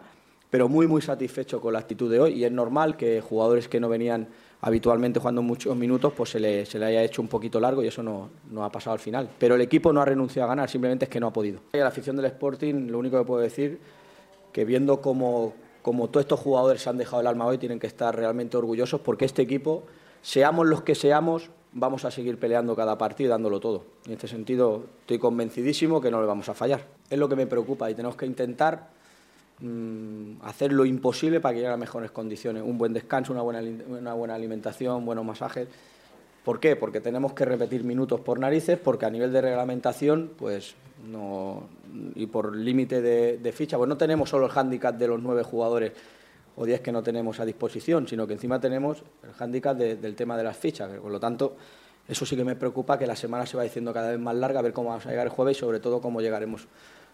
pero 0.50 0.68
muy, 0.68 0.86
muy 0.86 1.02
satisfecho 1.02 1.60
con 1.60 1.72
la 1.72 1.80
actitud 1.80 2.10
de 2.10 2.20
hoy 2.20 2.32
y 2.34 2.44
es 2.44 2.52
normal 2.52 2.96
que 2.96 3.20
jugadores 3.20 3.68
que 3.68 3.80
no 3.80 3.88
venían 3.88 4.28
habitualmente 4.60 5.20
jugando 5.20 5.42
muchos 5.42 5.76
minutos, 5.76 6.12
pues 6.16 6.30
se 6.30 6.40
le, 6.40 6.66
se 6.66 6.78
le 6.78 6.86
haya 6.86 7.02
hecho 7.02 7.22
un 7.22 7.28
poquito 7.28 7.60
largo 7.60 7.82
y 7.82 7.88
eso 7.88 8.02
no, 8.02 8.30
no, 8.50 8.64
ha 8.64 8.70
pasado 8.70 8.94
al 8.94 9.00
final. 9.00 9.28
Pero 9.38 9.54
el 9.54 9.60
equipo 9.60 9.92
no 9.92 10.00
ha 10.00 10.04
renunciado 10.04 10.46
a 10.46 10.48
ganar, 10.48 10.68
simplemente 10.68 11.04
es 11.04 11.10
que 11.10 11.20
no 11.20 11.28
ha 11.28 11.32
podido. 11.32 11.60
A 11.72 11.76
la 11.78 11.88
afición 11.88 12.16
del 12.16 12.26
Sporting, 12.26 12.88
lo 12.88 12.98
único 12.98 13.18
que 13.18 13.24
puedo 13.24 13.40
decir, 13.40 13.78
que 14.52 14.64
viendo 14.64 15.00
cómo, 15.00 15.54
cómo 15.82 16.08
todos 16.08 16.24
estos 16.24 16.40
jugadores 16.40 16.82
se 16.82 16.90
han 16.90 16.96
dejado 16.96 17.20
el 17.20 17.26
alma 17.26 17.46
hoy, 17.46 17.58
tienen 17.58 17.78
que 17.78 17.86
estar 17.86 18.14
realmente 18.14 18.56
orgullosos 18.56 19.00
porque 19.00 19.24
este 19.24 19.42
equipo, 19.42 19.84
seamos 20.22 20.66
los 20.66 20.82
que 20.82 20.94
seamos, 20.94 21.50
vamos 21.72 22.04
a 22.04 22.10
seguir 22.10 22.38
peleando 22.38 22.74
cada 22.74 22.96
partido 22.96 23.28
y 23.28 23.30
dándolo 23.30 23.60
todo. 23.60 23.84
En 24.06 24.12
este 24.12 24.28
sentido, 24.28 24.84
estoy 25.00 25.18
convencidísimo 25.18 26.00
que 26.00 26.10
no 26.10 26.20
le 26.20 26.26
vamos 26.26 26.48
a 26.48 26.54
fallar. 26.54 26.86
Es 27.10 27.18
lo 27.18 27.28
que 27.28 27.36
me 27.36 27.46
preocupa 27.46 27.90
y 27.90 27.94
tenemos 27.94 28.16
que 28.16 28.24
intentar 28.24 28.95
hacer 30.42 30.72
lo 30.72 30.84
imposible 30.84 31.40
para 31.40 31.54
que 31.54 31.60
llegue 31.60 31.72
a 31.72 31.76
mejores 31.76 32.10
condiciones. 32.10 32.62
Un 32.62 32.76
buen 32.78 32.92
descanso, 32.92 33.32
una 33.32 33.42
buena, 33.42 34.34
alimentación, 34.34 35.04
buenos 35.04 35.24
masajes, 35.24 35.68
¿Por 36.44 36.60
qué? 36.60 36.76
Porque 36.76 37.00
tenemos 37.00 37.32
que 37.32 37.44
repetir 37.44 37.82
minutos 37.82 38.20
por 38.20 38.38
narices, 38.38 38.78
porque 38.78 39.04
a 39.04 39.10
nivel 39.10 39.32
de 39.32 39.40
reglamentación, 39.40 40.30
pues 40.38 40.76
no. 41.10 41.64
y 42.14 42.26
por 42.26 42.54
límite 42.54 43.02
de, 43.02 43.52
ficha, 43.52 43.76
pues 43.76 43.88
no 43.88 43.96
tenemos 43.96 44.30
solo 44.30 44.46
el 44.46 44.52
hándicap 44.52 44.96
de 44.96 45.08
los 45.08 45.20
nueve 45.20 45.42
jugadores 45.42 45.90
o 46.54 46.64
diez 46.64 46.80
que 46.82 46.92
no 46.92 47.02
tenemos 47.02 47.40
a 47.40 47.44
disposición, 47.44 48.06
sino 48.06 48.28
que 48.28 48.34
encima 48.34 48.60
tenemos 48.60 49.02
el 49.24 49.32
hándicap 49.32 49.76
de- 49.76 49.96
del 49.96 50.14
tema 50.14 50.36
de 50.36 50.44
las 50.44 50.56
fichas. 50.56 50.88
Por 51.00 51.10
lo 51.10 51.18
tanto, 51.18 51.56
eso 52.06 52.24
sí 52.24 52.36
que 52.36 52.44
me 52.44 52.54
preocupa, 52.54 52.96
que 52.96 53.08
la 53.08 53.16
semana 53.16 53.44
se 53.44 53.56
va 53.56 53.64
diciendo 53.64 53.92
cada 53.92 54.10
vez 54.10 54.20
más 54.20 54.36
larga, 54.36 54.60
a 54.60 54.62
ver 54.62 54.72
cómo 54.72 54.90
vamos 54.90 55.04
a 55.06 55.10
llegar 55.10 55.26
el 55.26 55.32
jueves 55.32 55.56
y 55.56 55.60
sobre 55.60 55.80
todo 55.80 56.00
cómo 56.00 56.20
llegaremos 56.20 56.68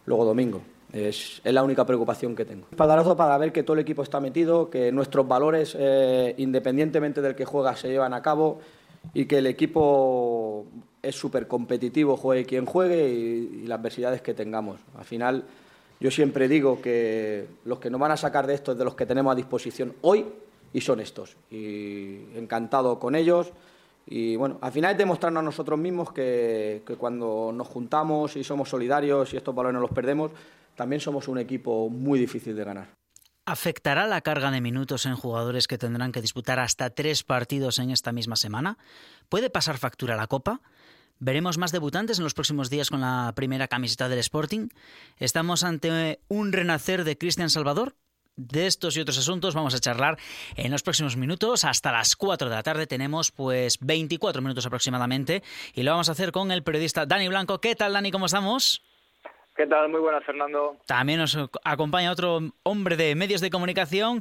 luego 0.04 0.26
domingo. 0.26 0.60
Es, 0.92 1.40
la 1.44 1.62
única 1.62 1.86
preocupación 1.86 2.36
que 2.36 2.44
tengo. 2.44 2.66
Espaldarazo 2.70 3.16
para 3.16 3.38
ver 3.38 3.52
que 3.52 3.62
todo 3.62 3.74
el 3.74 3.80
equipo 3.80 4.02
está 4.02 4.20
metido, 4.20 4.68
que 4.68 4.92
nuestros 4.92 5.26
valores, 5.26 5.74
eh, 5.78 6.34
independientemente 6.36 7.22
del 7.22 7.34
que 7.34 7.46
juega, 7.46 7.74
se 7.76 7.88
llevan 7.88 8.12
a 8.12 8.20
cabo 8.20 8.60
y 9.14 9.24
que 9.24 9.38
el 9.38 9.46
equipo 9.46 10.66
es 11.00 11.16
súper 11.16 11.48
competitivo, 11.48 12.16
juegue 12.16 12.44
quien 12.44 12.66
juegue 12.66 13.08
y, 13.08 13.62
y 13.62 13.66
las 13.66 13.78
adversidades 13.78 14.20
que 14.20 14.34
tengamos. 14.34 14.80
Al 14.96 15.04
final, 15.04 15.44
yo 15.98 16.10
siempre 16.10 16.46
digo 16.46 16.82
que 16.82 17.46
los 17.64 17.78
que 17.78 17.88
nos 17.88 17.98
van 17.98 18.12
a 18.12 18.16
sacar 18.16 18.46
de 18.46 18.54
esto 18.54 18.72
es 18.72 18.78
de 18.78 18.84
los 18.84 18.94
que 18.94 19.06
tenemos 19.06 19.32
a 19.32 19.36
disposición 19.36 19.94
hoy 20.02 20.26
y 20.72 20.80
son 20.80 21.00
estos. 21.00 21.36
Y 21.50 22.36
encantado 22.36 22.98
con 22.98 23.14
ellos. 23.14 23.52
Y 24.06 24.36
bueno, 24.36 24.58
al 24.60 24.72
final 24.72 24.92
es 24.92 24.98
demostrarnos 24.98 25.40
a 25.40 25.44
nosotros 25.44 25.78
mismos 25.78 26.12
que, 26.12 26.82
que 26.86 26.96
cuando 26.96 27.52
nos 27.54 27.68
juntamos 27.68 28.36
y 28.36 28.44
somos 28.44 28.68
solidarios 28.68 29.32
y 29.32 29.36
estos 29.36 29.54
valores 29.54 29.74
no 29.74 29.80
los 29.80 29.92
perdemos, 29.92 30.32
también 30.82 30.98
somos 30.98 31.28
un 31.28 31.38
equipo 31.38 31.88
muy 31.88 32.18
difícil 32.18 32.56
de 32.56 32.64
ganar. 32.64 32.88
¿Afectará 33.46 34.08
la 34.08 34.20
carga 34.20 34.50
de 34.50 34.60
minutos 34.60 35.06
en 35.06 35.14
jugadores 35.14 35.68
que 35.68 35.78
tendrán 35.78 36.10
que 36.10 36.20
disputar 36.20 36.58
hasta 36.58 36.90
tres 36.90 37.22
partidos 37.22 37.78
en 37.78 37.90
esta 37.90 38.10
misma 38.10 38.34
semana? 38.34 38.78
¿Puede 39.28 39.48
pasar 39.48 39.78
factura 39.78 40.16
la 40.16 40.26
Copa? 40.26 40.60
¿Veremos 41.20 41.56
más 41.56 41.70
debutantes 41.70 42.18
en 42.18 42.24
los 42.24 42.34
próximos 42.34 42.68
días 42.68 42.90
con 42.90 43.00
la 43.00 43.32
primera 43.36 43.68
camiseta 43.68 44.08
del 44.08 44.18
Sporting? 44.18 44.70
¿Estamos 45.18 45.62
ante 45.62 46.18
un 46.26 46.50
renacer 46.52 47.04
de 47.04 47.16
Cristian 47.16 47.48
Salvador? 47.48 47.94
De 48.34 48.66
estos 48.66 48.96
y 48.96 49.00
otros 49.00 49.18
asuntos 49.18 49.54
vamos 49.54 49.76
a 49.76 49.78
charlar 49.78 50.18
en 50.56 50.72
los 50.72 50.82
próximos 50.82 51.16
minutos. 51.16 51.64
Hasta 51.64 51.92
las 51.92 52.16
4 52.16 52.48
de 52.48 52.56
la 52.56 52.64
tarde 52.64 52.88
tenemos 52.88 53.30
pues 53.30 53.78
24 53.78 54.42
minutos 54.42 54.66
aproximadamente 54.66 55.44
y 55.74 55.84
lo 55.84 55.92
vamos 55.92 56.08
a 56.08 56.12
hacer 56.12 56.32
con 56.32 56.50
el 56.50 56.64
periodista 56.64 57.06
Dani 57.06 57.28
Blanco. 57.28 57.60
¿Qué 57.60 57.76
tal, 57.76 57.92
Dani? 57.92 58.10
¿Cómo 58.10 58.26
estamos? 58.26 58.82
¿Qué 59.62 59.68
tal? 59.68 59.88
Muy 59.90 60.00
buenas, 60.00 60.24
Fernando. 60.24 60.76
También 60.86 61.20
nos 61.20 61.38
acompaña 61.62 62.10
otro 62.10 62.40
hombre 62.64 62.96
de 62.96 63.14
medios 63.14 63.40
de 63.40 63.48
comunicación, 63.48 64.20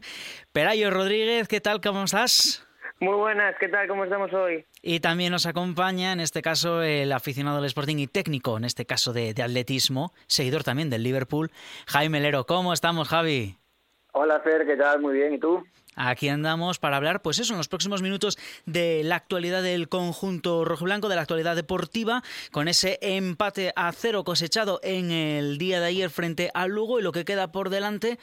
Pelayo 0.54 0.92
Rodríguez. 0.92 1.48
¿Qué 1.48 1.60
tal? 1.60 1.82
¿Cómo 1.82 2.04
estás? 2.04 2.64
Muy 3.00 3.16
buenas, 3.16 3.56
¿qué 3.60 3.68
tal? 3.68 3.88
¿Cómo 3.88 4.04
estamos 4.04 4.32
hoy? 4.34 4.64
Y 4.84 5.00
también 5.00 5.32
nos 5.32 5.48
acompaña, 5.48 6.14
en 6.14 6.20
este 6.20 6.44
caso, 6.44 6.84
el 6.84 7.12
aficionado 7.12 7.58
del 7.58 7.66
Sporting 7.66 7.98
y 7.98 8.06
técnico, 8.06 8.56
en 8.56 8.66
este 8.66 8.86
caso 8.86 9.14
de, 9.14 9.34
de 9.34 9.42
atletismo, 9.42 10.14
seguidor 10.28 10.64
también 10.64 10.92
del 10.92 11.02
Liverpool, 11.02 11.50
Jaime 11.88 12.20
Lero. 12.20 12.46
¿Cómo 12.46 12.72
estamos, 12.72 13.10
Javi? 13.10 13.58
Hola, 14.12 14.42
Fer, 14.42 14.68
¿qué 14.68 14.78
tal? 14.78 15.02
Muy 15.02 15.16
bien, 15.16 15.34
¿y 15.34 15.40
tú? 15.40 15.64
Aquí 15.96 16.30
andamos 16.30 16.80
para 16.80 16.98
hablar, 16.98 17.22
pues 17.22 17.40
eso, 17.40 17.54
en 17.54 17.58
los 17.58 17.68
próximos 17.68 18.02
minutos 18.02 18.38
de 18.66 19.04
la 19.04 19.18
actualidad 19.18 19.62
del 19.62 19.90
conjunto 19.90 20.64
rojiblanco, 20.64 21.10
de 21.10 21.16
la 21.16 21.22
actualidad 21.22 21.56
deportiva, 21.56 22.24
con 22.52 22.70
ese 22.70 22.98
empate 23.02 23.74
a 23.76 23.92
cero 23.92 24.24
cosechado 24.24 24.80
en 24.84 25.12
el 25.12 25.58
día 25.58 25.82
de 25.82 25.88
ayer 25.88 26.10
frente 26.10 26.50
al 26.54 26.72
Lugo 26.72 27.00
y 27.00 27.04
lo 27.04 27.12
que 27.12 27.26
queda 27.26 27.52
por 27.52 27.70
delante. 27.70 28.20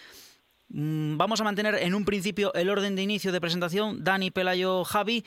Mm, 0.70 1.18
Vamos 1.18 1.40
a 1.40 1.44
mantener 1.44 1.74
en 1.76 1.94
un 1.94 2.04
principio 2.06 2.54
el 2.54 2.70
orden 2.70 2.96
de 2.96 3.02
inicio 3.02 3.32
de 3.32 3.40
presentación. 3.40 4.02
Dani, 4.02 4.30
Pelayo, 4.30 4.84
Javi. 4.84 5.24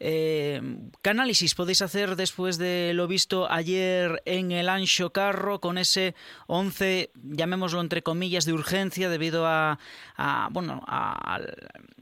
Eh, 0.00 0.60
¿Qué 1.02 1.10
análisis 1.10 1.54
podéis 1.54 1.80
hacer 1.80 2.16
después 2.16 2.58
de 2.58 2.92
lo 2.94 3.06
visto 3.06 3.50
ayer 3.50 4.20
en 4.24 4.50
el 4.52 4.68
Ancho 4.68 5.10
Carro 5.10 5.60
con 5.60 5.78
ese 5.78 6.14
11, 6.48 7.10
llamémoslo 7.22 7.80
entre 7.80 8.02
comillas, 8.02 8.44
de 8.44 8.52
urgencia 8.52 9.08
debido 9.08 9.46
a, 9.46 9.78
a, 10.16 10.48
bueno, 10.50 10.82
a- 10.86 11.38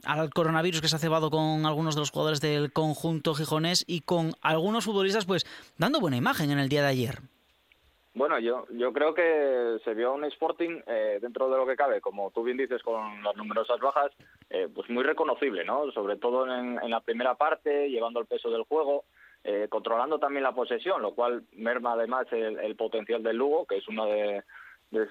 al, 0.04 0.30
coronavirus 0.30 0.80
que 0.80 0.88
se 0.88 0.96
ha 0.96 0.98
cebado 0.98 1.30
con 1.30 1.66
algunos 1.66 1.94
de 1.94 2.00
los 2.00 2.10
jugadores 2.10 2.40
del 2.40 2.72
conjunto 2.72 3.34
gijonés 3.34 3.84
y 3.86 4.00
con 4.00 4.34
algunos 4.40 4.84
futbolistas 4.84 5.24
pues 5.26 5.44
dando 5.76 6.00
buena 6.00 6.16
imagen 6.16 6.50
en 6.50 6.58
el 6.58 6.68
día 6.68 6.82
de 6.82 6.88
ayer? 6.88 7.22
Bueno, 8.14 8.38
yo, 8.38 8.66
yo 8.72 8.92
creo 8.92 9.14
que 9.14 9.78
se 9.84 9.94
vio 9.94 10.12
un 10.12 10.24
Sporting 10.24 10.82
eh, 10.86 11.18
dentro 11.22 11.48
de 11.48 11.56
lo 11.56 11.66
que 11.66 11.76
cabe, 11.76 12.02
como 12.02 12.30
tú 12.30 12.42
bien 12.42 12.58
dices, 12.58 12.82
con 12.82 13.22
las 13.22 13.34
numerosas 13.36 13.80
bajas, 13.80 14.12
eh, 14.50 14.68
pues 14.74 14.90
muy 14.90 15.02
reconocible, 15.02 15.64
¿no? 15.64 15.90
Sobre 15.92 16.16
todo 16.16 16.46
en, 16.46 16.78
la 16.90 17.00
primera 17.00 17.36
parte, 17.36 17.88
llevando 17.88 18.20
el 18.20 18.26
peso 18.26 18.50
del 18.50 18.64
juego, 18.64 19.04
eh, 19.44 19.66
controlando 19.70 20.18
también 20.18 20.42
la 20.42 20.54
posesión, 20.54 21.00
lo 21.00 21.14
cual 21.14 21.44
merma 21.52 21.94
además 21.94 22.26
el, 22.32 22.58
el 22.58 22.76
potencial 22.76 23.22
del 23.22 23.38
Lugo, 23.38 23.64
que 23.64 23.78
es 23.78 23.88
una 23.88 24.04
de, 24.04 24.44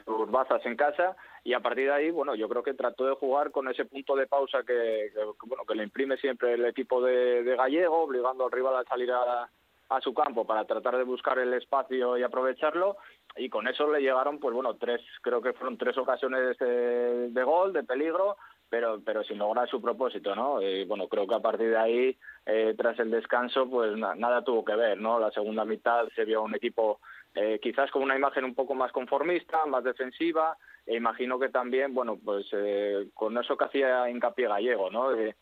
sus 0.06 0.30
bazas 0.30 0.64
en 0.68 0.76
casa, 0.76 1.16
y 1.43 1.54
a 1.54 1.60
partir 1.60 1.86
de 1.86 1.93
ahí, 1.93 2.12
bueno, 2.12 2.36
yo 2.36 2.47
creo 2.47 2.62
que 2.62 2.76
trató 2.76 3.08
de 3.08 3.16
jugar 3.16 3.49
con 3.49 3.68
ese 3.68 3.84
punto 3.86 4.16
de 4.16 4.28
pausa 4.28 4.60
que, 4.60 5.12
que, 5.12 5.47
bueno, 5.47 5.66
que 5.68 5.74
le 5.74 5.86
imprime 5.86 6.18
siempre 6.18 6.54
el 6.54 6.66
equipo 6.66 7.02
de 7.02 7.56
Gallego, 7.58 8.04
obligando 8.04 8.45
al 8.45 8.52
rival 8.52 8.76
a 8.76 8.84
salir 8.84 9.12
a 9.12 9.49
a 9.92 10.02
su 10.02 10.14
campo 10.14 10.46
para 10.46 10.66
tratar 10.66 10.98
de 10.98 11.04
buscar 11.04 11.38
el 11.39 11.54
espacio 11.54 12.18
y 12.18 12.24
aprovecharlo. 12.24 12.98
Y 13.36 13.50
con 13.50 13.68
eso 13.68 13.92
le 13.92 14.02
llegaron 14.02 14.39
pues 14.39 14.54
bueno 14.54 14.76
tres 14.76 15.02
creo 15.22 15.42
que 15.42 15.54
fueron 15.54 15.78
tres 15.78 15.98
ocasiones 15.98 16.58
de, 16.58 17.30
de 17.30 17.44
gol 17.44 17.72
de 17.74 17.84
peligro 17.84 18.38
pero 18.70 19.02
pero 19.06 19.24
sin 19.24 19.38
lograr 19.38 19.70
su 19.70 19.82
propósito 19.82 20.36
no 20.36 20.62
y 20.62 20.84
bueno 20.86 21.08
creo 21.08 21.26
que 21.28 21.36
a 21.36 21.39
partir 21.39 21.70
de 21.70 21.78
ahí 21.78 22.18
eh, 22.46 22.74
tras 22.78 23.00
el 23.00 23.10
descanso 23.12 23.70
pues 23.70 23.98
na- 23.98 24.16
nada 24.16 24.44
tuvo 24.44 24.66
que 24.66 24.76
ver 24.76 25.00
no 25.00 25.18
la 25.20 25.32
segunda 25.32 25.64
mitad 25.66 26.08
se 26.16 26.26
vio 26.26 26.42
un 26.42 26.56
equipo 26.56 27.00
eh, 27.36 27.60
quizás 27.62 27.89
con 27.92 28.04
una 28.04 28.16
imagen 28.18 28.44
un 28.46 28.56
poco 28.56 28.74
más 28.76 28.92
conformista 28.92 29.66
más 29.66 29.84
defensiva 29.86 30.58
e 30.86 30.96
imagino 30.98 31.39
que 31.39 31.50
también 31.50 31.94
bueno 31.94 32.18
pues 32.24 32.46
eh, 32.52 33.08
con 33.14 33.38
eso 33.38 33.56
que 33.58 33.66
hacía 33.66 34.10
hincapié 34.10 34.48
gallego 34.48 34.89
no 34.89 35.12
de 35.12 35.36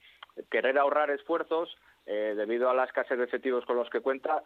querer 0.52 0.78
ahorrar 0.78 1.10
esfuerzos 1.12 1.76
eh, 2.12 2.34
debido 2.36 2.72
a 2.72 2.74
la 2.74 2.86
escasez 2.86 3.20
de 3.20 3.26
efectivos 3.26 3.64
con 3.66 3.76
los 3.76 3.88
que 3.92 4.02
cuenta 4.02 4.44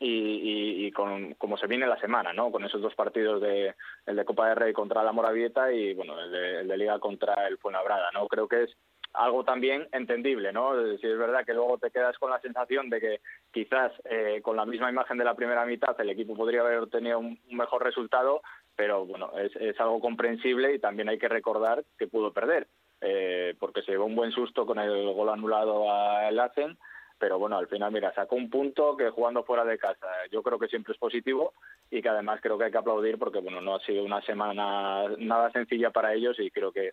y, 0.00 0.90
con 0.90 1.34
como 1.34 1.56
se 1.56 1.68
viene 1.68 1.86
la 1.86 2.00
semana, 2.00 2.32
¿no? 2.32 2.50
Con 2.50 2.64
esos 2.64 2.82
dos 2.82 2.92
partidos 2.96 3.40
de 3.40 3.76
el 4.04 4.16
de 4.16 4.24
Copa 4.24 4.48
del 4.48 4.56
Rey 4.56 4.72
contra 4.72 5.04
la 5.04 5.12
Moravieta 5.12 5.72
y 5.72 5.94
bueno 5.94 6.20
el 6.20 6.32
de, 6.32 6.60
el 6.62 6.66
de 6.66 6.76
Liga 6.76 6.98
contra 6.98 7.46
el 7.46 7.56
Fuenlabrada, 7.58 8.10
¿no? 8.12 8.26
Creo 8.26 8.48
que 8.48 8.64
es 8.64 8.76
algo 9.12 9.44
también 9.44 9.86
entendible, 9.92 10.52
¿no? 10.52 10.74
Si 10.96 11.06
es 11.06 11.16
verdad 11.16 11.44
que 11.46 11.54
luego 11.54 11.78
te 11.78 11.92
quedas 11.92 12.18
con 12.18 12.30
la 12.30 12.40
sensación 12.40 12.90
de 12.90 13.00
que 13.00 13.20
quizás 13.52 13.92
eh, 14.06 14.40
con 14.42 14.56
la 14.56 14.66
misma 14.66 14.90
imagen 14.90 15.18
de 15.18 15.24
la 15.24 15.36
primera 15.36 15.64
mitad 15.64 15.94
el 16.00 16.10
equipo 16.10 16.34
podría 16.34 16.62
haber 16.62 16.78
obtenido 16.78 17.20
un, 17.20 17.38
un 17.48 17.56
mejor 17.56 17.84
resultado, 17.84 18.42
pero 18.74 19.06
bueno, 19.06 19.30
es, 19.38 19.54
es 19.54 19.78
algo 19.78 20.00
comprensible 20.00 20.74
y 20.74 20.80
también 20.80 21.08
hay 21.08 21.18
que 21.18 21.28
recordar 21.28 21.84
que 21.96 22.08
pudo 22.08 22.32
perder, 22.32 22.66
eh, 23.02 23.54
porque 23.58 23.82
se 23.82 23.92
llevó 23.92 24.06
un 24.06 24.14
buen 24.14 24.30
susto 24.30 24.64
con 24.64 24.78
el 24.78 25.12
gol 25.12 25.28
anulado 25.28 25.92
a 25.92 26.28
El 26.28 26.38
Hacen, 26.38 26.78
pero 27.18 27.38
bueno, 27.38 27.58
al 27.58 27.68
final, 27.68 27.92
mira, 27.92 28.12
sacó 28.14 28.36
un 28.36 28.48
punto 28.48 28.96
que 28.96 29.10
jugando 29.10 29.44
fuera 29.44 29.64
de 29.64 29.78
casa 29.78 30.08
yo 30.30 30.42
creo 30.42 30.58
que 30.58 30.68
siempre 30.68 30.92
es 30.92 30.98
positivo 30.98 31.52
y 31.90 32.00
que 32.00 32.08
además 32.08 32.40
creo 32.40 32.56
que 32.56 32.64
hay 32.64 32.72
que 32.72 32.78
aplaudir 32.78 33.18
porque, 33.18 33.40
bueno, 33.40 33.60
no 33.60 33.74
ha 33.74 33.80
sido 33.80 34.04
una 34.04 34.22
semana 34.22 35.04
nada 35.18 35.50
sencilla 35.50 35.90
para 35.90 36.14
ellos 36.14 36.38
y 36.38 36.50
creo 36.50 36.72
que 36.72 36.92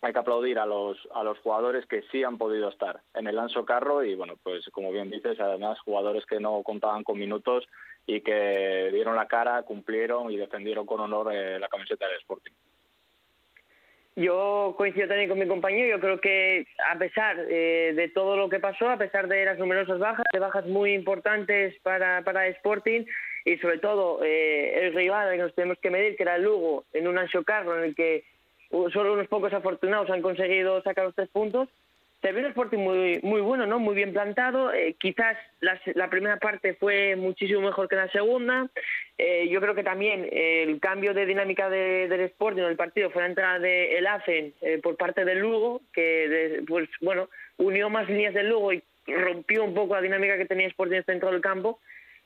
hay 0.00 0.12
que 0.12 0.18
aplaudir 0.18 0.58
a 0.58 0.66
los 0.66 0.96
a 1.12 1.22
los 1.24 1.38
jugadores 1.38 1.84
que 1.86 2.02
sí 2.10 2.22
han 2.22 2.38
podido 2.38 2.68
estar 2.68 3.00
en 3.14 3.26
el 3.26 3.38
Anso 3.38 3.64
Carro 3.64 4.04
y 4.04 4.14
bueno 4.14 4.34
pues 4.42 4.64
como 4.70 4.92
bien 4.92 5.10
dices 5.10 5.40
además 5.40 5.80
jugadores 5.80 6.24
que 6.26 6.38
no 6.38 6.62
contaban 6.62 7.02
con 7.02 7.18
minutos 7.18 7.64
y 8.06 8.20
que 8.20 8.90
dieron 8.92 9.16
la 9.16 9.26
cara 9.26 9.62
cumplieron 9.62 10.30
y 10.30 10.36
defendieron 10.36 10.86
con 10.86 11.00
honor 11.00 11.34
eh, 11.34 11.58
la 11.58 11.68
camiseta 11.68 12.06
del 12.06 12.18
Sporting 12.18 12.52
Yo 14.18 14.74
coincido 14.76 15.06
también 15.06 15.28
con 15.28 15.38
mi 15.38 15.46
compañero. 15.46 15.96
Yo 15.96 16.00
creo 16.00 16.20
que 16.20 16.66
a 16.90 16.98
pesar 16.98 17.36
eh, 17.48 17.92
de 17.94 18.08
todo 18.08 18.36
lo 18.36 18.48
que 18.48 18.58
pasó, 18.58 18.90
a 18.90 18.96
pesar 18.96 19.28
de 19.28 19.44
las 19.44 19.60
numerosas 19.60 20.00
bajas, 20.00 20.26
de 20.32 20.40
bajas 20.40 20.66
muy 20.66 20.92
importantes 20.92 21.76
para, 21.84 22.22
para 22.22 22.48
Sporting 22.48 23.04
y 23.44 23.58
sobre 23.58 23.78
todo 23.78 24.24
eh, 24.24 24.86
el 24.86 24.94
rival 24.94 25.28
al 25.28 25.36
que 25.36 25.42
nos 25.42 25.54
tenemos 25.54 25.78
que 25.78 25.90
medir, 25.90 26.16
que 26.16 26.24
era 26.24 26.34
el 26.34 26.42
Lugo, 26.42 26.84
en 26.92 27.06
un 27.06 27.16
ancho 27.16 27.44
carro 27.44 27.78
en 27.78 27.84
el 27.84 27.94
que 27.94 28.24
solo 28.92 29.12
unos 29.12 29.28
pocos 29.28 29.52
afortunados 29.52 30.10
han 30.10 30.20
conseguido 30.20 30.82
sacar 30.82 31.04
los 31.04 31.14
tres 31.14 31.28
puntos. 31.28 31.68
Se 32.20 32.32
vio 32.32 32.40
un 32.40 32.46
Sporting 32.46 32.78
muy, 32.78 33.20
muy 33.22 33.40
bueno, 33.40 33.64
¿no? 33.66 33.78
Muy 33.78 33.94
bien 33.94 34.12
plantado. 34.12 34.72
Eh, 34.72 34.96
quizás 34.98 35.36
la, 35.60 35.80
la 35.94 36.10
primera 36.10 36.36
parte 36.38 36.74
fue 36.74 37.14
muchísimo 37.14 37.60
mejor 37.60 37.88
que 37.88 37.94
la 37.94 38.10
segunda. 38.10 38.68
Eh, 39.18 39.48
yo 39.48 39.60
creo 39.60 39.76
que 39.76 39.84
también 39.84 40.28
el 40.32 40.80
cambio 40.80 41.14
de 41.14 41.26
dinámica 41.26 41.70
de- 41.70 42.08
del 42.08 42.22
Sporting 42.22 42.62
en 42.62 42.68
el 42.70 42.76
partido 42.76 43.10
fue 43.10 43.22
la 43.22 43.28
entrada 43.28 43.58
de 43.60 43.98
El 43.98 44.06
Hacen 44.08 44.52
eh, 44.62 44.78
por 44.82 44.96
parte 44.96 45.24
del 45.24 45.38
Lugo, 45.38 45.80
que 45.92 46.28
de- 46.28 46.62
pues 46.66 46.88
bueno 47.00 47.28
unió 47.56 47.88
más 47.88 48.08
líneas 48.08 48.34
del 48.34 48.48
Lugo 48.48 48.72
y 48.72 48.82
rompió 49.06 49.62
un 49.62 49.74
poco 49.74 49.94
la 49.94 50.00
dinámica 50.02 50.36
que 50.36 50.44
tenía 50.46 50.66
Sporting 50.66 51.02
dentro 51.06 51.30
del 51.30 51.40
campo. 51.40 51.78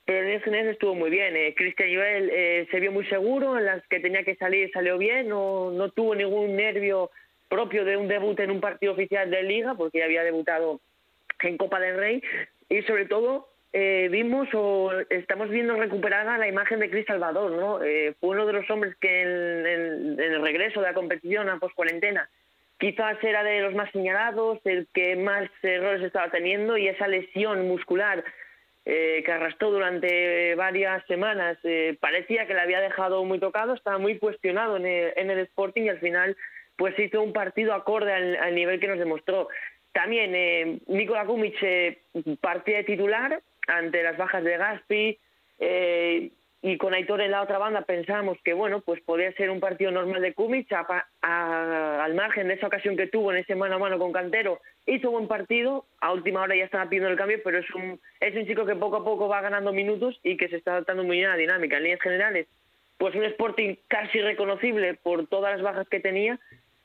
Pero 0.07 0.20
en 0.20 0.24
líneas 0.24 0.43
generales 0.45 0.72
estuvo 0.72 0.95
muy 0.95 1.11
bien. 1.11 1.36
Eh, 1.36 1.55
Cristian 1.55 1.95
Joel 1.95 2.66
se 2.70 2.80
vio 2.80 2.93
muy 2.93 3.05
seguro, 3.07 3.59
en 3.59 3.66
las 3.66 3.86
que 3.88 4.01
tenía 4.01 4.24
que 4.24 4.36
salir 4.36 4.70
salió 4.72 4.97
bien, 4.97 5.28
no, 5.28 5.70
no 5.70 5.90
tuvo 5.90 6.14
ningún 6.14 6.57
nervio 6.57 7.11
propio 7.53 7.84
de 7.84 7.96
un 7.98 8.09
debut 8.09 8.38
en 8.40 8.50
un 8.50 8.61
partido 8.61 8.92
oficial 8.94 9.30
de 9.30 9.42
Liga, 9.42 9.74
porque 9.74 9.98
ya 9.98 10.07
había 10.07 10.24
debutado 10.24 10.80
en 11.40 11.57
Copa 11.59 11.78
del 11.80 11.96
Rey. 11.98 12.22
y 12.70 12.80
sobre 12.82 13.05
todo 13.05 13.48
eh, 13.74 14.09
vimos 14.11 14.48
o 14.55 14.90
estamos 15.11 15.48
viendo 15.50 15.74
recuperada 15.76 16.38
la 16.38 16.48
imagen 16.48 16.78
de 16.80 16.88
Cris 16.90 17.07
Salvador, 17.07 17.50
¿no? 17.53 17.82
Eh, 17.82 18.14
fue 18.20 18.30
uno 18.30 18.46
de 18.46 18.53
los 18.55 18.70
hombres 18.70 18.94
que 19.00 19.22
en, 19.22 19.30
en- 19.74 20.20
en 20.20 20.32
el 20.36 20.42
regreso 20.42 20.80
de 20.80 20.86
la 20.88 20.94
competición 20.94 21.48
a 21.50 21.59
post-cuarentena 21.59 22.28
quizás 22.78 23.16
era 23.22 23.44
de 23.44 23.61
los 23.61 23.74
más 23.74 23.90
señalados, 23.92 24.59
el 24.64 24.88
que 24.94 25.14
más 25.16 25.48
errores 25.62 26.03
estaba 26.03 26.30
teniendo 26.30 26.76
y 26.78 26.88
esa 26.88 27.07
lesión 27.07 27.68
muscular 27.68 28.24
eh, 28.84 29.22
que 29.24 29.32
arrastró 29.32 29.70
durante 29.70 30.55
varias 30.57 31.07
semanas 31.07 31.57
eh, 31.64 31.96
parecía 32.00 32.46
que 32.46 32.55
le 32.55 32.61
había 32.61 32.80
dejado 32.80 33.24
muy 33.24 33.38
tocado, 33.38 33.74
estaba 33.74 33.98
muy 33.98 34.18
cuestionado 34.18 34.76
en 34.78 34.86
el, 34.86 35.12
en 35.16 35.30
el 35.30 35.38
Sporting 35.40 35.82
y 35.84 35.88
al 35.90 36.00
final 36.00 36.36
pues 36.77 36.99
hizo 36.99 37.23
un 37.23 37.33
partido 37.33 37.75
acorde 37.75 38.12
al, 38.12 38.37
al 38.37 38.55
nivel 38.55 38.81
que 38.81 38.89
nos 38.89 38.99
demostró. 38.99 39.49
También 39.93 40.33
eh, 40.35 40.79
Nikola 40.87 41.25
Kumic 41.27 41.57
eh, 41.62 41.99
partía 42.41 42.79
de 42.79 42.85
titular 42.85 43.41
ante 43.68 44.03
las 44.03 44.16
bajas 44.16 44.43
de 44.43 44.57
Gaspi 44.57 45.18
eh, 45.59 46.31
y 46.62 46.77
con 46.79 46.95
Aitor 46.95 47.20
en 47.20 47.33
la 47.33 47.43
otra 47.43 47.59
banda 47.59 47.83
pensamos 47.83 48.39
que 48.45 48.53
bueno 48.55 48.81
pues 48.81 49.01
podía 49.03 49.33
ser 49.33 49.51
un 49.51 49.61
partido 49.61 49.91
normal 49.91 50.23
de 50.23 50.33
Kumic 50.33 50.73
a 50.73 51.07
a- 51.20 52.05
al 52.05 52.14
margen 52.14 52.49
de 52.49 52.55
esa 52.55 52.68
ocasión 52.68 52.97
que 52.97 53.07
tuvo 53.09 53.33
en 53.33 53.39
ese 53.39 53.55
mano 53.55 53.75
a 53.77 53.79
mano 53.79 53.99
con 53.99 54.12
Cantero 54.12 54.61
hizo 54.87 55.11
buen 55.11 55.27
partido 55.29 55.85
a 56.01 56.12
última 56.12 56.41
hora 56.43 56.55
ya 56.57 56.64
estaba 56.64 56.89
pidiendo 56.89 57.11
el 57.11 57.16
cambio 57.16 57.39
pero 57.45 57.59
es 57.59 57.70
un 57.75 58.01
es 58.20 58.35
un 58.35 58.47
chico 58.47 58.64
que 58.64 58.77
poco 58.77 58.97
a 58.97 59.05
poco 59.05 59.29
va 59.29 59.41
ganando 59.41 59.73
minutos 59.73 60.18
y 60.23 60.37
que 60.37 60.49
se 60.49 60.57
está 60.57 60.73
adaptando 60.73 61.03
muy 61.05 61.16
bien 61.18 61.29
a 61.29 61.33
la 61.33 61.37
dinámica 61.39 61.77
en 61.77 61.83
líneas 61.83 62.01
generales 62.01 62.47
pues 62.99 63.14
un 63.16 63.25
Sporting 63.25 63.75
casi 63.89 64.20
reconocible 64.20 64.95
por 64.95 65.27
todas 65.27 65.53
las 65.55 65.62
bajas 65.62 65.89
que 65.89 65.99
tenía 66.01 66.39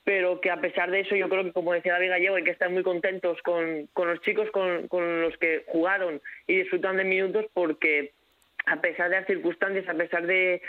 pero 0.07 0.39
que 0.39 0.49
a 0.49 0.61
pesar 0.61 0.89
de 0.89 1.01
eso 1.01 1.17
yo 1.17 1.27
creo 1.27 1.43
que 1.43 1.51
como 1.51 1.73
decía 1.73 1.91
David 1.91 2.11
Gallego 2.11 2.35
hay 2.37 2.45
que 2.45 2.51
estar 2.51 2.69
muy 2.69 2.81
contentos 2.81 3.41
con, 3.41 3.89
los 3.93 4.21
chicos 4.21 4.49
con, 4.51 4.87
con 4.87 5.21
los 5.21 5.35
que 5.37 5.65
jugaron 5.67 6.21
y 6.47 6.55
disfrutan 6.59 6.95
de 6.95 7.03
minutos 7.03 7.45
porque 7.53 8.13
a 8.67 8.79
pesar 8.79 9.09
de 9.09 9.17
las 9.17 9.27
circunstancias, 9.27 9.83
a 9.89 9.95
pesar 9.95 10.25
de, 10.25 10.61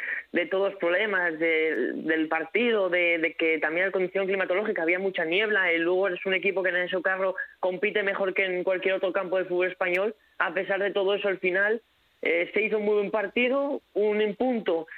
todos 0.51 0.72
los 0.72 0.80
problemas 0.80 1.39
de- 1.39 1.93
del 1.95 2.26
partido, 2.26 2.91
de, 2.91 3.18
de 3.18 3.34
que 3.34 3.59
también 3.59 3.86
la 3.86 3.93
condición 3.93 4.26
climatológica 4.26 4.82
había 4.82 4.99
mucha 4.99 5.24
niebla, 5.24 5.70
el 5.70 5.82
Lugo 5.82 6.09
es 6.09 6.26
un 6.26 6.34
equipo 6.34 6.64
que 6.64 6.70
en 6.70 6.76
el 6.76 7.03
carro 7.03 7.36
compite 7.61 8.03
mejor 8.03 8.34
que 8.34 8.45
en 8.45 8.64
cualquier 8.64 8.95
otro 8.95 9.12
campo 9.12 9.39
de 9.39 9.45
fútbol 9.45 9.68
español, 9.68 10.16
a 10.39 10.53
pesar 10.53 10.80
de 10.80 10.91
todo 10.91 11.14
eso 11.14 11.28
al 11.28 11.39
final 11.39 11.80
eh, 12.22 12.51
se 12.53 12.62
hizo 12.62 12.78
un 12.78 12.86
muy 12.86 12.95
buen 12.97 13.12
partido, 13.12 13.82
un 13.95 14.34
punto 14.34 14.89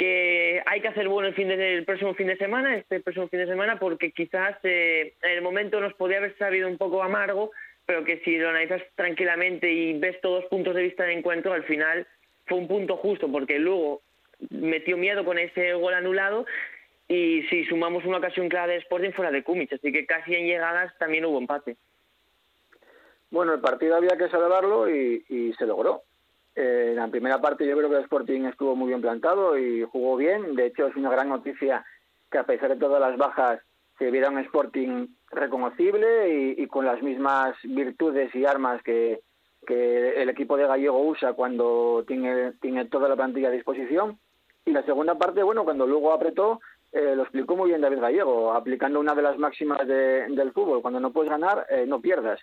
que 0.00 0.62
hay 0.64 0.80
que 0.80 0.88
hacer 0.88 1.08
bueno 1.08 1.28
el, 1.28 1.34
fin 1.34 1.48
de, 1.48 1.74
el 1.74 1.84
próximo 1.84 2.14
fin 2.14 2.28
de 2.28 2.38
semana, 2.38 2.74
este 2.74 3.00
próximo 3.00 3.28
fin 3.28 3.40
de 3.40 3.46
semana, 3.46 3.78
porque 3.78 4.12
quizás 4.12 4.56
eh, 4.62 5.12
en 5.20 5.30
el 5.30 5.42
momento 5.42 5.78
nos 5.78 5.92
podía 5.92 6.16
haber 6.16 6.34
sabido 6.38 6.68
un 6.68 6.78
poco 6.78 7.02
amargo, 7.02 7.50
pero 7.84 8.02
que 8.02 8.18
si 8.20 8.38
lo 8.38 8.48
analizas 8.48 8.80
tranquilamente 8.94 9.70
y 9.70 9.98
ves 9.98 10.18
todos 10.22 10.40
los 10.40 10.50
puntos 10.50 10.74
de 10.74 10.84
vista 10.84 11.04
de 11.04 11.12
encuentro, 11.12 11.52
al 11.52 11.64
final 11.64 12.06
fue 12.46 12.56
un 12.56 12.66
punto 12.66 12.96
justo, 12.96 13.30
porque 13.30 13.58
luego 13.58 14.00
metió 14.48 14.96
miedo 14.96 15.22
con 15.22 15.38
ese 15.38 15.74
gol 15.74 15.92
anulado 15.92 16.46
y 17.06 17.42
si 17.50 17.66
sumamos 17.66 18.06
una 18.06 18.16
ocasión 18.16 18.48
clara 18.48 18.68
de 18.68 18.78
Sporting 18.78 19.10
fuera 19.10 19.30
de 19.30 19.42
Kumic, 19.42 19.74
así 19.74 19.92
que 19.92 20.06
casi 20.06 20.34
en 20.34 20.46
llegadas 20.46 20.96
también 20.96 21.26
hubo 21.26 21.36
empate. 21.36 21.76
Bueno, 23.30 23.52
el 23.52 23.60
partido 23.60 23.96
había 23.96 24.16
que 24.16 24.30
celebrarlo 24.30 24.88
y, 24.88 25.22
y 25.28 25.52
se 25.58 25.66
logró. 25.66 26.04
Eh, 26.56 26.92
la 26.96 27.08
primera 27.08 27.40
parte 27.40 27.66
yo 27.66 27.76
creo 27.76 27.88
que 27.88 27.96
el 27.96 28.02
Sporting 28.02 28.42
estuvo 28.44 28.74
muy 28.76 28.88
bien 28.88 29.00
plantado 29.00 29.56
y 29.58 29.84
jugó 29.84 30.16
bien. 30.16 30.54
De 30.56 30.66
hecho, 30.66 30.86
es 30.86 30.96
una 30.96 31.10
gran 31.10 31.28
noticia 31.28 31.84
que 32.30 32.38
a 32.38 32.44
pesar 32.44 32.70
de 32.70 32.76
todas 32.76 33.00
las 33.00 33.16
bajas 33.16 33.60
se 33.98 34.10
viera 34.10 34.30
un 34.30 34.38
Sporting 34.38 35.06
reconocible 35.30 36.34
y, 36.56 36.62
y 36.62 36.66
con 36.66 36.84
las 36.86 37.02
mismas 37.02 37.54
virtudes 37.62 38.34
y 38.34 38.46
armas 38.46 38.82
que, 38.82 39.20
que 39.66 40.22
el 40.22 40.28
equipo 40.28 40.56
de 40.56 40.66
Gallego 40.66 41.00
usa 41.02 41.34
cuando 41.34 42.04
tiene, 42.06 42.52
tiene 42.60 42.86
toda 42.86 43.08
la 43.08 43.16
plantilla 43.16 43.48
a 43.48 43.52
disposición. 43.52 44.18
Y 44.64 44.72
la 44.72 44.82
segunda 44.84 45.16
parte, 45.16 45.42
bueno, 45.42 45.64
cuando 45.64 45.86
luego 45.86 46.12
apretó, 46.12 46.60
eh, 46.92 47.14
lo 47.14 47.22
explicó 47.22 47.56
muy 47.56 47.68
bien 47.68 47.80
David 47.80 48.00
Gallego, 48.00 48.52
aplicando 48.52 49.00
una 49.00 49.14
de 49.14 49.22
las 49.22 49.38
máximas 49.38 49.86
de- 49.86 50.26
del 50.28 50.52
fútbol. 50.52 50.82
Cuando 50.82 50.98
no 51.00 51.12
puedes 51.12 51.30
ganar, 51.30 51.66
eh, 51.70 51.84
no 51.86 52.00
pierdas. 52.00 52.40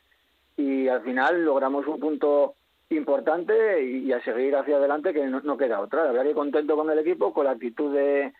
Y 0.55 0.88
al 0.88 1.01
final 1.01 1.43
logramos 1.43 1.86
un 1.88 1.99
punto 1.99 2.55
importante 2.90 3.84
y, 3.84 4.12
a 4.12 4.24
seguir 4.24 4.56
hacia 4.56 4.78
adelante 4.78 5.14
que 5.14 5.26
no, 5.26 5.42
no 5.42 5.58
queda 5.58 5.82
otra. 5.82 6.12
La 6.14 6.24
que 6.24 6.34
contento 6.34 6.76
con 6.76 6.90
el 6.90 7.00
equipo, 7.00 7.34
con 7.34 7.46
la 7.46 7.52
actitud 7.52 7.94
de, 7.94 8.34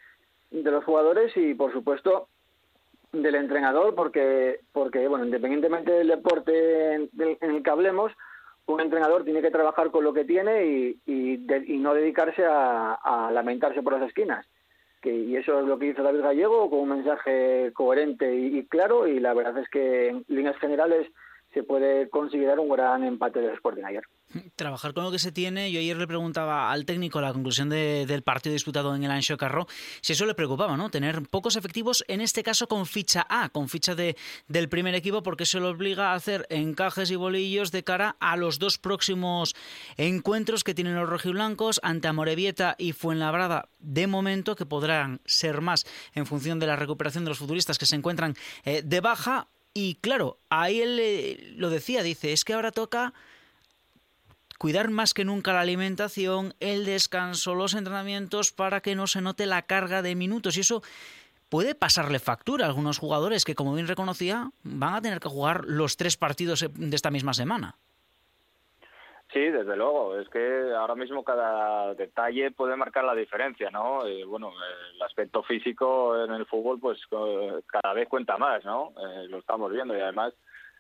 de 0.52 0.72
los 0.72 0.84
jugadores 0.84 1.36
y, 1.36 1.54
por 1.54 1.72
supuesto, 1.74 2.28
del 3.12 3.36
entrenador, 3.36 3.96
porque, 3.96 4.62
porque 4.72 5.08
bueno, 5.08 5.26
independientemente 5.26 5.92
del 5.92 6.08
deporte 6.08 6.94
en, 6.94 7.10
el 7.42 7.64
que 7.64 7.70
hablemos, 7.70 8.12
un 8.66 8.82
entrenador 8.82 9.24
tiene 9.24 9.42
que 9.42 9.52
trabajar 9.52 9.92
con 9.92 10.04
lo 10.04 10.14
que 10.14 10.26
tiene 10.26 10.66
y, 10.66 11.00
y, 11.06 11.78
no 11.78 11.94
dedicarse 11.94 12.46
a, 12.46 12.94
a 12.94 13.32
lamentarse 13.32 13.82
por 13.82 13.94
las 13.94 14.08
esquinas. 14.08 14.46
Que, 15.02 15.14
y 15.14 15.36
eso 15.36 15.60
es 15.60 15.68
lo 15.68 15.78
que 15.78 15.88
hizo 15.88 16.04
David 16.04 16.22
Gallego, 16.22 16.70
con 16.70 16.80
un 16.80 16.90
mensaje 16.90 17.72
coherente 17.74 18.34
y, 18.36 18.58
y 18.58 18.66
claro, 18.66 19.08
y 19.08 19.20
la 19.20 19.34
verdad 19.34 19.58
es 19.60 19.70
que 19.70 20.10
en 20.10 20.26
líneas 20.28 20.58
generales 20.58 21.08
se 21.54 21.64
puede 21.64 22.10
considerar 22.10 22.60
un 22.60 22.70
gran 22.70 23.04
empate 23.04 23.40
del 23.40 23.54
Sporting 23.54 23.84
ayer. 23.84 24.04
Trabajar 24.58 24.94
con 24.94 25.06
lo 25.06 25.12
que 25.12 25.20
se 25.20 25.32
tiene. 25.32 25.72
Yo 25.72 25.80
ayer 25.80 25.96
le 25.96 26.06
preguntaba 26.06 26.70
al 26.70 26.84
técnico 26.86 27.22
la 27.22 27.32
conclusión 27.32 27.70
de- 27.70 28.06
del 28.06 28.24
partido 28.24 28.52
disputado 28.52 28.94
en 28.94 29.02
el 29.06 29.10
Anxo 29.10 29.38
Carro 29.38 29.68
si 30.02 30.12
eso 30.14 30.26
le 30.26 30.36
preocupaba, 30.36 30.76
¿no? 30.76 30.90
Tener 30.90 31.22
pocos 31.30 31.56
efectivos, 31.56 32.04
en 32.10 32.20
este 32.20 32.44
caso 32.44 32.68
con 32.68 32.86
ficha 32.86 33.26
A, 33.30 33.48
con 33.48 33.70
ficha 33.70 33.96
de, 33.96 34.18
del 34.50 34.68
primer 34.68 34.96
equipo, 34.96 35.24
porque 35.24 35.44
eso 35.44 35.62
le 35.62 35.68
obliga 35.68 36.12
a 36.12 36.16
hacer 36.16 36.46
encajes 36.50 37.10
y 37.10 37.16
bolillos 37.16 37.72
de 37.72 37.86
cara 37.86 38.18
a 38.20 38.36
los 38.36 38.60
dos 38.60 38.78
próximos 38.78 39.56
encuentros 39.96 40.66
que 40.66 40.74
tienen 40.74 40.96
los 40.96 41.08
rojiblancos 41.10 41.80
ante 41.82 42.10
Amorebieta 42.10 42.76
y 42.78 42.92
Fuenlabrada, 42.92 43.70
de 43.80 44.08
momento, 44.08 44.58
que 44.58 44.66
podrán 44.66 45.22
ser 45.26 45.62
más 45.62 45.86
en 46.14 46.26
función 46.26 46.60
de 46.60 46.68
la 46.68 46.76
recuperación 46.76 47.24
de 47.24 47.30
los 47.30 47.38
futbolistas 47.38 47.78
que 47.78 47.86
se 47.86 47.96
encuentran 47.96 48.36
eh, 48.66 48.82
de 48.84 49.00
baja. 49.00 49.48
Y 49.74 49.96
claro, 49.96 50.40
ahí 50.50 50.82
él 50.82 50.98
eh, 51.00 51.54
lo 51.56 51.70
decía, 51.70 52.04
dice, 52.04 52.34
es 52.34 52.44
que 52.44 52.54
ahora 52.54 52.72
toca 52.72 53.14
cuidar 54.58 54.90
más 54.90 55.14
que 55.14 55.26
nunca 55.26 55.54
la 55.54 55.62
alimentación, 55.62 56.54
el 56.60 56.86
descanso, 56.86 57.56
los 57.56 57.74
entrenamientos 57.74 58.52
para 58.52 58.82
que 58.82 58.96
no 58.96 59.08
se 59.08 59.22
note 59.22 59.46
la 59.46 59.64
carga 59.64 60.02
de 60.02 60.16
minutos 60.16 60.58
y 60.58 60.62
eso 60.62 60.82
puede 61.50 61.76
pasarle 61.76 62.20
factura 62.20 62.66
a 62.66 62.68
algunos 62.70 63.00
jugadores 63.00 63.46
que, 63.46 63.56
como 63.56 63.74
bien 63.74 63.88
reconocía, 63.88 64.50
van 64.64 64.96
a 64.96 65.02
tener 65.02 65.20
que 65.20 65.30
jugar 65.30 65.66
los 65.66 65.98
tres 65.98 66.18
partidos 66.18 66.66
de 66.74 66.96
esta 66.96 67.12
misma 67.12 67.34
semana. 67.34 67.76
Sí, 69.34 69.42
desde 69.42 69.76
luego. 69.76 70.18
Es 70.18 70.30
que 70.30 70.74
ahora 70.74 70.96
mismo 70.96 71.24
cada 71.24 71.94
detalle 71.96 72.52
puede 72.52 72.76
marcar 72.76 73.04
la 73.04 73.14
diferencia, 73.14 73.70
¿no? 73.70 74.06
Eh, 74.06 74.24
bueno, 74.24 74.52
el 74.96 75.02
aspecto 75.02 75.44
físico 75.44 76.24
en 76.24 76.32
el 76.32 76.46
fútbol, 76.46 76.80
pues 76.80 77.00
cada 77.68 77.94
vez 77.94 78.08
cuenta 78.08 78.38
más, 78.38 78.64
¿no? 78.64 78.94
Eh, 78.98 79.28
lo 79.28 79.40
estamos 79.40 79.72
viendo 79.72 79.96
y 79.96 80.00
además 80.00 80.34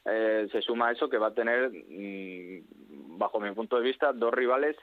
eh, 0.07 0.47
se 0.51 0.61
suma 0.61 0.87
a 0.87 0.91
eso 0.91 1.09
que 1.09 1.17
va 1.17 1.27
a 1.27 1.33
tener, 1.33 1.69
mm, 1.69 3.17
bajo 3.17 3.39
mi 3.39 3.51
punto 3.51 3.77
de 3.77 3.83
vista, 3.83 4.13
dos 4.13 4.33
rivales 4.33 4.75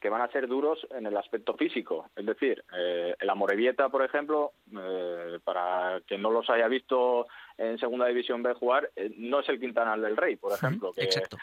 que 0.00 0.08
van 0.08 0.22
a 0.22 0.28
ser 0.28 0.48
duros 0.48 0.86
en 0.90 1.06
el 1.06 1.16
aspecto 1.16 1.54
físico. 1.54 2.08
Es 2.16 2.24
decir, 2.24 2.64
eh, 2.74 3.14
el 3.20 3.30
Amorebieta, 3.30 3.90
por 3.90 4.02
ejemplo, 4.02 4.52
eh, 4.74 5.38
para 5.44 6.00
quien 6.06 6.22
no 6.22 6.30
los 6.30 6.48
haya 6.48 6.68
visto 6.68 7.26
en 7.58 7.78
Segunda 7.78 8.06
División 8.06 8.42
B 8.42 8.54
jugar, 8.54 8.90
eh, 8.96 9.12
no 9.18 9.40
es 9.40 9.48
el 9.50 9.60
Quintanal 9.60 10.00
del 10.00 10.16
Rey, 10.16 10.36
por 10.36 10.52
ejemplo. 10.52 10.92
que, 10.92 11.02
Exacto. 11.02 11.36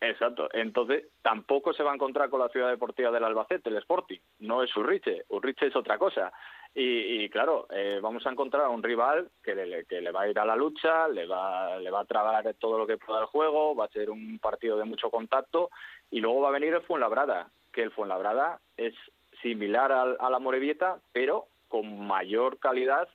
Exacto. 0.00 0.48
Entonces, 0.52 1.04
tampoco 1.22 1.72
se 1.72 1.84
va 1.84 1.92
a 1.92 1.94
encontrar 1.94 2.28
con 2.28 2.40
la 2.40 2.48
ciudad 2.48 2.70
deportiva 2.70 3.12
del 3.12 3.22
Albacete, 3.22 3.70
el 3.70 3.76
Sporting. 3.76 4.18
No 4.40 4.64
es 4.64 4.76
Urriche. 4.76 5.24
Urriche 5.28 5.68
es 5.68 5.76
otra 5.76 5.96
cosa. 5.96 6.32
Y, 6.74 7.24
y 7.24 7.28
claro, 7.28 7.66
eh, 7.70 8.00
vamos 8.02 8.26
a 8.26 8.30
encontrar 8.30 8.64
a 8.64 8.70
un 8.70 8.82
rival 8.82 9.30
que 9.42 9.54
le, 9.54 9.84
que 9.84 10.00
le 10.00 10.10
va 10.10 10.22
a 10.22 10.28
ir 10.28 10.38
a 10.38 10.46
la 10.46 10.56
lucha, 10.56 11.06
le 11.08 11.26
va, 11.26 11.78
le 11.78 11.90
va 11.90 12.00
a 12.00 12.06
trabar 12.06 12.54
todo 12.54 12.78
lo 12.78 12.86
que 12.86 12.96
pueda 12.96 13.20
el 13.20 13.26
juego, 13.26 13.74
va 13.74 13.84
a 13.84 13.88
ser 13.88 14.10
un 14.10 14.38
partido 14.38 14.78
de 14.78 14.84
mucho 14.84 15.10
contacto. 15.10 15.70
Y 16.10 16.20
luego 16.20 16.40
va 16.40 16.48
a 16.48 16.52
venir 16.52 16.72
el 16.72 16.82
Fuenlabrada, 16.82 17.50
que 17.72 17.82
el 17.82 17.90
Fuenlabrada 17.90 18.60
es 18.76 18.94
similar 19.42 19.92
al, 19.92 20.16
a 20.18 20.30
la 20.30 20.38
Morevieta, 20.38 20.98
pero 21.12 21.46
con 21.68 22.06
mayor 22.06 22.58
calidad 22.58 23.08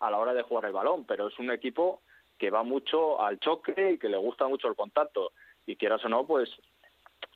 a 0.00 0.10
la 0.10 0.18
hora 0.18 0.32
de 0.32 0.42
jugar 0.42 0.64
el 0.66 0.72
balón. 0.72 1.04
Pero 1.04 1.28
es 1.28 1.38
un 1.38 1.50
equipo 1.50 2.00
que 2.38 2.50
va 2.50 2.62
mucho 2.62 3.20
al 3.22 3.38
choque 3.40 3.92
y 3.92 3.98
que 3.98 4.08
le 4.08 4.16
gusta 4.16 4.48
mucho 4.48 4.68
el 4.68 4.74
contacto 4.74 5.32
y 5.66 5.76
quieras 5.76 6.04
o 6.04 6.08
no, 6.08 6.26
pues 6.26 6.50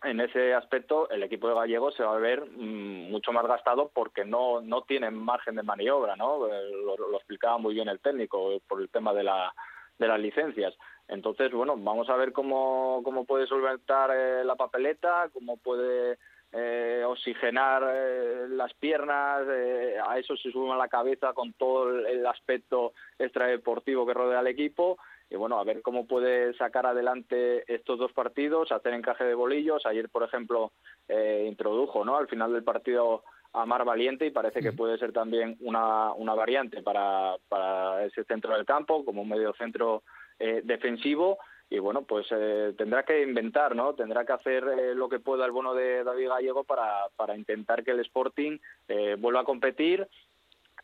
en 0.03 0.21
ese 0.21 0.55
aspecto 0.55 1.09
el 1.11 1.23
equipo 1.23 1.49
de 1.49 1.55
Gallego 1.55 1.91
se 1.91 2.03
va 2.03 2.15
a 2.15 2.19
ver 2.19 2.45
mm, 2.45 3.11
mucho 3.11 3.33
más 3.33 3.47
gastado 3.47 3.91
porque 3.93 4.25
no 4.25 4.61
no 4.61 4.83
tienen 4.83 5.15
margen 5.15 5.57
de 5.57 5.63
maniobra, 5.63 6.17
¿no? 6.17 6.47
Eh, 6.47 6.71
Lo, 6.71 7.17
explicaba 7.17 7.59
muy 7.59 7.75
bien 7.75 7.89
el 7.89 8.01
técnico 8.01 8.53
eh, 8.53 8.61
por 8.67 8.81
el 8.81 8.89
tema 8.89 9.13
de 9.13 9.25
la 9.25 9.53
de 9.99 10.09
las 10.09 10.21
licencias. 10.21 10.75
Entonces, 11.09 11.53
bueno, 11.53 11.77
vamos 11.79 12.11
a 12.11 12.17
ver 12.17 12.33
cómo, 12.33 13.01
cómo 13.05 13.25
puede 13.25 13.47
solventar 13.47 14.11
eh, 14.13 14.45
la 14.45 14.57
papeleta, 14.57 15.31
cómo 15.33 15.57
puede 15.57 16.19
eh, 16.53 17.03
oxigenar 17.05 17.83
eh, 17.95 18.47
las 18.49 18.73
piernas, 18.75 19.43
eh, 19.49 19.97
a 20.07 20.19
eso 20.19 20.37
se 20.37 20.51
suma 20.51 20.77
la 20.77 20.89
cabeza 20.89 21.33
con 21.33 21.53
todo 21.53 21.91
el 22.07 22.25
aspecto 22.27 22.95
extradeportivo 23.19 24.07
que 24.07 24.15
rodea 24.15 24.39
al 24.39 24.47
equipo 24.47 24.97
y 25.29 25.37
bueno, 25.37 25.59
a 25.59 25.65
ver 25.65 25.83
cómo 25.83 26.07
puede 26.07 26.55
sacar 26.55 26.87
adelante 26.87 27.65
estos 27.73 27.99
dos 27.99 28.13
partidos, 28.13 28.73
hacer 28.73 28.95
encaje 28.95 29.25
de 29.25 29.35
bolillos. 29.35 29.85
Ayer, 29.87 30.09
por 30.09 30.23
ejemplo, 30.23 30.73
eh, 31.09 31.47
introdujo 31.49 32.05
¿no? 32.05 32.17
al 32.17 32.29
final 32.29 32.53
del 32.53 32.65
partido 32.65 33.25
a 33.53 33.65
Mar 33.67 33.85
Valiente 33.85 34.27
y 34.27 34.31
parece 34.31 34.61
que 34.61 34.73
puede 34.73 34.99
ser 34.99 35.13
también 35.13 35.57
una, 35.61 36.13
una 36.13 36.35
variante 36.35 36.83
para, 36.83 37.37
para 37.49 38.05
ese 38.05 38.25
centro 38.25 38.55
del 38.55 38.67
campo, 38.67 39.05
como 39.05 39.23
un 39.23 39.29
medio 39.29 39.53
centro 39.55 40.03
eh, 40.39 40.61
defensivo 40.63 41.39
y 41.69 41.79
bueno, 41.81 42.03
pues 42.03 42.27
eh, 42.31 42.75
tendrá 42.79 43.03
que 43.03 43.23
inventar, 43.23 43.75
¿no? 43.75 43.95
Tendrá 43.95 44.25
que 44.25 44.33
hacer 44.33 44.65
eh, 44.65 44.95
lo 44.95 45.09
que 45.09 45.19
pueda 45.19 45.45
el 45.45 45.51
bono 45.51 45.75
de 45.75 46.05
David 46.05 46.29
Gallego 46.29 46.65
para, 46.65 47.09
para 47.17 47.37
intentar 47.37 47.83
que 47.83 47.91
el 47.91 48.01
Sporting 48.01 48.59
eh, 48.87 49.17
vuelva 49.19 49.41
a 49.41 49.45
competir 49.45 50.07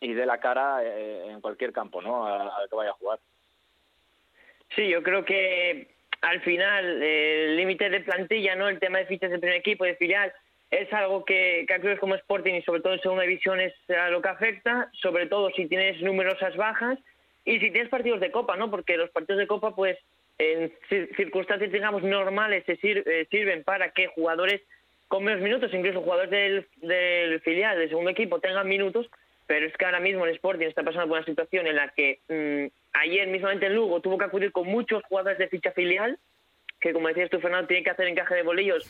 y 0.01 0.13
dé 0.15 0.27
la 0.27 0.41
cara 0.41 0.83
en 0.83 1.41
cualquier 1.41 1.73
campo, 1.73 2.03
¿no? 2.03 2.27
Al 2.27 2.69
que 2.69 2.75
vaya 2.75 2.91
a 2.91 2.95
jugar. 2.95 3.21
Sí, 4.77 4.89
yo 4.89 5.03
creo 5.03 5.25
que 5.25 5.89
al 6.23 6.41
final 6.43 7.03
el 7.03 7.57
límite 7.57 7.91
de 7.91 8.01
plantilla, 8.01 8.55
¿no? 8.55 8.69
El 8.69 8.79
tema 8.79 8.99
de 8.99 9.07
fichas 9.07 9.31
de 9.31 9.39
primer 9.39 9.57
equipo, 9.57 9.85
de 9.85 9.97
filial, 9.97 10.33
es 10.71 10.91
algo 10.93 11.25
que, 11.25 11.67
que 11.69 11.75
a 11.75 11.99
como 11.99 12.15
Sporting 12.15 12.55
y 12.55 12.63
sobre 12.63 12.81
todo 12.81 12.95
en 12.95 13.01
segunda 13.01 13.25
división 13.25 13.61
es 13.61 13.75
a 13.91 14.09
lo 14.09 14.23
que 14.23 14.29
afecta, 14.29 14.91
sobre 15.03 15.27
todo 15.27 15.51
si 15.51 15.67
tienes 15.67 16.01
numerosas 16.01 16.57
bajas 16.57 16.99
y 17.45 17.59
si 17.59 17.71
tienes 17.71 17.91
partidos 17.91 18.21
de 18.21 18.31
copa, 18.31 18.57
¿no? 18.57 18.71
Porque 18.71 18.97
los 18.97 19.11
partidos 19.11 19.41
de 19.41 19.47
copa, 19.47 19.75
pues 19.75 19.99
en 20.39 20.73
circunstancias, 21.17 21.71
digamos, 21.71 22.03
normales 22.03 22.65
se 22.65 22.79
eh, 22.83 23.27
sirven 23.31 23.65
para 23.65 23.91
que 23.91 24.07
jugadores 24.07 24.63
con 25.09 25.25
menos 25.25 25.43
minutos, 25.43 25.75
incluso 25.75 26.01
jugadores 26.01 26.31
del, 26.31 26.67
del 26.81 27.41
filial, 27.41 27.79
del 27.79 27.91
segundo 27.91 28.11
equipo, 28.11 28.41
tengan 28.41 28.67
minutos, 28.67 29.11
pero 29.47 29.67
es 29.67 29.77
que 29.77 29.85
ahora 29.85 30.01
mismo 30.01 30.25
el 30.25 30.35
Sporting 30.35 30.67
está 30.67 30.83
pasando 30.83 31.09
por 31.09 31.19
una 31.19 31.27
situación 31.27 31.67
en 31.67 31.77
la 31.77 31.89
que 31.89 32.21
mm, 32.29 32.82
ayer 32.93 33.29
mismamente 33.29 33.67
el 33.67 33.75
Lugo 33.75 34.01
tuvo 34.01 34.19
que 34.19 34.25
acudir 34.25 34.53
con 34.53 34.67
muchos 34.67 35.03
jugadores 35.05 35.39
de 35.39 35.49
ficha 35.49 35.73
filial, 35.73 36.19
que 36.81 36.93
como 36.93 37.09
decías 37.09 37.31
tú, 37.31 37.41
Fernando, 37.41 37.69
tiene 37.69 37.85
que 37.85 37.91
hacer 37.91 38.07
encaje 38.09 38.35
de 38.35 38.43
bolillos, 38.43 38.89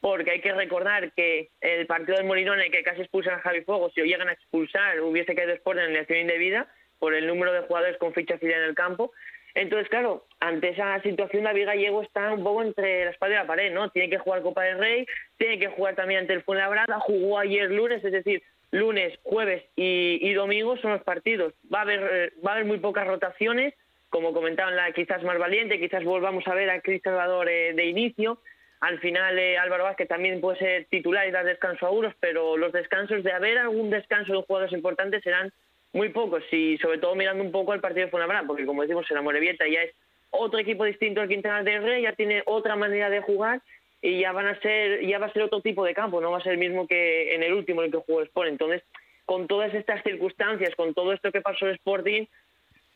porque 0.00 0.32
hay 0.32 0.40
que 0.40 0.52
recordar 0.52 1.12
que 1.12 1.50
el 1.60 1.86
partido 1.86 2.16
del 2.16 2.26
Molinone, 2.26 2.70
que 2.70 2.82
casi 2.82 3.02
expulsan 3.02 3.34
a 3.34 3.40
Javi 3.40 3.62
Fuego, 3.62 3.90
si 3.90 4.00
lo 4.00 4.06
llegan 4.06 4.28
a 4.28 4.32
expulsar, 4.32 5.00
hubiese 5.00 5.34
caído 5.34 5.52
Sporting 5.52 5.82
en 5.82 5.90
elección 5.90 6.20
indebida 6.20 6.66
por 6.98 7.14
el 7.14 7.26
número 7.26 7.52
de 7.52 7.60
jugadores 7.60 7.98
con 7.98 8.14
ficha 8.14 8.38
filial 8.38 8.62
en 8.62 8.68
el 8.68 8.74
campo, 8.74 9.12
entonces, 9.54 9.88
claro, 9.88 10.26
ante 10.40 10.70
esa 10.70 11.00
situación 11.02 11.44
David 11.44 11.66
Gallego 11.66 12.02
está 12.02 12.32
un 12.32 12.42
poco 12.42 12.62
entre 12.62 13.04
la 13.04 13.12
espalda 13.12 13.36
y 13.36 13.38
la 13.38 13.46
pared, 13.46 13.72
¿no? 13.72 13.88
Tiene 13.90 14.10
que 14.10 14.18
jugar 14.18 14.42
Copa 14.42 14.64
del 14.64 14.78
Rey, 14.78 15.06
tiene 15.38 15.60
que 15.60 15.68
jugar 15.68 15.94
también 15.94 16.20
ante 16.20 16.32
el 16.32 16.42
Fuenlabrada, 16.42 16.98
jugó 16.98 17.38
ayer 17.38 17.70
lunes, 17.70 18.04
es 18.04 18.12
decir, 18.12 18.42
lunes, 18.74 19.18
jueves 19.22 19.64
y, 19.76 20.32
domingo 20.34 20.76
son 20.78 20.92
los 20.92 21.02
partidos. 21.02 21.54
Va 21.72 21.80
a 21.80 21.82
haber 21.82 22.00
eh, 22.12 22.32
va 22.44 22.50
a 22.50 22.54
haber 22.54 22.66
muy 22.66 22.78
pocas 22.78 23.06
rotaciones, 23.06 23.74
como 24.10 24.32
comentaban, 24.32 24.76
la 24.76 24.92
quizás 24.92 25.22
más 25.22 25.38
valiente, 25.38 25.78
quizás 25.78 26.04
volvamos 26.04 26.46
a 26.48 26.54
ver 26.54 26.70
a 26.70 26.80
Cris 26.80 27.02
Salvador 27.02 27.48
eh, 27.48 27.72
de 27.74 27.86
inicio. 27.86 28.38
Al 28.80 28.98
final 28.98 29.38
eh, 29.38 29.56
Álvaro 29.58 29.84
Vázquez 29.84 30.08
también 30.08 30.40
puede 30.40 30.58
ser 30.58 30.86
titular 30.86 31.26
y 31.26 31.30
dar 31.30 31.44
descanso 31.44 31.86
a 31.86 31.90
unos, 31.90 32.14
pero 32.20 32.56
los 32.56 32.72
descansos 32.72 33.22
de 33.22 33.32
haber 33.32 33.58
algún 33.58 33.90
descanso 33.90 34.32
de 34.32 34.42
jugadores 34.42 34.72
importantes 34.72 35.22
serán 35.22 35.52
muy 35.92 36.08
pocos 36.08 36.42
y 36.52 36.76
sobre 36.78 36.98
todo 36.98 37.14
mirando 37.14 37.44
un 37.44 37.52
poco 37.52 37.72
al 37.72 37.80
partido 37.80 38.06
de 38.06 38.10
Fuenlabrada, 38.10 38.46
porque 38.46 38.66
como 38.66 38.82
decimos, 38.82 39.08
el 39.08 39.16
Amorebieta 39.16 39.64
ya 39.68 39.82
es 39.82 39.94
otro 40.30 40.58
equipo 40.58 40.84
distinto 40.84 41.20
al 41.20 41.28
Quintana 41.28 41.62
del 41.62 41.82
Rey, 41.84 42.02
ya 42.02 42.12
tiene 42.12 42.42
otra 42.46 42.74
manera 42.74 43.08
de 43.08 43.20
jugar 43.20 43.62
y 44.04 44.20
ya 44.20 44.32
van 44.32 44.46
a 44.46 44.60
ser 44.60 45.00
ya 45.06 45.18
va 45.18 45.26
a 45.26 45.32
ser 45.32 45.42
otro 45.42 45.62
tipo 45.62 45.82
de 45.84 45.94
campo, 45.94 46.20
no 46.20 46.30
va 46.30 46.38
a 46.38 46.42
ser 46.42 46.52
el 46.52 46.58
mismo 46.58 46.86
que 46.86 47.34
en 47.34 47.42
el 47.42 47.54
último 47.54 47.80
en 47.80 47.86
el 47.86 47.92
que 47.92 48.04
jugó 48.06 48.20
el 48.20 48.26
Sport. 48.26 48.50
Entonces, 48.50 48.82
con 49.24 49.46
todas 49.46 49.72
estas 49.72 50.02
circunstancias, 50.02 50.74
con 50.76 50.92
todo 50.92 51.14
esto 51.14 51.32
que 51.32 51.40
pasó 51.40 51.66
el 51.66 51.76
Sporting, 51.76 52.26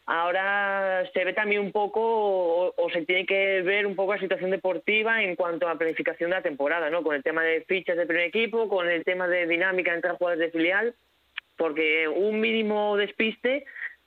ahora 0.05 1.09
se 1.15 1.25
ve 1.25 1.33
también 1.33 1.63
un 1.63 1.73
poco 1.73 2.01
o, 2.03 2.75
o, 2.77 2.91
se 2.91 3.07
tiene 3.07 3.25
que 3.25 3.63
ver 3.63 3.87
un 3.87 3.97
poco 3.97 4.15
la 4.15 4.21
situación 4.21 4.51
deportiva 4.51 5.23
en 5.23 5.35
cuanto 5.35 5.67
a 5.67 5.79
planificación 5.79 6.29
de 6.29 6.37
la 6.37 6.43
temporada, 6.43 6.91
¿no? 6.91 7.03
Con 7.03 7.17
el 7.17 7.23
tema 7.23 7.43
de 7.43 7.63
fichas 7.63 7.97
del 7.97 8.07
primer 8.07 8.27
equipo, 8.27 8.69
con 8.69 8.87
el 8.87 9.03
tema 9.03 9.29
de 9.29 9.47
dinámica 9.47 9.95
entre 9.95 10.11
jugadores 10.13 10.41
de 10.41 10.59
filial 10.59 10.95
porque 11.59 12.09
un 12.09 12.41
mínimo 12.41 12.97
despiste 12.97 13.67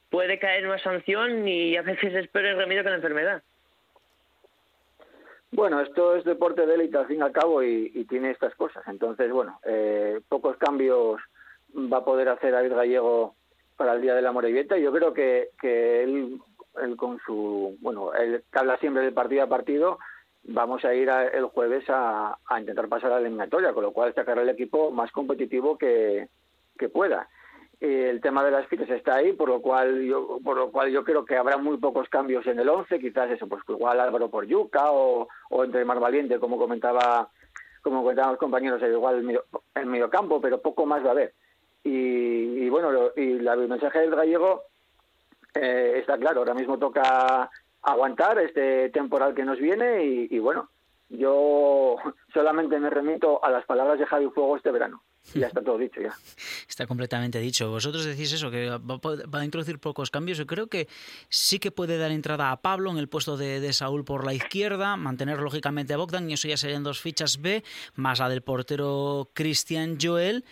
puede 0.10 0.40
caer 0.40 0.66
una 0.66 0.80
sanción 0.80 1.48
y 1.48 1.78
a 1.78 1.84
veces 1.84 2.16
es 2.16 2.28
peor 2.30 2.46
el 2.46 2.58
remedio 2.58 2.84
que 2.84 2.90
la 2.90 2.96
enfermedad. 2.96 3.44
Bueno, 5.52 5.82
esto 5.82 6.16
es 6.16 6.24
deporte 6.24 6.66
de 6.66 6.76
élite 6.76 6.98
al 6.98 7.08
fin 7.08 7.20
y 7.20 7.22
al 7.22 7.34
cabo 7.34 7.62
y, 7.62 8.06
tiene 8.06 8.32
estas 8.32 8.56
cosas. 8.56 8.84
Entonces, 8.88 9.32
bueno, 9.32 9.60
eh, 9.66 10.22
pocos 10.30 10.56
cambios 10.58 11.20
va 11.76 11.98
a 11.98 12.06
poder 12.06 12.30
hacer 12.30 12.54
David 12.54 12.74
Gallego 12.74 13.36
para 13.76 13.94
el 13.94 14.02
día 14.02 14.16
de 14.16 14.22
la 14.22 14.32
Morevieta. 14.32 14.78
Yo 14.78 14.92
creo 14.94 15.14
que, 15.14 15.50
que 15.60 16.04
él, 16.04 16.40
con 16.96 17.20
su, 17.26 17.78
bueno, 17.82 18.14
él 18.14 18.44
habla 18.54 18.78
siempre 18.78 19.04
del 19.04 19.14
partido 19.14 19.44
a 19.44 19.48
partido. 19.48 20.00
Vamos 20.44 20.86
a 20.86 20.94
ir 20.94 21.10
el 21.10 21.46
jueves 21.46 21.84
a, 21.90 22.38
a, 22.46 22.60
intentar 22.60 22.88
pasar 22.88 23.12
a 23.12 23.16
la 23.16 23.22
eliminatoria, 23.22 23.74
con 23.74 23.84
lo 23.84 23.92
cual 23.92 24.14
sacar 24.16 24.40
el 24.40 24.50
equipo 24.50 24.90
más 24.92 25.12
competitivo 25.12 25.78
que, 25.78 26.30
que 26.78 26.90
pueda 26.90 27.28
el 27.82 28.22
tema 28.22 28.44
de 28.44 28.52
las 28.52 28.68
fichas 28.68 28.90
está 28.90 29.16
ahí, 29.16 29.34
por 29.34 29.50
lo 29.50 29.60
cual 29.60 30.04
yo 30.04 30.40
por 30.44 30.56
lo 30.56 30.72
cual 30.72 30.92
yo 30.92 31.04
creo 31.04 31.26
que 31.26 31.36
habrá 31.36 31.58
muy 31.58 31.78
pocos 31.78 32.08
cambios 32.10 32.46
en 32.46 32.60
el 32.60 32.70
11, 32.70 33.00
quizás 33.00 33.32
eso, 33.32 33.48
pues 33.48 33.64
igual 33.68 34.00
Álvaro 34.00 34.30
por 34.30 34.46
Yuca 34.46 34.92
o, 34.92 35.28
o 35.50 35.64
entre 35.64 35.84
Mar 35.84 36.00
Valiente, 36.00 36.40
como 36.40 36.60
comentaba 36.60 37.30
como 37.82 38.04
comentaban 38.04 38.34
los 38.34 38.40
compañeros, 38.40 38.82
igual 38.84 39.44
el 39.74 39.86
medio, 39.88 40.10
campo, 40.12 40.40
pero 40.40 40.62
poco 40.62 40.86
más 40.86 41.04
va 41.04 41.10
a 41.10 41.12
haber. 41.12 41.34
Y, 41.84 42.66
y 42.66 42.70
bueno, 42.70 42.92
y 43.16 43.40
la, 43.40 43.54
el 43.54 43.68
mensaje 43.68 44.02
del 44.02 44.16
gallego 44.16 44.66
eh, 45.56 45.96
está 45.98 46.20
claro, 46.20 46.42
ahora 46.42 46.54
mismo 46.54 46.78
toca 46.78 47.50
aguantar 47.82 48.38
este 48.38 48.92
temporal 48.92 49.34
que 49.34 49.44
nos 49.44 49.58
viene 49.58 50.06
y, 50.06 50.28
y 50.30 50.38
bueno, 50.38 50.70
yo 51.10 51.96
solamente 52.32 52.80
me 52.80 52.92
remito 52.92 53.44
a 53.44 53.50
las 53.50 53.66
palabras 53.66 53.98
de 53.98 54.06
Javi 54.06 54.30
Fuego 54.30 54.56
este 54.58 54.72
verano. 54.72 55.02
Ya 55.34 55.48
está 55.48 55.64
todo 55.64 55.78
dicho, 55.78 56.02
ya. 56.02 56.14
Está 56.68 56.88
completamente 56.88 57.40
dicho. 57.40 57.70
Vosotros 57.70 58.06
decís 58.06 58.34
eso, 58.34 58.50
que 58.50 58.70
va 58.70 59.40
a 59.40 59.46
introducir 59.46 59.80
pocos 59.80 60.10
cambios. 60.10 60.38
Yo 60.38 60.48
creo 60.48 60.68
que 60.68 60.88
sí 61.30 61.60
que 61.60 61.72
puede 61.72 61.98
dar 61.98 62.12
entrada 62.12 62.52
a 62.52 62.62
Pablo 62.62 62.92
en 62.92 62.98
el 62.98 63.08
puesto 63.08 63.38
de, 63.38 63.60
de 63.60 63.74
Saúl 63.74 64.04
por 64.04 64.26
la 64.26 64.34
izquierda, 64.34 64.98
mantener 64.98 65.40
lógicamente 65.40 65.94
a 65.94 65.98
Bogdan, 65.98 66.30
y 66.30 66.34
eso 66.34 66.48
ya 66.48 66.58
serían 66.58 66.84
dos 66.84 67.00
fichas 67.00 67.40
B, 67.40 67.64
más 67.96 68.20
la 68.20 68.30
del 68.30 68.42
portero 68.42 69.30
Cristian 69.34 69.98
Joel. 70.02 70.44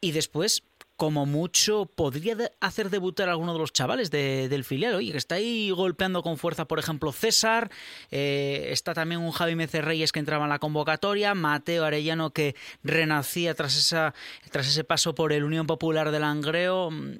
Y 0.00 0.12
después 0.12 0.62
como 0.98 1.26
mucho 1.26 1.86
podría 1.86 2.36
hacer 2.60 2.90
debutar 2.90 3.28
a 3.28 3.30
alguno 3.30 3.52
de 3.52 3.60
los 3.60 3.72
chavales 3.72 4.10
de, 4.10 4.48
del 4.48 4.64
filial. 4.64 4.96
Oye, 4.96 5.12
que 5.12 5.18
está 5.18 5.36
ahí 5.36 5.70
golpeando 5.70 6.24
con 6.24 6.38
fuerza, 6.38 6.66
por 6.66 6.80
ejemplo, 6.80 7.12
César. 7.12 7.70
Eh, 8.10 8.70
está 8.72 8.94
también 8.94 9.20
un 9.20 9.30
Javi 9.30 9.54
Mece 9.54 9.80
Reyes 9.80 10.10
que 10.10 10.18
entraba 10.18 10.46
en 10.46 10.50
la 10.50 10.58
convocatoria. 10.58 11.36
Mateo 11.36 11.84
Arellano 11.84 12.32
que 12.32 12.56
renacía 12.82 13.54
tras, 13.54 13.76
esa, 13.76 14.12
tras 14.50 14.66
ese 14.66 14.82
paso 14.82 15.14
por 15.14 15.32
el 15.32 15.44
Unión 15.44 15.68
Popular 15.68 16.10
del 16.10 16.22
Langreo 16.22 16.90
mm, 16.90 17.12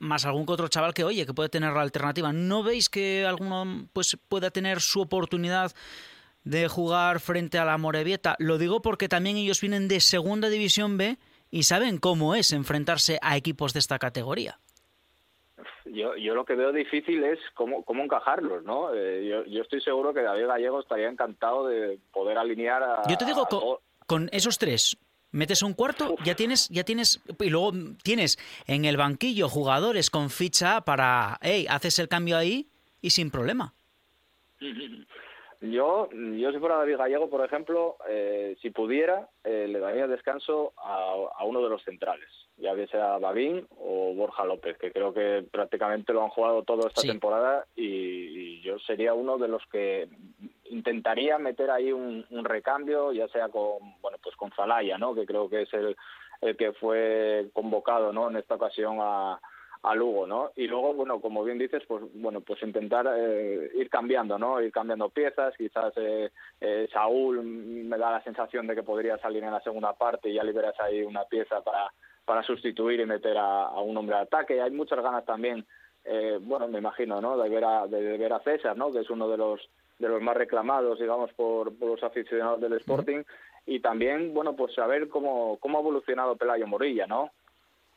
más 0.00 0.24
algún 0.24 0.44
que 0.44 0.52
otro 0.52 0.66
chaval 0.66 0.92
que, 0.92 1.04
oye, 1.04 1.24
que 1.24 1.32
puede 1.32 1.48
tener 1.48 1.72
la 1.72 1.82
alternativa. 1.82 2.32
¿No 2.32 2.64
veis 2.64 2.88
que 2.88 3.24
alguno 3.26 3.86
pues, 3.92 4.18
pueda 4.28 4.50
tener 4.50 4.80
su 4.80 5.02
oportunidad 5.02 5.72
de 6.42 6.66
jugar 6.66 7.20
frente 7.20 7.58
a 7.58 7.64
la 7.64 7.78
Morevieta? 7.78 8.34
Lo 8.40 8.58
digo 8.58 8.82
porque 8.82 9.08
también 9.08 9.36
ellos 9.36 9.60
vienen 9.60 9.86
de 9.86 10.00
Segunda 10.00 10.48
División 10.48 10.98
B 10.98 11.16
y 11.50 11.64
saben 11.64 11.98
cómo 11.98 12.34
es 12.34 12.52
enfrentarse 12.52 13.18
a 13.22 13.36
equipos 13.36 13.72
de 13.72 13.80
esta 13.80 13.98
categoría. 13.98 14.58
Yo, 15.84 16.16
yo 16.16 16.34
lo 16.34 16.44
que 16.44 16.54
veo 16.54 16.72
difícil 16.72 17.24
es 17.24 17.38
cómo, 17.54 17.84
cómo 17.84 18.04
encajarlos, 18.04 18.62
¿no? 18.64 18.94
Eh, 18.94 19.26
yo, 19.28 19.44
yo, 19.44 19.62
estoy 19.62 19.80
seguro 19.80 20.14
que 20.14 20.22
David 20.22 20.46
Gallego 20.46 20.80
estaría 20.80 21.08
encantado 21.08 21.66
de 21.66 21.98
poder 22.12 22.38
alinear 22.38 22.82
a... 22.82 23.02
Yo 23.08 23.16
te 23.16 23.24
digo, 23.24 23.46
con, 23.46 23.78
con 24.06 24.28
esos 24.32 24.58
tres, 24.58 24.96
metes 25.32 25.62
un 25.62 25.74
cuarto, 25.74 26.16
ya 26.24 26.34
tienes, 26.34 26.68
ya 26.68 26.84
tienes, 26.84 27.20
y 27.38 27.50
luego 27.50 27.72
tienes 28.02 28.38
en 28.66 28.84
el 28.84 28.96
banquillo 28.96 29.48
jugadores 29.48 30.10
con 30.10 30.30
ficha 30.30 30.82
para, 30.82 31.38
hey, 31.42 31.66
haces 31.68 31.98
el 31.98 32.08
cambio 32.08 32.36
ahí 32.36 32.68
y 33.00 33.10
sin 33.10 33.30
problema. 33.30 33.74
Yo, 35.62 36.08
yo 36.10 36.52
si 36.52 36.58
fuera 36.58 36.76
David 36.76 36.96
Gallego, 36.96 37.28
por 37.28 37.44
ejemplo, 37.44 37.96
eh, 38.08 38.56
si 38.62 38.70
pudiera, 38.70 39.28
eh, 39.44 39.66
le 39.68 39.78
daría 39.78 40.06
descanso 40.06 40.72
a, 40.78 41.12
a, 41.38 41.44
uno 41.44 41.62
de 41.62 41.68
los 41.68 41.82
centrales, 41.82 42.28
ya 42.56 42.74
que 42.74 42.86
sea 42.86 43.18
Babín 43.18 43.66
o 43.78 44.14
Borja 44.14 44.46
López, 44.46 44.78
que 44.78 44.90
creo 44.90 45.12
que 45.12 45.44
prácticamente 45.50 46.14
lo 46.14 46.22
han 46.22 46.30
jugado 46.30 46.62
todo 46.62 46.88
esta 46.88 47.02
sí. 47.02 47.08
temporada 47.08 47.66
y, 47.76 47.84
y, 47.84 48.62
yo 48.62 48.78
sería 48.78 49.12
uno 49.12 49.36
de 49.36 49.48
los 49.48 49.62
que 49.66 50.08
intentaría 50.70 51.36
meter 51.38 51.70
ahí 51.70 51.92
un, 51.92 52.24
un, 52.30 52.44
recambio, 52.46 53.12
ya 53.12 53.28
sea 53.28 53.50
con, 53.50 54.00
bueno, 54.00 54.16
pues 54.22 54.36
con 54.36 54.50
Zalaya, 54.52 54.96
¿no? 54.96 55.14
Que 55.14 55.26
creo 55.26 55.50
que 55.50 55.62
es 55.62 55.74
el, 55.74 55.94
el 56.40 56.56
que 56.56 56.72
fue 56.72 57.50
convocado, 57.52 58.14
¿no? 58.14 58.30
En 58.30 58.36
esta 58.36 58.54
ocasión 58.54 58.96
a 58.98 59.38
a 59.82 59.94
Lugo, 59.94 60.26
¿no? 60.26 60.50
Y 60.56 60.66
luego, 60.66 60.92
bueno, 60.92 61.20
como 61.20 61.42
bien 61.42 61.58
dices, 61.58 61.82
pues 61.88 62.02
bueno, 62.14 62.40
pues 62.40 62.62
intentar 62.62 63.08
eh, 63.16 63.70
ir 63.74 63.88
cambiando, 63.88 64.38
¿no? 64.38 64.60
Ir 64.60 64.70
cambiando 64.70 65.08
piezas, 65.08 65.56
quizás 65.56 65.92
eh, 65.96 66.30
eh, 66.60 66.88
Saúl 66.92 67.42
me 67.42 67.96
da 67.96 68.10
la 68.10 68.22
sensación 68.22 68.66
de 68.66 68.74
que 68.74 68.82
podría 68.82 69.16
salir 69.18 69.42
en 69.42 69.52
la 69.52 69.62
segunda 69.62 69.94
parte 69.94 70.28
y 70.28 70.34
ya 70.34 70.44
liberas 70.44 70.78
ahí 70.80 71.02
una 71.02 71.24
pieza 71.24 71.62
para, 71.62 71.90
para 72.24 72.42
sustituir 72.42 73.00
y 73.00 73.06
meter 73.06 73.38
a, 73.38 73.66
a 73.68 73.80
un 73.80 73.96
hombre 73.96 74.16
de 74.16 74.22
ataque. 74.22 74.60
Hay 74.60 74.70
muchas 74.70 75.02
ganas 75.02 75.24
también 75.24 75.66
eh, 76.04 76.38
bueno, 76.40 76.68
me 76.68 76.78
imagino, 76.78 77.20
¿no? 77.20 77.36
De 77.36 77.48
ver 77.48 77.64
a, 77.64 77.86
de 77.86 78.16
ver 78.16 78.32
a 78.32 78.40
César, 78.40 78.76
¿no? 78.76 78.90
Que 78.92 79.00
es 79.00 79.10
uno 79.10 79.28
de 79.28 79.36
los 79.36 79.60
de 79.98 80.08
los 80.08 80.22
más 80.22 80.34
reclamados, 80.34 80.98
digamos, 80.98 81.30
por, 81.34 81.76
por 81.78 81.90
los 81.90 82.02
aficionados 82.02 82.58
del 82.58 82.72
Sporting 82.72 83.22
y 83.66 83.80
también, 83.80 84.32
bueno, 84.32 84.56
pues 84.56 84.72
saber 84.72 85.10
cómo, 85.10 85.58
cómo 85.60 85.76
ha 85.76 85.82
evolucionado 85.82 86.36
Pelayo 86.36 86.66
Morilla, 86.66 87.06
¿no? 87.06 87.32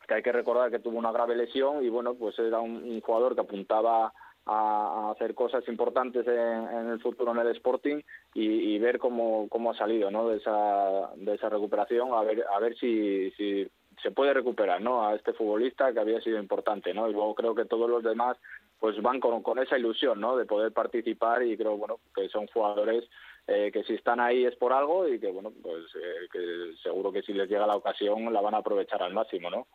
Que 0.08 0.16
hay 0.16 0.24
que 0.24 0.32
recordar 0.32 0.70
que 0.70 0.80
tuvo 0.80 0.97
una 0.97 1.12
grave 1.12 1.36
lesión 1.36 1.84
y, 1.84 1.89
bueno, 1.89 2.16
pues 2.16 2.38
era 2.39 2.60
un, 2.60 2.99
jugador 3.01 3.36
que 3.36 3.41
apuntaba 3.41 4.14
a, 4.45 5.12
hacer 5.12 5.34
cosas 5.34 5.66
importantes 5.68 6.28
en, 6.28 6.89
el 6.89 6.99
futuro 6.99 7.32
en 7.32 7.39
el 7.39 7.56
Sporting 7.56 8.01
y, 8.34 8.78
ver 8.80 8.99
cómo, 8.99 9.47
cómo 9.49 9.72
ha 9.72 9.78
salido, 9.78 10.12
¿no? 10.12 10.28
De 10.28 10.38
esa, 10.38 11.12
de 11.16 11.36
esa 11.36 11.49
recuperación, 11.49 12.14
a 12.14 12.22
ver, 12.22 12.43
a 12.54 12.60
ver 12.60 12.76
si, 12.78 13.32
si 13.32 13.68
se 14.01 14.12
puede 14.12 14.34
recuperar, 14.34 14.82
¿no? 14.82 15.08
A 15.08 15.16
este 15.16 15.34
futbolista 15.34 15.93
que 15.93 15.99
había 15.99 16.20
sido 16.22 16.39
importante, 16.39 16.93
¿no? 16.93 17.10
Y 17.10 17.14
luego 17.14 17.34
creo 17.36 17.56
que 17.56 17.66
todos 17.66 17.89
los 17.89 18.04
demás 18.04 18.38
pues 18.80 19.01
van 19.01 19.22
con, 19.22 19.41
con 19.41 19.60
esa 19.60 19.78
ilusión, 19.78 20.20
¿no? 20.20 20.36
De 20.36 20.45
poder 20.45 20.74
participar 20.74 21.41
y 21.43 21.56
creo, 21.56 21.78
bueno, 21.78 21.99
que 22.14 22.28
son 22.28 22.47
jugadores 22.47 23.06
eh, 23.47 23.72
que 23.72 23.84
si 23.84 23.93
están 23.93 24.20
ahí 24.20 24.45
es 24.45 24.56
por 24.56 24.74
algo 24.74 25.08
y 25.08 25.20
que, 25.20 25.32
bueno, 25.32 25.51
pues 25.62 25.84
eh, 25.95 26.28
que 26.32 26.76
seguro 26.82 27.12
que 27.12 27.22
si 27.22 27.34
les 27.34 27.49
llega 27.49 27.66
la 27.68 27.78
ocasión 27.78 28.32
la 28.34 28.41
van 28.41 28.56
a 28.56 28.58
aprovechar 28.58 29.01
al 29.01 29.14
máximo, 29.14 29.49
¿no? 29.49 29.68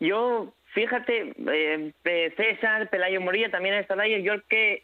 Yo, 0.00 0.52
fíjate, 0.72 1.34
eh, 1.52 2.32
César, 2.36 2.90
Pelayo 2.90 3.20
Morilla, 3.20 3.50
también 3.50 3.76
está 3.76 3.94
ahí, 4.00 4.22
yo 4.22 4.34
que 4.48 4.82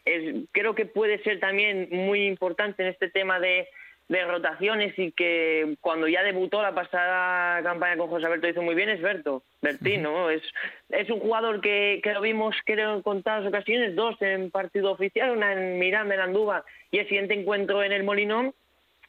creo 0.51 0.75
que 0.75 0.85
puede 0.85 1.21
ser 1.23 1.39
también 1.39 1.89
muy 1.91 2.25
importante 2.25 2.83
en 2.83 2.89
este 2.89 3.09
tema 3.09 3.39
de 3.39 3.67
de 4.09 4.23
rotaciones 4.23 4.97
y 4.97 5.11
que 5.11 5.75
cuando 5.81 6.07
ya 6.07 6.23
debutó 6.23 6.61
la 6.61 6.73
pasada 6.73 7.61
campaña 7.61 7.97
con 7.97 8.07
José 8.07 8.25
Alberto 8.25 8.47
hizo 8.47 8.61
muy 8.61 8.73
bien 8.73 8.89
es 8.89 9.01
Berto, 9.01 9.43
Bertino. 9.61 10.29
es, 10.29 10.41
es 10.89 11.09
un 11.09 11.19
jugador 11.19 11.59
que, 11.59 11.99
que 12.01 12.13
lo 12.13 12.21
vimos 12.21 12.55
creo 12.65 12.95
en 12.95 13.01
contadas 13.01 13.45
ocasiones, 13.45 13.95
dos 13.95 14.15
en 14.21 14.49
partido 14.49 14.91
oficial, 14.91 15.31
una 15.31 15.51
en 15.51 15.77
Miranda, 15.77 16.15
en 16.15 16.21
Andúba 16.21 16.63
y 16.89 16.99
el 16.99 17.07
siguiente 17.07 17.33
encuentro 17.33 17.83
en 17.83 17.91
el 17.91 18.03
Molinón. 18.03 18.53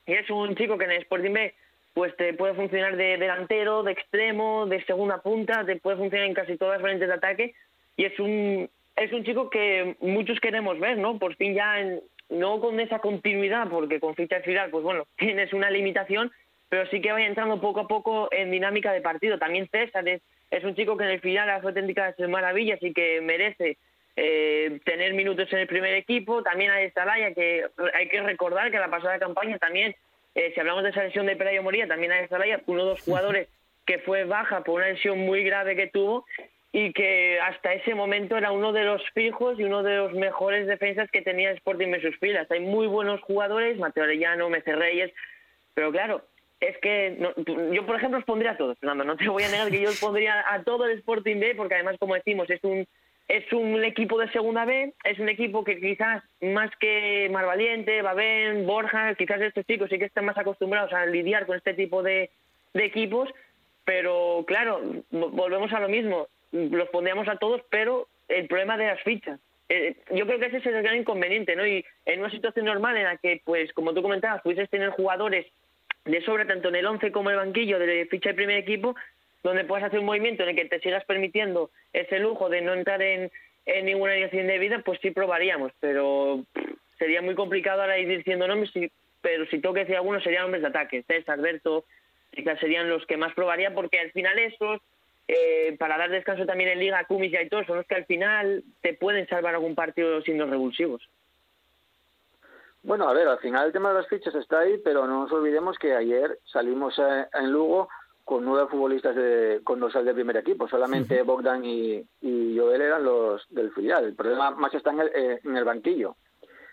Y 0.04 0.14
es 0.14 0.28
un 0.30 0.56
chico 0.56 0.78
que 0.78 0.84
en 0.84 0.92
el 0.92 1.02
Sporting 1.02 1.32
B 1.32 1.54
pues 1.98 2.16
te 2.16 2.32
puede 2.32 2.54
funcionar 2.54 2.96
de 2.96 3.16
delantero, 3.16 3.82
de 3.82 3.90
extremo, 3.90 4.66
de 4.66 4.84
segunda 4.84 5.18
punta, 5.20 5.66
te 5.66 5.74
puede 5.74 5.96
funcionar 5.96 6.28
en 6.28 6.34
casi 6.34 6.56
todas 6.56 6.74
las 6.74 6.82
frentes 6.82 7.08
de 7.08 7.14
ataque 7.14 7.54
y 7.96 8.04
es 8.04 8.16
un 8.20 8.70
es 8.94 9.12
un 9.12 9.24
chico 9.24 9.50
que 9.50 9.96
muchos 9.98 10.38
queremos 10.38 10.78
ver, 10.78 10.96
¿no? 10.96 11.18
Por 11.18 11.34
fin 11.34 11.54
ya 11.54 11.80
en, 11.80 12.00
no 12.28 12.60
con 12.60 12.78
esa 12.78 13.00
continuidad, 13.00 13.66
porque 13.68 13.98
con 13.98 14.14
ficha 14.14 14.38
final, 14.42 14.70
pues 14.70 14.84
bueno, 14.84 15.08
tienes 15.18 15.52
una 15.52 15.72
limitación, 15.72 16.30
pero 16.68 16.88
sí 16.88 17.00
que 17.00 17.10
vaya 17.10 17.26
entrando 17.26 17.60
poco 17.60 17.80
a 17.80 17.88
poco 17.88 18.28
en 18.30 18.52
dinámica 18.52 18.92
de 18.92 19.00
partido. 19.00 19.36
También 19.36 19.68
César 19.68 20.06
es, 20.06 20.22
un 20.62 20.76
chico 20.76 20.96
que 20.96 21.02
en 21.02 21.10
el 21.10 21.20
final 21.20 21.50
hace 21.50 21.66
auténticas 21.66 22.16
maravillas 22.28 22.80
y 22.80 22.92
que 22.92 23.20
merece 23.22 23.76
eh, 24.14 24.78
tener 24.84 25.14
minutos 25.14 25.52
en 25.52 25.58
el 25.58 25.66
primer 25.66 25.94
equipo. 25.94 26.44
También 26.44 26.70
hay 26.70 26.84
Estalaya, 26.84 27.34
que 27.34 27.64
hay 27.92 28.08
que 28.08 28.22
recordar 28.22 28.70
que 28.70 28.78
la 28.78 28.88
pasada 28.88 29.18
campaña 29.18 29.58
también, 29.58 29.96
eh, 30.38 30.52
si 30.54 30.60
hablamos 30.60 30.84
de 30.84 30.90
esa 30.90 31.02
lesión 31.02 31.26
de 31.26 31.34
Pelayo 31.34 31.64
Moría, 31.64 31.88
también 31.88 32.12
hay 32.12 32.22
Estalaya, 32.22 32.60
uno 32.66 32.84
de 32.84 32.90
los 32.92 33.00
jugadores 33.00 33.48
que 33.84 33.98
fue 33.98 34.22
baja 34.24 34.62
por 34.62 34.76
una 34.76 34.88
lesión 34.88 35.18
muy 35.18 35.42
grave 35.42 35.74
que 35.74 35.88
tuvo 35.88 36.26
y 36.70 36.92
que 36.92 37.40
hasta 37.40 37.72
ese 37.72 37.94
momento 37.96 38.36
era 38.36 38.52
uno 38.52 38.72
de 38.72 38.84
los 38.84 39.02
fijos 39.14 39.58
y 39.58 39.64
uno 39.64 39.82
de 39.82 39.96
los 39.96 40.12
mejores 40.12 40.68
defensas 40.68 41.10
que 41.10 41.22
tenía 41.22 41.50
Sporting 41.50 41.88
en 41.88 42.02
sus 42.02 42.16
filas. 42.18 42.48
Hay 42.52 42.60
muy 42.60 42.86
buenos 42.86 43.20
jugadores, 43.22 43.78
Mateo 43.78 44.04
Arellano, 44.04 44.48
Mece 44.48 44.76
Reyes, 44.76 45.12
pero 45.74 45.90
claro, 45.90 46.22
es 46.60 46.78
que 46.78 47.18
yo, 47.72 47.84
por 47.84 47.96
ejemplo, 47.96 48.20
os 48.20 48.24
pondría 48.24 48.52
a 48.52 48.56
todos, 48.56 48.78
Fernando, 48.78 49.02
no 49.02 49.16
te 49.16 49.28
voy 49.28 49.42
a 49.42 49.48
negar 49.48 49.70
que 49.70 49.80
yo 49.80 49.88
os 49.88 49.98
pondría 49.98 50.44
a 50.52 50.62
todo 50.62 50.86
el 50.86 50.98
Sporting 50.98 51.40
B, 51.40 51.54
porque 51.56 51.74
además, 51.74 51.96
como 51.98 52.14
decimos, 52.14 52.48
es 52.48 52.62
un 52.62 52.86
es 53.28 53.52
un 53.52 53.84
equipo 53.84 54.18
de 54.18 54.30
segunda 54.32 54.64
B, 54.64 54.94
es 55.04 55.18
un 55.18 55.28
equipo 55.28 55.62
que 55.62 55.78
quizás 55.78 56.24
más 56.40 56.70
que 56.80 57.28
Marvaliente, 57.30 58.00
Babén, 58.00 58.66
Borja, 58.66 59.14
quizás 59.14 59.40
estos 59.42 59.66
chicos 59.66 59.90
sí 59.90 59.98
que 59.98 60.06
están 60.06 60.24
más 60.24 60.38
acostumbrados 60.38 60.92
a 60.94 61.04
lidiar 61.04 61.44
con 61.44 61.56
este 61.56 61.74
tipo 61.74 62.02
de, 62.02 62.30
equipos, 62.74 63.28
pero 63.84 64.44
claro, 64.46 64.80
volvemos 65.10 65.72
a 65.72 65.80
lo 65.80 65.88
mismo 65.88 66.28
los 66.52 66.88
pondríamos 66.88 67.28
a 67.28 67.36
todos, 67.36 67.60
pero 67.70 68.08
el 68.28 68.46
problema 68.46 68.76
de 68.76 68.86
las 68.86 69.02
fichas. 69.02 69.38
Eh, 69.68 69.96
yo 70.12 70.26
creo 70.26 70.38
que 70.38 70.46
ese 70.46 70.58
es 70.58 70.66
el 70.66 70.82
gran 70.82 70.96
inconveniente, 70.96 71.54
¿no? 71.56 71.66
Y 71.66 71.84
en 72.06 72.20
una 72.20 72.30
situación 72.30 72.64
normal 72.64 72.96
en 72.96 73.04
la 73.04 73.16
que, 73.18 73.42
pues, 73.44 73.70
como 73.74 73.92
tú 73.92 74.00
comentabas, 74.00 74.40
pudieses 74.42 74.70
tener 74.70 74.90
jugadores 74.90 75.46
de 76.04 76.22
sobra 76.22 76.46
tanto 76.46 76.68
en 76.68 76.76
el 76.76 76.86
11 76.86 77.12
como 77.12 77.30
en 77.30 77.38
el 77.38 77.44
banquillo 77.44 77.78
de 77.78 78.06
ficha 78.06 78.30
de 78.30 78.34
primer 78.36 78.56
equipo, 78.56 78.94
donde 79.42 79.64
puedas 79.64 79.84
hacer 79.84 80.00
un 80.00 80.06
movimiento 80.06 80.42
en 80.42 80.50
el 80.50 80.56
que 80.56 80.64
te 80.64 80.80
sigas 80.80 81.04
permitiendo 81.04 81.70
ese 81.92 82.18
lujo 82.18 82.48
de 82.48 82.60
no 82.60 82.74
entrar 82.74 83.00
en, 83.02 83.30
en 83.66 83.84
ninguna 83.84 84.12
dirección 84.12 84.46
de 84.46 84.58
vida, 84.58 84.82
pues 84.84 84.98
sí 85.00 85.10
probaríamos, 85.10 85.72
pero 85.80 86.44
sería 86.98 87.22
muy 87.22 87.34
complicado 87.34 87.82
ahora 87.82 87.98
ir 87.98 88.08
diciendo 88.08 88.48
nombres, 88.48 88.72
pero 89.20 89.46
si 89.46 89.60
tengo 89.60 89.74
que 89.74 89.80
decir 89.80 89.96
algunos 89.96 90.22
serían 90.22 90.44
hombres 90.44 90.62
de 90.62 90.68
ataque, 90.68 91.04
César, 91.04 91.38
Alberto, 91.38 91.84
quizás 92.30 92.58
serían 92.60 92.88
los 92.88 93.06
que 93.06 93.16
más 93.16 93.34
probaría, 93.34 93.74
porque 93.74 94.00
al 94.00 94.10
final 94.12 94.38
esos 94.38 94.80
eh, 95.28 95.76
para 95.78 95.98
dar 95.98 96.08
descanso 96.08 96.46
también 96.46 96.70
en 96.70 96.78
Liga, 96.78 97.04
Kumis 97.04 97.32
y 97.32 97.36
Aitor 97.36 97.66
son 97.66 97.76
los 97.76 97.86
que 97.86 97.96
al 97.96 98.06
final 98.06 98.64
te 98.80 98.94
pueden 98.94 99.28
salvar 99.28 99.54
algún 99.54 99.74
partido 99.74 100.22
sin 100.22 100.38
los 100.38 100.48
revulsivos. 100.48 101.06
Bueno, 102.82 103.06
a 103.06 103.12
ver, 103.12 103.28
al 103.28 103.38
final 103.38 103.66
el 103.66 103.72
tema 103.72 103.90
de 103.90 103.96
las 103.96 104.08
fichas 104.08 104.34
está 104.34 104.60
ahí, 104.60 104.80
pero 104.82 105.06
no 105.06 105.24
nos 105.24 105.32
olvidemos 105.32 105.78
que 105.78 105.92
ayer 105.92 106.38
salimos 106.46 106.98
en 106.98 107.52
Lugo 107.52 107.90
con 108.28 108.44
nueve 108.44 108.68
futbolistas 108.70 109.16
de, 109.16 109.62
con 109.64 109.80
dos 109.80 109.94
de 109.94 110.12
primer 110.12 110.36
equipo. 110.36 110.68
Solamente 110.68 111.22
Bogdan 111.22 111.64
y, 111.64 112.06
Joel 112.22 112.82
eran 112.82 113.02
los 113.02 113.46
del 113.48 113.72
filial. 113.72 114.04
El 114.04 114.14
problema 114.14 114.50
más 114.50 114.74
está 114.74 114.90
en 114.90 115.00
el, 115.00 115.10
eh, 115.14 115.40
en 115.42 115.56
el 115.56 115.64
banquillo. 115.64 116.14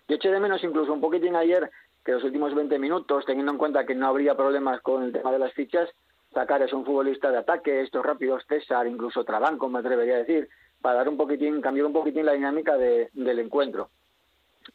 Yo 0.10 0.18
eché 0.18 0.30
de 0.32 0.42
menos 0.42 0.62
incluso 0.66 0.92
un 0.92 1.00
poquitín 1.00 1.34
ayer 1.34 1.72
que 2.04 2.12
los 2.12 2.26
últimos 2.26 2.54
20 2.54 2.78
minutos, 2.78 3.24
teniendo 3.26 3.54
en 3.54 3.58
cuenta 3.58 3.86
que 3.86 3.96
no 3.96 4.08
habría 4.08 4.36
problemas 4.36 4.82
con 4.82 5.04
el 5.04 5.14
tema 5.14 5.32
de 5.32 5.40
las 5.40 5.54
fichas, 5.54 5.90
sacar 6.34 6.62
es 6.62 6.74
un 6.74 6.84
futbolista 6.84 7.32
de 7.32 7.38
ataque, 7.38 7.84
estos 7.84 8.06
rápidos, 8.06 8.44
César, 8.50 8.86
incluso 8.86 9.24
Trabanco, 9.24 9.70
me 9.70 9.80
atrevería 9.80 10.16
a 10.16 10.24
decir, 10.26 10.50
para 10.82 10.98
dar 10.98 11.08
un 11.08 11.16
poquitín, 11.16 11.62
cambiar 11.62 11.86
un 11.86 11.94
poquitín 11.94 12.26
la 12.26 12.34
dinámica 12.34 12.76
del 12.78 13.40
encuentro. 13.40 13.92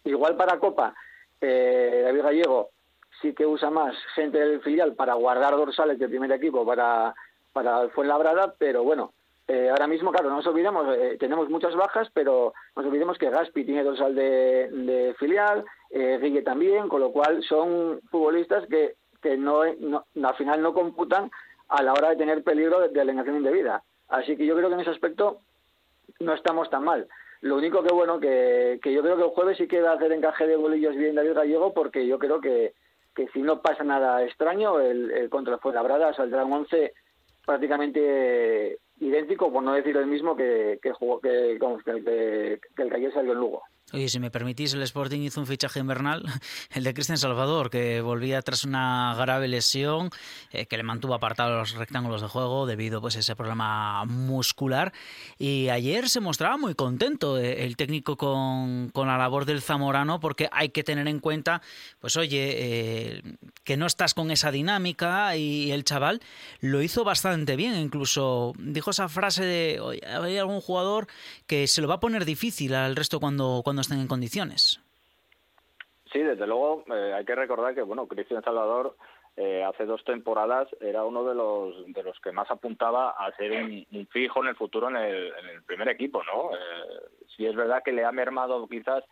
Igual 0.04 0.34
para 0.34 0.58
Copa, 0.58 0.94
eh, 1.42 2.00
David 2.06 2.22
Gallego 2.22 2.70
sí 3.20 3.34
que 3.34 3.46
usa 3.46 3.70
más 3.70 3.96
gente 4.14 4.38
del 4.38 4.60
filial 4.62 4.94
para 4.94 5.14
guardar 5.14 5.56
dorsales 5.56 5.98
del 5.98 6.10
primer 6.10 6.32
equipo 6.32 6.64
para, 6.64 7.14
para 7.52 7.88
Fuenlabrada, 7.90 8.54
pero 8.58 8.82
bueno, 8.82 9.12
eh, 9.52 9.68
ahora 9.68 9.88
mismo, 9.88 10.12
claro, 10.12 10.28
no 10.28 10.36
nos 10.36 10.46
olvidemos, 10.46 10.86
eh, 10.96 11.16
tenemos 11.18 11.50
muchas 11.50 11.74
bajas, 11.74 12.08
pero 12.14 12.52
no 12.76 12.82
nos 12.82 12.88
olvidemos 12.88 13.18
que 13.18 13.30
Gaspi 13.30 13.64
tiene 13.64 13.82
dorsal 13.82 14.14
de, 14.14 14.68
de 14.70 15.14
filial, 15.18 15.64
eh, 15.90 16.20
Guille 16.22 16.42
también, 16.42 16.88
con 16.88 17.00
lo 17.00 17.10
cual 17.10 17.42
son 17.42 18.00
futbolistas 18.10 18.64
que, 18.68 18.94
que 19.20 19.36
no, 19.36 19.62
no, 19.80 20.04
al 20.22 20.34
final 20.36 20.62
no 20.62 20.72
computan 20.72 21.32
a 21.68 21.82
la 21.82 21.92
hora 21.92 22.10
de 22.10 22.16
tener 22.16 22.44
peligro 22.44 22.88
de, 22.88 23.00
alineación 23.00 23.38
indebida. 23.38 23.82
Así 24.08 24.36
que 24.36 24.46
yo 24.46 24.56
creo 24.56 24.68
que 24.68 24.74
en 24.74 24.80
ese 24.82 24.90
aspecto 24.90 25.40
no 26.20 26.34
estamos 26.34 26.70
tan 26.70 26.84
mal. 26.84 27.08
Lo 27.40 27.56
único 27.56 27.82
que 27.82 27.92
bueno, 27.92 28.20
que, 28.20 28.78
que 28.80 28.92
yo 28.92 29.02
creo 29.02 29.16
que 29.16 29.24
el 29.24 29.30
jueves 29.30 29.58
sí 29.58 29.66
que 29.66 29.80
va 29.80 29.92
a 29.92 29.94
hacer 29.94 30.12
encaje 30.12 30.46
de 30.46 30.56
bolillos 30.56 30.94
bien 30.94 31.16
David 31.16 31.34
Gallego, 31.34 31.74
porque 31.74 32.06
yo 32.06 32.20
creo 32.20 32.40
que, 32.40 32.74
que 33.14 33.28
si 33.28 33.42
no 33.42 33.60
pasa 33.60 33.84
nada 33.84 34.24
extraño, 34.24 34.80
el, 34.80 35.10
el 35.10 35.30
contra 35.30 35.54
el 35.54 35.60
Fuenlabrada 35.60 36.14
saldrá 36.14 36.44
un 36.44 36.52
11 36.52 36.92
prácticamente 37.44 38.78
idéntico, 39.00 39.52
por 39.52 39.62
no 39.62 39.72
decir 39.72 39.96
el 39.96 40.06
mismo 40.06 40.36
que, 40.36 40.78
que, 40.82 40.92
jugó, 40.92 41.20
que, 41.20 41.58
que, 41.58 42.60
que, 42.76 42.82
el 42.82 42.90
que 42.90 42.96
ayer 42.96 43.12
salió 43.12 43.32
en 43.32 43.38
Lugo. 43.38 43.62
Oye, 43.92 44.08
si 44.08 44.20
me 44.20 44.30
permitís, 44.30 44.72
el 44.74 44.82
Sporting 44.82 45.20
hizo 45.20 45.40
un 45.40 45.48
fichaje 45.48 45.80
invernal, 45.80 46.22
el 46.74 46.84
de 46.84 46.94
Cristian 46.94 47.18
Salvador, 47.18 47.70
que 47.70 48.00
volvía 48.00 48.40
tras 48.40 48.64
una 48.64 49.16
grave 49.18 49.48
lesión 49.48 50.10
eh, 50.52 50.66
que 50.66 50.76
le 50.76 50.84
mantuvo 50.84 51.14
apartado 51.14 51.58
los 51.58 51.72
rectángulos 51.72 52.22
de 52.22 52.28
juego 52.28 52.66
debido 52.66 53.00
pues, 53.00 53.16
a 53.16 53.18
ese 53.18 53.34
problema 53.34 54.04
muscular. 54.04 54.92
Y 55.38 55.70
ayer 55.70 56.08
se 56.08 56.20
mostraba 56.20 56.56
muy 56.56 56.76
contento 56.76 57.36
eh, 57.36 57.64
el 57.64 57.76
técnico 57.76 58.16
con, 58.16 58.90
con, 58.90 59.08
la 59.08 59.18
labor 59.18 59.44
del 59.44 59.60
Zamorano, 59.60 60.20
porque 60.20 60.48
hay 60.52 60.68
que 60.68 60.84
tener 60.84 61.08
en 61.08 61.18
cuenta, 61.18 61.60
pues 61.98 62.16
oye, 62.16 62.54
eh, 62.58 63.22
que 63.64 63.76
no 63.76 63.86
estás 63.86 64.14
con 64.14 64.30
esa 64.30 64.52
dinámica 64.52 65.36
y 65.36 65.72
el 65.72 65.82
chaval 65.82 66.20
lo 66.60 66.80
hizo 66.80 67.02
bastante 67.02 67.56
bien. 67.56 67.74
Incluso 67.76 68.52
dijo 68.56 68.90
esa 68.90 69.08
frase 69.08 69.44
de, 69.44 69.80
oye, 69.80 70.00
hay 70.06 70.38
algún 70.38 70.60
jugador 70.60 71.08
que 71.48 71.66
se 71.66 71.80
lo 71.80 71.88
va 71.88 71.96
a 71.96 72.00
poner 72.00 72.24
difícil 72.24 72.74
al 72.74 72.94
resto 72.94 73.18
cuando, 73.18 73.62
cuando 73.64 73.79
estén 73.80 74.00
en 74.00 74.08
condiciones. 74.08 74.80
Sí, 76.12 76.20
desde 76.20 76.46
luego 76.46 76.84
eh, 76.92 77.14
hay 77.14 77.24
que 77.24 77.34
recordar 77.34 77.74
que 77.74 77.82
bueno, 77.82 78.06
Cristian 78.06 78.42
Salvador 78.42 78.96
eh, 79.36 79.62
hace 79.62 79.86
dos 79.86 80.04
temporadas 80.04 80.68
era 80.80 81.04
uno 81.04 81.24
de 81.24 81.34
los 81.34 81.86
de 81.86 82.02
los 82.02 82.18
que 82.20 82.32
más 82.32 82.50
apuntaba 82.50 83.10
a 83.10 83.30
ser 83.36 83.52
un, 83.52 83.86
fijo 84.08 84.42
en 84.42 84.48
el 84.48 84.56
futuro 84.56 84.88
en 84.88 84.96
el, 84.96 85.62
primer 85.66 85.88
equipo, 85.88 86.22
¿no? 86.24 86.50
Eh, 86.52 87.00
sí 87.36 87.46
es 87.46 87.54
verdad 87.54 87.82
que 87.84 87.92
le 87.92 88.04
ha 88.04 88.12
mermado 88.12 88.66
quizás 88.66 89.04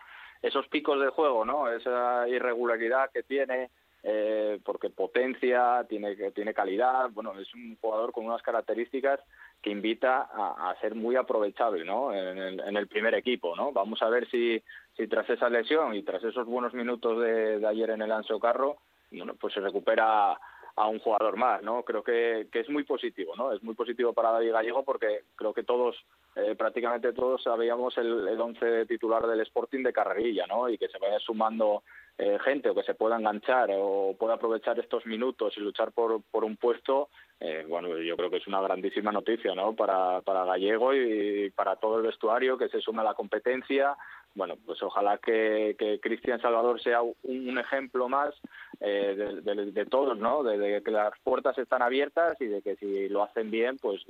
esos 0.42 0.66
picos 0.68 1.00
de 1.00 1.08
juego, 1.10 1.44
¿no? 1.44 1.70
Esa 1.70 2.28
irregularidad 2.28 3.10
que 3.12 3.22
tiene 3.22 3.70
eh, 4.02 4.60
porque 4.64 4.90
potencia, 4.90 5.84
tiene, 5.88 6.14
tiene 6.30 6.54
calidad, 6.54 7.10
bueno, 7.10 7.38
es 7.38 7.52
un 7.54 7.76
jugador 7.80 8.12
con 8.12 8.26
unas 8.26 8.42
características 8.42 9.20
que 9.60 9.70
invita 9.70 10.28
a, 10.32 10.74
ser 10.80 10.94
muy 10.94 11.16
aprovechable 11.16 11.84
¿no? 11.84 12.14
En 12.14 12.76
el, 12.76 12.86
primer 12.86 13.14
equipo. 13.14 13.56
¿no? 13.56 13.72
Vamos 13.72 14.00
a 14.02 14.08
ver 14.08 14.28
si, 14.30 14.62
si 14.96 15.08
tras 15.08 15.28
esa 15.28 15.48
lesión 15.48 15.94
y 15.94 16.02
tras 16.02 16.22
esos 16.22 16.46
buenos 16.46 16.74
minutos 16.74 17.20
de, 17.20 17.66
ayer 17.66 17.90
en 17.90 18.02
el 18.02 18.12
Anso 18.12 18.38
Carro, 18.38 18.76
bueno, 19.10 19.34
pues 19.34 19.54
se 19.54 19.60
recupera 19.60 20.38
a 20.76 20.86
un 20.86 21.00
jugador 21.00 21.36
más, 21.36 21.60
¿no? 21.62 21.82
Creo 21.82 22.04
que, 22.04 22.46
que, 22.52 22.60
es 22.60 22.68
muy 22.68 22.84
positivo, 22.84 23.34
¿no? 23.36 23.52
Es 23.52 23.60
muy 23.64 23.74
positivo 23.74 24.12
para 24.12 24.30
David 24.30 24.52
Gallego 24.52 24.84
porque 24.84 25.24
creo 25.34 25.52
que 25.52 25.64
todos, 25.64 25.96
eh, 26.38 26.54
prácticamente 26.54 27.12
todos 27.12 27.42
sabíamos 27.42 27.96
el, 27.98 28.28
el 28.28 28.40
once 28.40 28.86
titular 28.86 29.26
del 29.26 29.40
Sporting 29.40 29.82
de 29.82 29.92
carrerilla, 29.92 30.46
¿no? 30.46 30.68
Y 30.68 30.78
que 30.78 30.88
se 30.88 30.98
vaya 30.98 31.18
sumando 31.18 31.82
eh, 32.16 32.38
gente 32.44 32.68
o 32.70 32.74
que 32.74 32.82
se 32.82 32.94
pueda 32.94 33.16
enganchar 33.16 33.70
o 33.72 34.16
pueda 34.18 34.34
aprovechar 34.34 34.78
estos 34.78 35.06
minutos 35.06 35.54
y 35.56 35.60
luchar 35.60 35.92
por, 35.92 36.20
por 36.30 36.44
un 36.44 36.56
puesto, 36.56 37.10
eh, 37.38 37.64
bueno, 37.68 37.96
yo 37.98 38.16
creo 38.16 38.28
que 38.28 38.38
es 38.38 38.46
una 38.48 38.60
grandísima 38.60 39.12
noticia, 39.12 39.54
¿no? 39.54 39.74
Para, 39.74 40.20
para 40.22 40.44
Gallego 40.44 40.94
y 40.94 41.50
para 41.50 41.76
todo 41.76 41.98
el 41.98 42.02
vestuario 42.02 42.58
que 42.58 42.68
se 42.68 42.80
suma 42.80 43.02
a 43.02 43.06
la 43.06 43.14
competencia, 43.14 43.96
bueno, 44.34 44.56
pues 44.64 44.82
ojalá 44.82 45.18
que, 45.18 45.76
Cristian 46.00 46.40
Salvador 46.40 46.80
sea 46.80 47.02
un, 47.02 47.58
ejemplo 47.58 48.08
más 48.08 48.34
eh, 48.80 49.40
de, 49.42 49.86
todos, 49.86 50.18
¿no? 50.18 50.42
De, 50.42 50.82
que 50.82 50.90
las 50.90 51.12
puertas 51.24 51.58
están 51.58 51.82
abiertas 51.82 52.40
y 52.40 52.46
de 52.46 52.62
que 52.62 52.76
si 52.76 53.08
lo 53.08 53.24
hacen 53.24 53.50
bien, 53.50 53.78
pues 53.78 54.00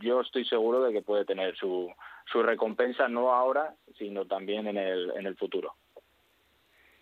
yo 0.00 0.20
estoy 0.20 0.44
seguro 0.44 0.82
de 0.82 0.92
que 0.92 1.02
puede 1.02 1.24
tener 1.24 1.54
su, 1.56 1.92
su 2.26 2.42
recompensa 2.42 3.08
no 3.08 3.32
ahora, 3.32 3.74
sino 3.98 4.24
también 4.24 4.66
en 4.66 4.78
el, 4.78 5.12
en 5.16 5.26
el 5.26 5.36
futuro. 5.36 5.74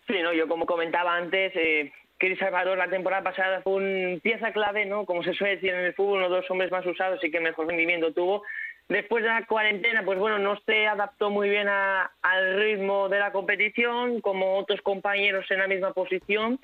Sí, 0.07 0.21
no, 0.21 0.33
yo 0.33 0.47
como 0.47 0.65
comentaba 0.65 1.15
antes, 1.15 1.55
eh, 1.55 1.91
Salvador 2.39 2.77
la 2.77 2.89
temporada 2.89 3.21
pasada 3.21 3.61
fue 3.61 3.73
una 3.73 4.19
pieza 4.19 4.51
clave, 4.53 4.85
¿no? 4.85 5.05
Como 5.05 5.23
se 5.23 5.33
suele 5.33 5.55
decir 5.55 5.71
en 5.71 5.85
el 5.85 5.93
fútbol, 5.93 6.19
uno 6.19 6.29
de 6.29 6.41
los 6.41 6.51
hombres 6.51 6.71
más 6.71 6.85
usados 6.85 7.21
y 7.23 7.29
que 7.29 7.39
mejor 7.39 7.67
rendimiento 7.67 8.13
tuvo 8.13 8.43
Después 8.89 9.23
de 9.23 9.29
la 9.29 9.45
cuarentena, 9.45 10.03
pues 10.03 10.19
bueno, 10.19 10.39
no 10.39 10.59
se 10.65 10.87
adaptó 10.87 11.29
muy 11.29 11.49
bien 11.49 11.67
al 11.69 12.59
ritmo 12.59 13.09
de 13.09 13.19
la 13.19 13.31
competición, 13.31 14.21
como 14.21 14.57
otros 14.57 14.81
compañeros 14.81 15.49
en 15.49 15.59
la 15.59 15.67
misma 15.67 15.93
posición, 15.93 16.59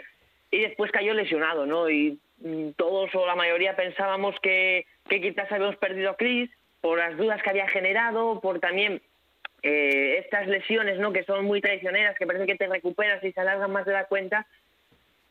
y 0.51 0.59
después 0.59 0.91
cayó 0.91 1.13
lesionado, 1.13 1.65
¿no? 1.65 1.89
Y 1.89 2.19
mm, 2.39 2.71
todos 2.75 3.13
o 3.15 3.25
la 3.25 3.35
mayoría 3.35 3.75
pensábamos 3.75 4.35
que, 4.41 4.85
que 5.07 5.21
quizás 5.21 5.51
habíamos 5.51 5.77
perdido 5.77 6.11
a 6.11 6.17
Chris 6.17 6.49
por 6.81 6.97
las 6.97 7.17
dudas 7.17 7.41
que 7.41 7.49
había 7.49 7.67
generado, 7.67 8.39
por 8.41 8.59
también 8.59 9.01
eh, 9.61 10.17
estas 10.19 10.47
lesiones, 10.47 10.99
¿no? 10.99 11.11
Que 11.11 11.23
son 11.23 11.45
muy 11.45 11.61
traicioneras, 11.61 12.17
que 12.17 12.27
parece 12.27 12.45
que 12.45 12.55
te 12.55 12.67
recuperas 12.67 13.23
y 13.23 13.31
se 13.31 13.41
alargan 13.41 13.71
más 13.71 13.85
de 13.85 13.93
la 13.93 14.05
cuenta. 14.05 14.45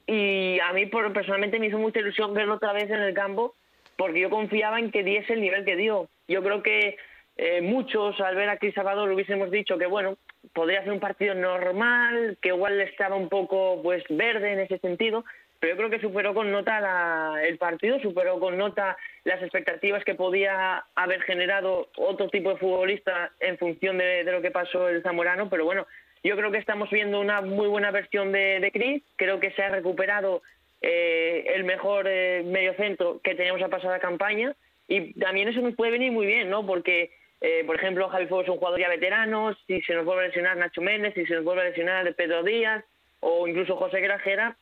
Y 0.07 0.59
a 0.61 0.73
mí 0.73 0.87
personalmente 0.87 1.59
me 1.59 1.67
hizo 1.67 1.79
mucha 1.79 2.01
ilusión 2.01 2.35
verlo 2.35 2.55
otra 2.55 2.73
vez 2.73 2.91
en 2.91 3.01
el 3.01 3.15
campo, 3.15 3.55
porque 3.99 4.21
yo 4.21 4.31
confiaba 4.31 4.79
en 4.79 4.93
que 4.93 5.03
diese 5.03 5.35
el 5.35 5.41
nivel 5.43 5.65
que 5.65 5.77
dio. 5.77 6.09
Yo 6.29 6.41
creo 6.43 6.63
que 6.63 6.97
eh, 7.37 7.61
muchos 7.61 8.19
al 8.21 8.37
ver 8.37 8.49
a 8.49 8.57
Cris 8.57 8.73
Salvador 8.75 9.11
hubiésemos 9.11 9.51
dicho 9.51 9.77
que 9.77 9.87
bueno, 9.87 10.17
podría 10.55 10.85
ser 10.85 10.93
un 10.93 11.01
partido 11.01 11.35
normal, 11.35 12.39
que 12.41 12.51
igual 12.51 12.81
estaba 12.81 13.17
un 13.17 13.29
poco 13.29 13.83
pues 13.83 14.05
verde 14.09 14.53
en 14.53 14.61
ese 14.61 14.79
sentido, 14.79 15.25
pero 15.59 15.73
yo 15.73 15.77
creo 15.77 15.91
que 15.91 16.01
superó 16.01 16.33
con 16.33 16.53
nota 16.53 17.43
el 17.43 17.59
partido, 17.59 17.99
superó 17.99 18.39
con 18.39 18.57
nota 18.57 18.97
las 19.25 19.43
expectativas 19.43 20.05
que 20.05 20.15
podía 20.15 20.85
haber 20.95 21.23
generado 21.23 21.89
otro 21.97 22.29
tipo 22.29 22.51
de 22.51 22.59
futbolista 22.59 23.33
en 23.41 23.59
función 23.59 23.99
de, 23.99 24.23
lo 24.23 24.41
que 24.41 24.53
pasó 24.53 24.89
el 24.89 25.03
Zamorano, 25.03 25.51
pero 25.51 25.65
bueno, 25.65 25.89
yo 26.23 26.37
creo 26.37 26.53
que 26.53 26.59
estamos 26.59 26.89
viendo 26.91 27.21
una 27.21 27.41
muy 27.41 27.67
buena 27.67 27.91
versión 27.91 28.31
de, 28.31 28.61
de 28.61 28.71
Chris, 28.71 29.03
creo 29.17 29.41
que 29.41 29.51
se 29.53 29.63
ha 29.65 29.71
recuperado 29.71 30.43
eh, 30.81 31.45
el 31.55 31.65
mejor 31.65 32.07
eh, 32.09 32.43
mediocentro 32.45 33.21
que 33.23 33.35
teníamos 33.35 33.61
la 33.61 33.69
pasada 33.69 33.99
campaña, 33.99 34.55
y 34.87 35.13
también 35.15 35.49
eso 35.49 35.61
nos 35.61 35.75
puede 35.75 35.93
venir 35.93 36.13
muy 36.13 36.27
bien, 36.27 36.49
¿no? 36.49 36.65
Porque, 36.67 37.11
eh, 37.41 37.63
por 37.67 37.77
ejemplo, 37.77 38.09
Javi 38.09 38.27
Fuego 38.27 38.43
es 38.43 38.49
un 38.49 38.59
jugador 38.59 38.81
ya 38.81 38.89
veterano, 38.89 39.57
si 39.67 39.81
se 39.83 39.95
nos 39.95 40.05
vuelve 40.05 40.25
a 40.25 40.27
lesionar 40.29 40.57
Nacho 40.57 40.81
Méndez, 40.81 41.15
si 41.15 41.27
se 41.27 41.35
nos 41.35 41.45
vuelve 41.45 41.63
a 41.63 41.69
lesionar 41.69 42.15
Pedro 42.15 42.43
Díaz 42.43 42.85
o 43.21 43.47
incluso 43.47 43.77
José 43.77 44.01
Grajera, 44.01 44.57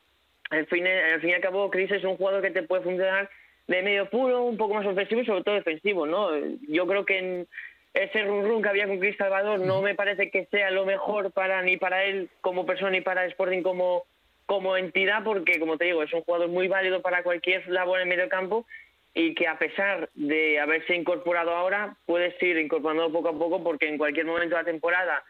al 0.50 0.66
fin, 0.66 0.86
al 0.86 1.20
fin 1.20 1.30
y 1.30 1.34
al 1.34 1.40
cabo, 1.40 1.70
Cris 1.70 1.90
es 1.90 2.04
un 2.04 2.16
jugador 2.16 2.42
que 2.42 2.50
te 2.50 2.62
puede 2.62 2.82
funcionar 2.82 3.28
de 3.66 3.82
medio 3.82 4.08
puro, 4.08 4.44
un 4.44 4.56
poco 4.56 4.74
más 4.74 4.86
ofensivo 4.86 5.20
y 5.20 5.26
sobre 5.26 5.42
todo 5.42 5.54
defensivo, 5.56 6.06
¿no? 6.06 6.30
Yo 6.68 6.86
creo 6.86 7.04
que 7.04 7.18
en 7.18 7.48
ese 7.94 8.22
run 8.24 8.44
run 8.44 8.62
que 8.62 8.68
había 8.68 8.86
con 8.86 8.98
Cris 8.98 9.16
Salvador 9.16 9.60
no 9.60 9.82
me 9.82 9.94
parece 9.94 10.30
que 10.30 10.46
sea 10.46 10.70
lo 10.70 10.84
mejor 10.84 11.32
para 11.32 11.62
ni 11.62 11.76
para 11.76 12.04
él 12.04 12.28
como 12.40 12.66
persona 12.66 12.90
ni 12.90 13.00
para 13.00 13.24
Sporting 13.26 13.62
como 13.62 14.04
como 14.46 14.76
entidad 14.76 15.22
porque 15.24 15.58
como 15.58 15.76
te 15.76 15.86
digo 15.86 16.02
es 16.02 16.12
un 16.12 16.22
jugador 16.22 16.48
muy 16.48 16.68
válido 16.68 17.02
para 17.02 17.22
cualquier 17.22 17.66
labor 17.68 18.00
en 18.00 18.08
medio 18.08 18.28
campo 18.28 18.66
y 19.12 19.34
que 19.34 19.48
a 19.48 19.58
pesar 19.58 20.10
de 20.14 20.60
haberse 20.60 20.94
incorporado 20.94 21.50
ahora, 21.50 21.96
puedes 22.04 22.40
ir 22.42 22.58
incorporando 22.58 23.10
poco 23.10 23.30
a 23.30 23.38
poco 23.38 23.64
porque 23.64 23.88
en 23.88 23.96
cualquier 23.96 24.26
momento 24.26 24.54
de 24.54 24.62
la 24.62 24.70
temporada, 24.70 25.24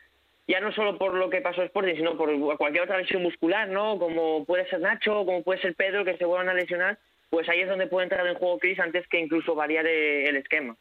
ya 0.48 0.58
no 0.58 0.72
solo 0.72 0.98
por 0.98 1.14
lo 1.14 1.30
que 1.30 1.40
pasó 1.40 1.62
Sporting, 1.62 1.94
sino 1.94 2.16
por 2.16 2.28
cualquier 2.56 2.82
otra 2.82 2.98
lesión 2.98 3.22
muscular, 3.22 3.68
¿no? 3.68 3.96
Como 4.00 4.44
puede 4.44 4.68
ser 4.68 4.80
Nacho, 4.80 5.24
como 5.24 5.44
puede 5.44 5.60
ser 5.60 5.76
Pedro, 5.76 6.04
que 6.04 6.16
se 6.16 6.24
vuelvan 6.24 6.48
a 6.48 6.54
lesionar, 6.54 6.98
pues 7.30 7.48
ahí 7.48 7.60
es 7.60 7.68
donde 7.68 7.86
puede 7.86 8.04
entrar 8.06 8.26
en 8.26 8.34
juego 8.34 8.58
Chris 8.58 8.80
antes 8.80 9.06
que 9.06 9.20
incluso 9.20 9.54
variar 9.54 9.86
el 9.86 10.36
esquema. 10.36 10.76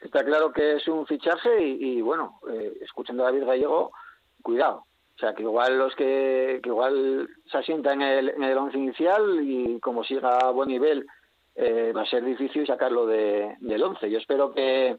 Está 0.00 0.24
claro 0.24 0.52
que 0.52 0.76
es 0.76 0.86
un 0.86 1.04
fichaje 1.04 1.60
y, 1.60 2.00
bueno, 2.00 2.38
eh, 2.48 2.74
escuchando 2.80 3.24
a 3.24 3.32
David 3.32 3.44
Gallego, 3.44 3.90
cuidado. 4.40 4.84
O 5.16 5.18
sea, 5.18 5.34
que 5.34 5.42
igual 5.42 5.78
los 5.78 5.94
que, 5.96 6.60
que 6.62 6.68
igual 6.68 7.28
se 7.50 7.58
asientan 7.58 8.02
en 8.02 8.08
el, 8.08 8.28
en 8.28 8.42
el 8.42 8.58
once 8.58 8.76
inicial 8.76 9.40
y 9.42 9.80
como 9.80 10.04
siga 10.04 10.38
a 10.38 10.50
buen 10.50 10.68
nivel 10.68 11.06
eh, 11.54 11.92
va 11.96 12.02
a 12.02 12.06
ser 12.06 12.22
difícil 12.22 12.66
sacarlo 12.66 13.06
de, 13.06 13.56
del 13.60 13.82
11. 13.82 14.10
Yo 14.10 14.18
espero 14.18 14.52
que, 14.52 14.98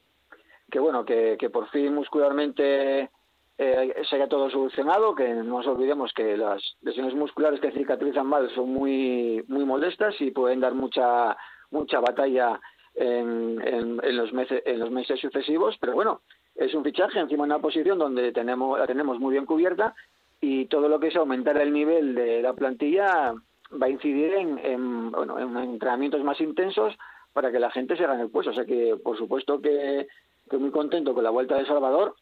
que 0.71 0.79
bueno, 0.79 1.05
que, 1.05 1.37
que 1.39 1.51
por 1.51 1.69
fin 1.69 1.93
muscularmente 1.93 3.11
eh, 3.59 3.93
se 4.09 4.15
haya 4.15 4.27
todo 4.27 4.49
solucionado, 4.49 5.13
que 5.13 5.27
no 5.29 5.43
nos 5.43 5.67
olvidemos 5.67 6.11
que 6.13 6.35
las 6.35 6.63
lesiones 6.81 7.13
musculares 7.13 7.59
que 7.59 7.71
cicatrizan 7.71 8.25
mal 8.25 8.49
son 8.55 8.69
muy, 8.69 9.43
muy 9.47 9.65
molestas 9.65 10.19
y 10.19 10.31
pueden 10.31 10.61
dar 10.61 10.73
mucha, 10.73 11.37
mucha 11.69 11.99
batalla 11.99 12.59
en, 12.95 13.61
en, 13.63 14.17
los 14.17 14.33
meses, 14.33 14.63
en 14.65 14.79
los 14.79 14.89
meses 14.89 15.19
sucesivos, 15.19 15.77
pero 15.79 15.93
bueno, 15.93 16.21
es 16.57 16.73
un 16.73 16.83
fichaje 16.83 17.19
encima 17.19 17.43
de 17.43 17.53
una 17.53 17.59
posición 17.59 17.99
donde 17.99 18.31
tenemos, 18.31 18.77
la 18.79 18.87
tenemos 18.87 19.19
muy 19.19 19.33
bien 19.33 19.45
cubierta 19.45 19.95
y 20.41 20.65
todo 20.65 20.89
lo 20.89 20.99
que 20.99 21.07
es 21.07 21.15
aumentar 21.15 21.57
el 21.57 21.71
nivel 21.71 22.15
de 22.15 22.41
la 22.41 22.53
plantilla 22.53 23.33
va 23.71 23.85
a 23.85 23.89
incidir 23.89 24.33
en, 24.33 25.11
bueno, 25.11 25.39
en 25.39 25.57
entrenamientos 25.57 26.23
más 26.23 26.39
intensos 26.41 26.93
para 27.33 27.51
que 27.51 27.59
la 27.59 27.71
gente 27.71 27.95
se 27.95 28.05
gane 28.05 28.23
el 28.23 28.29
puesto. 28.29 28.51
O 28.51 28.53
sea 28.53 28.65
que, 28.65 28.95
por 29.03 29.17
supuesto, 29.17 29.61
que, 29.61 30.07
estoy 30.43 30.59
muy 30.59 30.71
contento 30.71 31.13
con 31.13 31.23
la 31.23 31.29
vuelta 31.29 31.55
de 31.55 31.65
Salvador. 31.65 32.15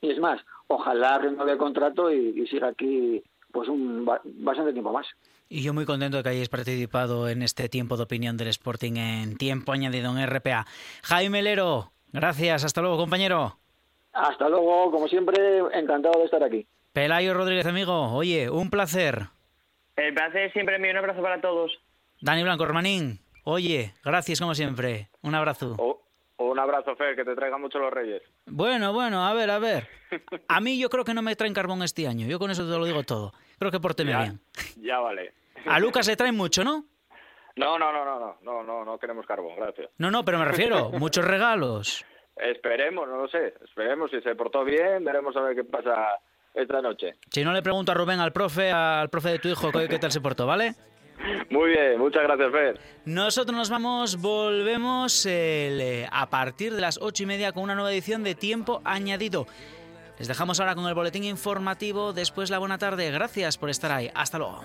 Y 0.00 0.10
es 0.10 0.18
más, 0.18 0.40
ojalá 0.68 1.18
renueve 1.18 1.52
el 1.52 1.58
contrato 1.58 2.10
y, 2.10 2.46
siga 2.46 2.68
aquí 2.68 3.22
pues 3.52 3.68
un 3.68 4.04
bastante 4.04 4.72
tiempo 4.72 4.92
más. 4.92 5.06
Y 5.48 5.62
yo 5.62 5.74
muy 5.74 5.84
contento 5.84 6.18
de 6.18 6.22
que 6.22 6.28
hayáis 6.28 6.48
participado 6.48 7.28
en 7.28 7.42
este 7.42 7.68
tiempo 7.68 7.96
de 7.96 8.04
opinión 8.04 8.36
del 8.36 8.48
Sporting 8.48 8.96
en 8.96 9.36
tiempo 9.36 9.72
añadido 9.72 10.16
en 10.16 10.24
RPA. 10.24 10.64
Jaime 11.02 11.42
Lero, 11.42 11.90
gracias. 12.12 12.64
Hasta 12.64 12.80
luego, 12.80 12.96
compañero. 12.96 13.56
Hasta 14.12 14.48
luego, 14.48 14.90
como 14.90 15.08
siempre, 15.08 15.58
encantado 15.72 16.18
de 16.18 16.24
estar 16.24 16.42
aquí. 16.42 16.66
Pelayo 16.92 17.34
Rodríguez, 17.34 17.66
amigo. 17.66 18.12
Oye, 18.12 18.50
un 18.50 18.70
placer. 18.70 19.26
El 19.96 20.14
placer 20.14 20.52
siempre 20.52 20.78
mío. 20.78 20.90
Un 20.92 20.96
abrazo 20.98 21.22
para 21.22 21.40
todos. 21.40 21.72
Dani 22.20 22.42
Blanco, 22.42 22.66
Romanín. 22.66 23.20
Oye, 23.44 23.94
gracias 24.04 24.40
como 24.40 24.54
siempre. 24.54 25.08
Un 25.22 25.34
abrazo. 25.34 25.76
un 26.38 26.58
abrazo, 26.58 26.96
Fer, 26.96 27.14
que 27.16 27.24
te 27.24 27.34
traiga 27.34 27.58
mucho 27.58 27.78
los 27.78 27.92
reyes. 27.92 28.22
Bueno, 28.46 28.92
bueno, 28.92 29.26
a 29.26 29.32
ver, 29.34 29.50
a 29.50 29.58
ver. 29.58 29.88
A 30.48 30.60
mí 30.60 30.78
yo 30.78 30.90
creo 30.90 31.04
que 31.04 31.14
no 31.14 31.22
me 31.22 31.36
traen 31.36 31.54
carbón 31.54 31.82
este 31.82 32.08
año. 32.08 32.26
Yo 32.26 32.38
con 32.38 32.50
eso 32.50 32.64
te 32.64 32.76
lo 32.76 32.84
digo 32.84 33.04
todo. 33.04 33.32
Creo 33.58 33.70
que 33.70 33.78
porteme 33.80 34.16
bien. 34.16 34.40
Ya 34.80 34.98
vale. 34.98 35.32
A 35.66 35.78
Lucas 35.78 36.06
le 36.06 36.16
traen 36.16 36.36
mucho, 36.36 36.64
¿no? 36.64 36.84
No, 37.60 37.78
no, 37.78 37.92
no, 37.92 38.04
no, 38.06 38.18
no, 38.18 38.36
no, 38.42 38.62
no, 38.62 38.84
no 38.86 38.98
queremos 38.98 39.26
carbón, 39.26 39.54
gracias. 39.56 39.90
No, 39.98 40.10
no, 40.10 40.24
pero 40.24 40.38
me 40.38 40.46
refiero, 40.46 40.90
muchos 40.92 41.26
regalos. 41.26 42.06
Esperemos, 42.36 43.06
no 43.06 43.18
lo 43.18 43.28
sé. 43.28 43.52
Esperemos 43.62 44.10
si 44.10 44.18
se 44.22 44.34
portó 44.34 44.64
bien, 44.64 45.04
veremos 45.04 45.36
a 45.36 45.42
ver 45.42 45.54
qué 45.54 45.64
pasa 45.64 46.08
esta 46.54 46.80
noche. 46.80 47.16
Si 47.30 47.44
no 47.44 47.52
le 47.52 47.60
pregunto 47.60 47.92
a 47.92 47.94
Rubén, 47.94 48.18
al 48.18 48.32
profe, 48.32 48.70
al 48.70 49.10
profe 49.10 49.32
de 49.32 49.38
tu 49.40 49.48
hijo, 49.48 49.70
qué 49.72 49.98
tal 49.98 50.10
se 50.10 50.22
portó, 50.22 50.46
¿vale? 50.46 50.74
Muy 51.50 51.70
bien, 51.72 51.98
muchas 51.98 52.22
gracias, 52.22 52.50
Fer. 52.50 52.80
Nosotros 53.04 53.54
nos 53.54 53.68
vamos, 53.68 54.16
volvemos 54.16 55.26
eh, 55.26 56.08
a 56.10 56.30
partir 56.30 56.72
de 56.72 56.80
las 56.80 56.98
ocho 57.02 57.24
y 57.24 57.26
media 57.26 57.52
con 57.52 57.62
una 57.62 57.74
nueva 57.74 57.92
edición 57.92 58.24
de 58.24 58.34
Tiempo 58.34 58.80
Añadido. 58.84 59.46
Les 60.18 60.28
dejamos 60.28 60.60
ahora 60.60 60.74
con 60.74 60.86
el 60.86 60.94
boletín 60.94 61.24
informativo, 61.24 62.14
después 62.14 62.48
la 62.48 62.58
buena 62.58 62.78
tarde. 62.78 63.10
Gracias 63.10 63.58
por 63.58 63.68
estar 63.68 63.92
ahí. 63.92 64.10
Hasta 64.14 64.38
luego. 64.38 64.64